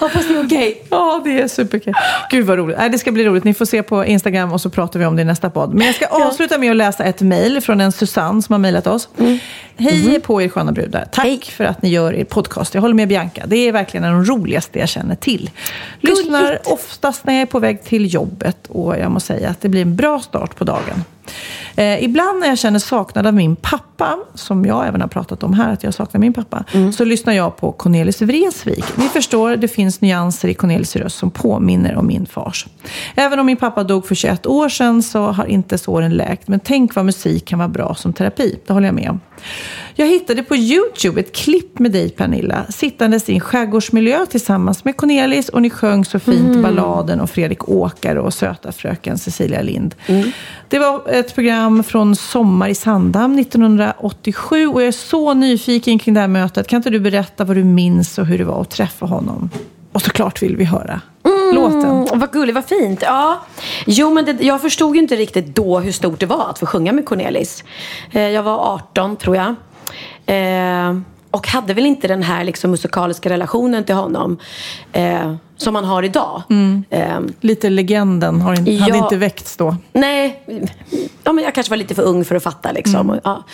Hoppas 0.00 0.28
det 0.28 0.34
är 0.34 0.46
okej. 0.46 0.82
Ja, 0.90 1.20
det 1.24 1.40
är 1.40 1.48
superkul. 1.48 1.94
Gud 2.30 2.46
vad 2.46 2.58
roligt. 2.58 2.78
Nej, 2.78 2.90
det 2.90 2.98
ska 2.98 3.12
bli 3.12 3.24
roligt. 3.24 3.44
Ni 3.44 3.54
får 3.54 3.64
se 3.64 3.82
på 3.82 4.04
Instagram 4.04 4.52
och 4.52 4.60
så 4.60 4.70
pratar 4.70 5.00
vi 5.00 5.06
om 5.06 5.16
det 5.16 5.22
i 5.22 5.24
nästa 5.24 5.50
podd. 5.50 5.74
Men 5.74 5.86
jag 5.86 5.94
ska 5.94 6.06
avsluta 6.06 6.58
med 6.58 6.70
att 6.70 6.76
läsa 6.76 7.04
ett 7.04 7.20
mejl 7.20 7.60
från 7.60 7.80
en 7.80 7.92
Susanne 7.92 8.42
som 8.42 8.52
har 8.52 8.58
mejlat 8.58 8.86
oss. 8.86 9.08
Hej 9.76 10.20
på 10.20 10.42
er 10.42 10.48
sköna 10.48 10.72
brudar. 10.72 11.04
Tack 11.12 11.44
för 11.44 11.64
att 11.64 11.82
ni 11.82 11.88
gör 11.88 12.12
er 12.14 12.24
podcast. 12.24 12.74
Jag 12.74 12.82
håller 12.82 12.94
med 12.94 13.08
Bianca. 13.08 13.42
Det 13.46 13.56
är 13.56 13.72
verkligen 13.72 14.04
en 14.04 14.14
av 14.14 14.24
de 14.24 14.32
roligaste 14.32 14.78
jag 14.78 14.88
känner 14.88 15.14
till. 15.14 15.50
Lyssnar 16.00 16.58
oftast 16.64 17.26
när 17.26 17.32
jag 17.32 17.42
är 17.42 17.46
på 17.46 17.58
väg 17.58 17.84
till 17.84 18.14
jobbet 18.14 18.66
och 18.68 18.98
jag 18.98 19.10
måste 19.10 19.26
säga 19.26 19.48
att 19.48 19.60
det 19.60 19.68
blir 19.68 19.82
en 19.82 19.96
bra 19.96 20.20
start 20.20 20.56
på 20.56 20.64
dagen. 20.64 21.04
Eh, 21.76 22.04
ibland 22.04 22.40
när 22.40 22.46
jag 22.48 22.58
känner 22.58 22.78
saknad 22.78 23.26
av 23.26 23.34
min 23.34 23.56
pappa, 23.56 24.18
som 24.34 24.64
jag 24.64 24.86
även 24.86 25.00
har 25.00 25.08
pratat 25.08 25.42
om 25.42 25.54
här, 25.54 25.72
att 25.72 25.82
jag 25.84 25.94
saknar 25.94 26.20
min 26.20 26.32
pappa, 26.32 26.64
så 26.96 27.04
lyssnar 27.04 27.32
jag 27.32 27.56
på 27.56 27.72
Cornelis 27.72 28.22
Vreeswijk. 28.22 28.84
Ni 28.96 29.08
förstår, 29.08 29.56
det 29.56 29.68
finns 29.68 30.00
nyanser 30.00 30.48
i 30.48 30.54
Cornelis 30.54 30.96
röst 30.96 31.16
som 31.18 31.30
påminner 31.30 31.96
om 31.96 32.06
min 32.06 32.26
fars. 32.26 32.66
Även 33.14 33.38
om 33.38 33.46
min 33.46 33.56
pappa 33.56 33.84
dog 33.84 34.06
för 34.06 34.14
21 34.14 34.46
år 34.46 34.68
sedan 34.68 35.02
så 35.02 35.26
har 35.26 35.46
inte 35.46 35.78
såren 35.78 36.16
läkt. 36.16 36.48
Men 36.48 36.60
tänk 36.60 36.94
vad 36.94 37.04
musik 37.04 37.44
kan 37.46 37.58
vara 37.58 37.68
bra 37.68 37.94
som 37.94 38.12
terapi. 38.12 38.58
Det 38.66 38.72
håller 38.72 38.86
jag 38.88 38.94
med 38.94 39.10
om. 39.10 39.20
Jag 39.94 40.06
hittade 40.06 40.42
på 40.42 40.56
YouTube 40.56 41.20
ett 41.20 41.34
klipp 41.36 41.78
med 41.78 41.92
dig 41.92 42.10
Pernilla, 42.10 42.64
sittandes 42.68 43.28
i 43.28 43.34
en 43.34 43.40
skärgårdsmiljö 43.40 44.26
tillsammans 44.26 44.84
med 44.84 44.96
Cornelis 44.96 45.48
och 45.48 45.62
ni 45.62 45.70
sjöng 45.70 46.04
så 46.04 46.18
fint 46.18 46.40
Mm. 46.50 46.62
balladen 46.62 47.20
och 47.20 47.30
Fredrik 47.30 47.68
Åkare 47.68 48.20
och 48.20 48.34
söta 48.34 48.72
fröken 48.72 49.18
Cecilia 49.18 49.62
Lind. 49.62 49.94
Det 50.68 50.78
var 50.78 51.02
ett 51.08 51.34
program 51.34 51.59
från 51.86 52.16
Sommar 52.16 52.68
i 52.68 52.74
Sandhamn 52.74 53.38
1987 53.38 54.66
och 54.66 54.82
jag 54.82 54.88
är 54.88 54.92
så 54.92 55.34
nyfiken 55.34 55.98
kring 55.98 56.14
det 56.14 56.20
här 56.20 56.28
mötet. 56.28 56.66
Kan 56.66 56.76
inte 56.76 56.90
du 56.90 57.00
berätta 57.00 57.44
vad 57.44 57.56
du 57.56 57.64
minns 57.64 58.18
och 58.18 58.26
hur 58.26 58.38
det 58.38 58.44
var 58.44 58.60
att 58.60 58.70
träffa 58.70 59.06
honom? 59.06 59.50
Och 59.92 60.02
såklart 60.02 60.42
vill 60.42 60.56
vi 60.56 60.64
höra 60.64 61.00
låten. 61.52 61.90
Mm, 61.90 62.18
vad 62.18 62.32
gulligt, 62.32 62.54
vad 62.54 62.64
fint. 62.64 63.02
Ja. 63.02 63.40
Jo, 63.86 64.10
men 64.10 64.24
det, 64.24 64.36
jag 64.40 64.60
förstod 64.60 64.94
ju 64.96 65.02
inte 65.02 65.16
riktigt 65.16 65.56
då 65.56 65.78
hur 65.78 65.92
stort 65.92 66.20
det 66.20 66.26
var 66.26 66.50
att 66.50 66.58
få 66.58 66.66
sjunga 66.66 66.92
med 66.92 67.06
Cornelis. 67.06 67.64
Eh, 68.10 68.28
jag 68.28 68.42
var 68.42 68.74
18 68.74 69.16
tror 69.16 69.36
jag. 69.36 69.54
Eh, 70.26 70.96
och 71.30 71.48
hade 71.48 71.74
väl 71.74 71.86
inte 71.86 72.08
den 72.08 72.22
här 72.22 72.44
liksom, 72.44 72.70
musikaliska 72.70 73.28
relationen 73.30 73.84
till 73.84 73.94
honom 73.94 74.38
eh, 74.92 75.34
som 75.56 75.72
man 75.72 75.84
har 75.84 76.02
idag. 76.02 76.42
Eh, 76.90 77.20
Lite 77.40 77.70
legenden 77.70 78.40
har 78.40 78.68
in, 78.68 78.78
hade 78.80 78.96
Ja. 78.96 79.02
inte 79.04 79.16
väckts 79.16 79.56
då. 79.56 79.76
Nej, 79.92 80.42
ja, 81.24 81.32
men 81.32 81.44
jag 81.44 81.54
kanske 81.54 81.70
var 81.70 81.76
lite 81.76 81.94
för 81.94 82.02
ung 82.02 82.24
för 82.24 82.34
att 82.34 82.42
fatta. 82.42 82.72
Liksom. 82.72 83.10
Mm. 83.10 83.20
Ja. 83.24 83.44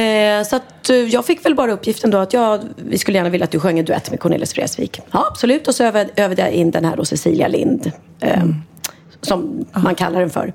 Eh, 0.00 0.44
så 0.44 0.56
att, 0.56 0.90
eh, 0.90 0.96
jag 0.96 1.24
fick 1.24 1.44
väl 1.44 1.54
bara 1.54 1.72
uppgiften 1.72 2.10
då 2.10 2.18
att 2.18 2.32
jag, 2.32 2.60
vi 2.76 2.98
skulle 2.98 3.18
gärna 3.18 3.30
vilja 3.30 3.44
att 3.44 3.50
du 3.50 3.60
sjöng 3.60 3.78
en 3.78 3.84
duett 3.84 4.10
med 4.10 4.20
Cornelis 4.20 4.54
Vreeswijk. 4.56 5.00
Ja, 5.10 5.26
absolut. 5.30 5.68
Och 5.68 5.74
så 5.74 5.84
övade, 5.84 6.10
övade 6.16 6.42
jag 6.42 6.50
in 6.50 6.70
den 6.70 6.84
här 6.84 6.96
då, 6.96 7.04
Cecilia 7.04 7.48
Lind. 7.48 7.92
Eh, 8.20 8.38
Mm. 8.42 8.54
Som 9.20 9.64
man 9.74 9.94
kallar 9.94 10.20
den 10.20 10.30
för. 10.30 10.52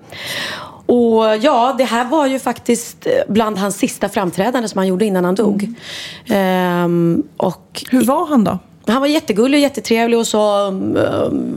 Och 0.94 1.38
ja, 1.42 1.76
det 1.78 1.84
här 1.84 2.06
var 2.06 2.28
ju 2.28 2.40
faktiskt 2.40 3.08
eh, 3.08 3.12
bland 3.28 3.58
hans 3.58 3.76
sista 3.78 4.10
framträdanden 4.10 4.70
som 4.70 4.78
han 4.78 4.88
gjorde 4.88 5.06
innan 5.06 5.26
han 5.26 5.36
dog. 5.36 5.70
Ehm, 6.30 7.24
och 7.38 7.84
Hur 7.90 8.06
var 8.06 8.26
han 8.28 8.44
då? 8.44 8.60
Han 8.88 9.00
var 9.02 9.08
jättegullig 9.08 9.58
och 9.58 9.62
jättetrevlig 9.62 10.20
och 10.20 10.28
sa 10.28 10.68
ehm, 10.68 10.98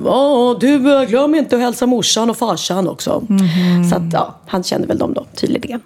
Ja, 0.04 0.56
du 0.60 0.94
eh, 1.02 1.08
glöm 1.08 1.34
inte 1.34 1.56
att 1.56 1.62
hälsa 1.62 1.86
morsan 1.86 2.30
och 2.30 2.36
farsan 2.36 2.88
också. 2.88 3.22
Mhm. 3.28 3.90
Så 3.90 3.96
att, 3.96 4.12
ja, 4.12 4.34
han 4.46 4.62
kände 4.62 4.86
väl 4.86 4.98
dem 4.98 5.14
då 5.14 5.26
tydligen. 5.34 5.80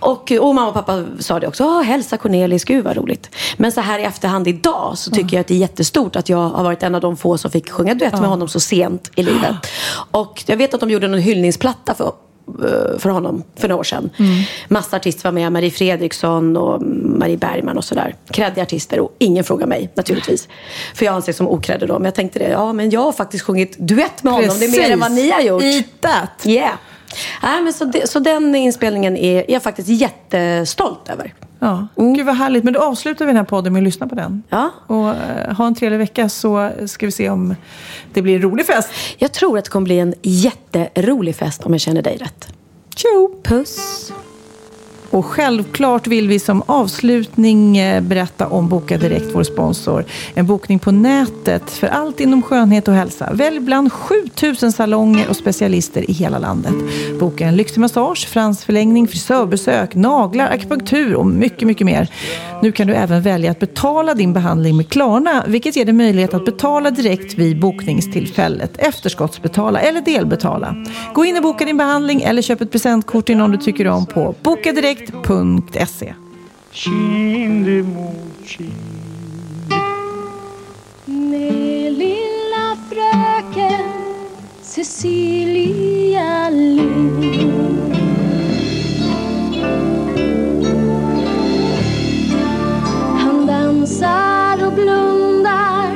Och, 0.00 0.32
och 0.40 0.54
mamma 0.54 0.68
och 0.68 0.74
pappa 0.74 1.04
sa 1.18 1.40
det 1.40 1.46
också. 1.46 1.64
"Ja, 1.64 1.80
hälsa 1.80 2.16
Cornelis, 2.16 2.64
gud 2.64 2.84
vad 2.84 2.96
roligt. 2.96 3.30
Men 3.56 3.72
så 3.72 3.80
här 3.80 3.98
i 3.98 4.02
efterhand 4.02 4.48
idag 4.48 4.92
så 4.98 5.10
tycker 5.10 5.36
jag 5.36 5.40
att 5.40 5.46
det 5.46 5.54
är 5.54 5.58
jättestort 5.58 6.16
att 6.16 6.28
jag 6.28 6.48
har 6.48 6.64
varit 6.64 6.82
en 6.82 6.94
av 6.94 7.00
de 7.00 7.16
få 7.16 7.38
som 7.38 7.50
fick 7.50 7.70
sjunga 7.70 7.94
duett 7.94 8.20
med 8.20 8.28
honom 8.28 8.48
så 8.48 8.60
sent 8.60 9.10
i 9.14 9.22
livet. 9.22 9.56
Och 10.10 10.42
jag 10.46 10.56
vet 10.56 10.74
att 10.74 10.80
de 10.80 10.90
gjorde 10.90 11.06
en 11.06 11.14
hyllningsplatta 11.14 11.94
för 11.94 12.04
eh, 12.04 12.10
för 12.98 13.08
honom 13.08 13.42
för 13.56 13.68
några 13.68 13.80
år 13.80 13.84
sedan. 13.84 14.10
Massa 14.68 14.96
artister 14.96 15.24
var 15.24 15.32
med, 15.32 15.52
Marie 15.52 15.70
Fredriksson 15.70 16.56
och 16.56 16.82
Marie 17.02 17.36
Bergman 17.36 17.76
och 17.78 17.84
sådär. 17.84 18.14
Kreddiga 18.30 18.62
artister 18.62 19.00
och 19.00 19.14
ingen 19.18 19.44
frågar 19.44 19.66
mig 19.66 19.90
naturligtvis. 19.94 20.48
För 20.94 21.04
jag 21.06 21.14
anses 21.14 21.36
som 21.36 21.48
okreddig 21.48 21.88
då. 21.88 21.94
Men 21.94 22.04
jag 22.04 22.14
tänkte 22.14 22.38
det, 22.38 22.48
ja 22.48 22.72
men 22.72 22.90
jag 22.90 23.00
har 23.00 23.12
faktiskt 23.12 23.44
sjungit 23.44 23.78
duett 23.78 24.22
med 24.22 24.32
honom. 24.32 24.56
Det 24.60 24.66
är 24.66 24.70
mer 24.70 24.90
än 24.90 25.00
vad 25.00 25.12
ni 25.12 25.30
har 25.30 25.40
gjort. 25.40 25.62
Eat 25.62 25.86
that. 26.00 26.46
Yeah. 26.46 26.72
Nej, 27.42 27.62
men 27.62 27.72
så, 27.72 27.84
det, 27.84 28.10
så 28.10 28.18
den 28.18 28.54
inspelningen 28.54 29.16
är 29.16 29.44
jag 29.48 29.62
faktiskt 29.62 29.88
jättestolt 29.88 31.08
över. 31.08 31.34
Ja, 31.64 31.86
gud 31.96 32.26
vad 32.26 32.36
härligt. 32.36 32.64
Men 32.64 32.72
då 32.72 32.80
avslutar 32.80 33.24
vi 33.24 33.28
den 33.28 33.36
här 33.36 33.44
podden 33.44 33.72
med 33.72 33.80
att 33.80 33.84
lyssna 33.84 34.06
på 34.06 34.14
den. 34.14 34.42
Ja. 34.48 34.70
Och 34.86 35.08
eh, 35.08 35.54
ha 35.56 35.66
en 35.66 35.74
trevlig 35.74 35.98
vecka 35.98 36.28
så 36.28 36.70
ska 36.86 37.06
vi 37.06 37.12
se 37.12 37.30
om 37.30 37.54
det 38.12 38.22
blir 38.22 38.34
en 38.34 38.42
rolig 38.42 38.66
fest. 38.66 38.90
Jag 39.18 39.32
tror 39.32 39.58
att 39.58 39.64
det 39.64 39.70
kommer 39.70 39.84
bli 39.84 39.98
en 39.98 40.14
jätterolig 40.22 41.36
fest 41.36 41.62
om 41.62 41.72
jag 41.72 41.80
känner 41.80 42.02
dig 42.02 42.16
rätt. 42.16 42.48
Tjo! 42.96 43.40
Puss! 43.42 44.12
Och 45.14 45.26
självklart 45.26 46.06
vill 46.06 46.28
vi 46.28 46.38
som 46.38 46.62
avslutning 46.66 47.78
eh, 47.78 48.02
berätta 48.02 48.46
om 48.46 48.68
Boka 48.68 48.98
Direkt, 48.98 49.34
vår 49.34 49.42
sponsor. 49.42 50.04
En 50.34 50.46
bokning 50.46 50.78
på 50.78 50.90
nätet 50.90 51.70
för 51.70 51.86
allt 51.86 52.20
inom 52.20 52.42
skönhet 52.42 52.88
och 52.88 52.94
hälsa. 52.94 53.32
Välj 53.32 53.60
bland 53.60 53.92
7000 53.92 54.72
salonger 54.72 55.28
och 55.28 55.36
specialister 55.36 56.10
i 56.10 56.12
hela 56.12 56.38
landet. 56.38 56.74
Boka 57.20 57.46
en 57.46 57.56
lyxig 57.56 57.80
massage, 57.80 58.28
fransförlängning, 58.28 59.08
frisörbesök, 59.08 59.94
naglar, 59.94 60.48
akupunktur 60.50 61.14
och 61.14 61.26
mycket, 61.26 61.68
mycket 61.68 61.84
mer. 61.84 62.08
Nu 62.62 62.72
kan 62.72 62.86
du 62.86 62.94
även 62.94 63.22
välja 63.22 63.50
att 63.50 63.60
betala 63.60 64.14
din 64.14 64.32
behandling 64.32 64.76
med 64.76 64.88
Klarna, 64.88 65.44
vilket 65.46 65.76
ger 65.76 65.84
dig 65.84 65.94
möjlighet 65.94 66.34
att 66.34 66.44
betala 66.44 66.90
direkt 66.90 67.34
vid 67.34 67.60
bokningstillfället, 67.60 68.76
efterskottsbetala 68.78 69.80
eller 69.80 70.00
delbetala. 70.00 70.76
Gå 71.14 71.24
in 71.24 71.36
och 71.36 71.42
boka 71.42 71.64
din 71.64 71.76
behandling 71.76 72.22
eller 72.22 72.42
köp 72.42 72.60
ett 72.60 72.72
presentkort 72.72 73.26
till 73.26 73.36
någon 73.36 73.50
du 73.50 73.58
tycker 73.58 73.86
om 73.88 74.06
på 74.06 74.34
Boka 74.42 74.72
Direkt 74.72 75.03
bokadirekt.se. 75.12 76.14
kind 76.72 77.68
emot 77.68 78.46
kind. 78.46 78.72
Med 81.06 81.92
lilla 81.92 82.76
fröken 82.90 83.84
Cecilia 84.62 86.50
Lind 86.50 87.24
Han 93.18 93.46
dansar 93.46 94.66
och 94.66 94.72
blundar 94.72 95.94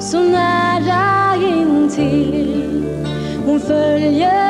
så 0.00 0.20
nära 0.20 1.36
intill 1.36 2.84
Hon 3.46 3.60
följer 3.60 4.47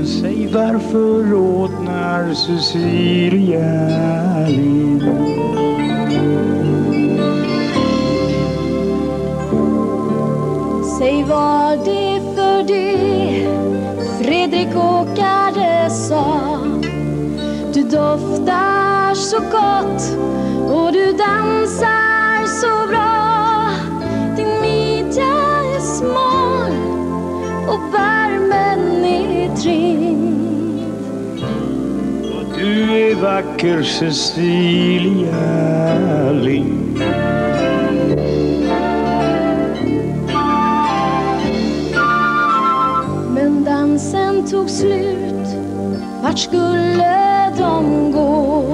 Men 0.00 0.08
säg 0.08 0.46
varför 0.46 1.24
rodnar 1.30 2.34
Cecilia 2.34 3.68
Lind? 4.48 5.02
Säg 10.98 11.24
vad 11.24 11.78
det 11.84 12.20
för 12.34 12.62
det 12.62 13.48
Fredrik 14.18 14.76
Åkare 14.76 15.90
sa 15.90 16.58
Du 17.74 17.82
doftar 17.82 19.14
så 19.14 19.38
gott 19.38 20.18
och 20.70 20.92
du 20.92 21.12
dansar 21.12 21.89
vacker 33.20 33.82
Cecilia 33.82 35.32
Lind. 36.32 36.98
Men 43.34 43.64
dansen 43.64 44.46
tog 44.50 44.70
slut 44.70 45.48
Vart 46.22 46.38
skulle 46.38 47.52
de 47.58 48.12
gå? 48.12 48.64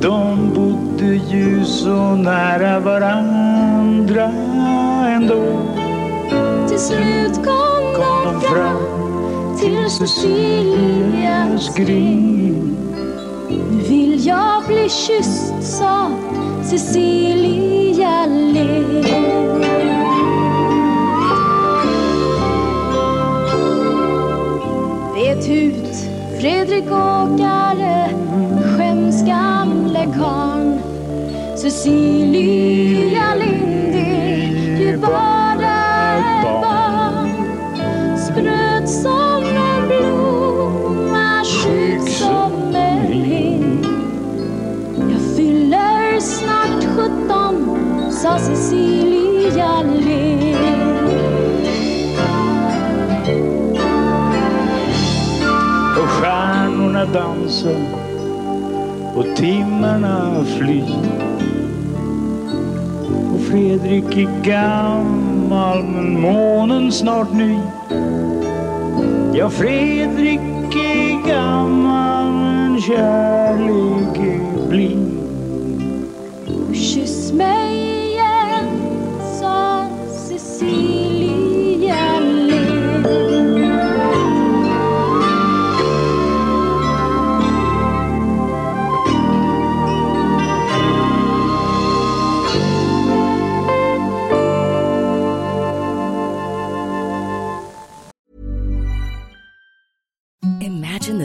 De 0.00 0.52
bodde 0.54 1.14
ju 1.30 1.64
så 1.64 2.14
nära 2.14 2.80
varandra 2.80 4.32
ändå. 5.06 5.60
Till 6.68 6.78
slut 6.78 7.34
kom 7.34 7.94
de 8.24 8.40
fram 8.40 8.76
till 9.60 9.90
Cecilias 9.90 11.74
grind. 11.76 12.69
Jag 14.24 14.66
blir 14.66 14.88
kysst, 14.88 15.62
sa 15.62 16.10
Cecilia 16.62 18.26
Lind. 18.26 19.06
Vet 25.14 25.48
ut, 25.48 25.96
Fredrik 26.40 26.84
Åkare, 26.84 28.10
skäms 28.76 29.26
gamle 29.26 30.08
karln. 30.18 30.80
Cecilia 31.56 33.34
Lind 33.34 33.59
stjärnorna 57.00 57.12
dansa 57.12 57.70
och 59.14 59.36
timmarna 59.36 60.44
flyr. 60.44 60.94
Och 63.34 63.40
Fredrik 63.40 64.16
är 64.16 64.42
gammal 64.42 65.84
men 65.84 66.20
månen 66.20 66.92
snart 66.92 67.32
ny. 67.32 67.58
Ja, 69.34 69.50
Fredrik 69.50 70.40
är 70.76 71.28
gammal 71.28 72.32
men 72.32 72.80
kärlek 72.80 74.18
är 74.18 74.39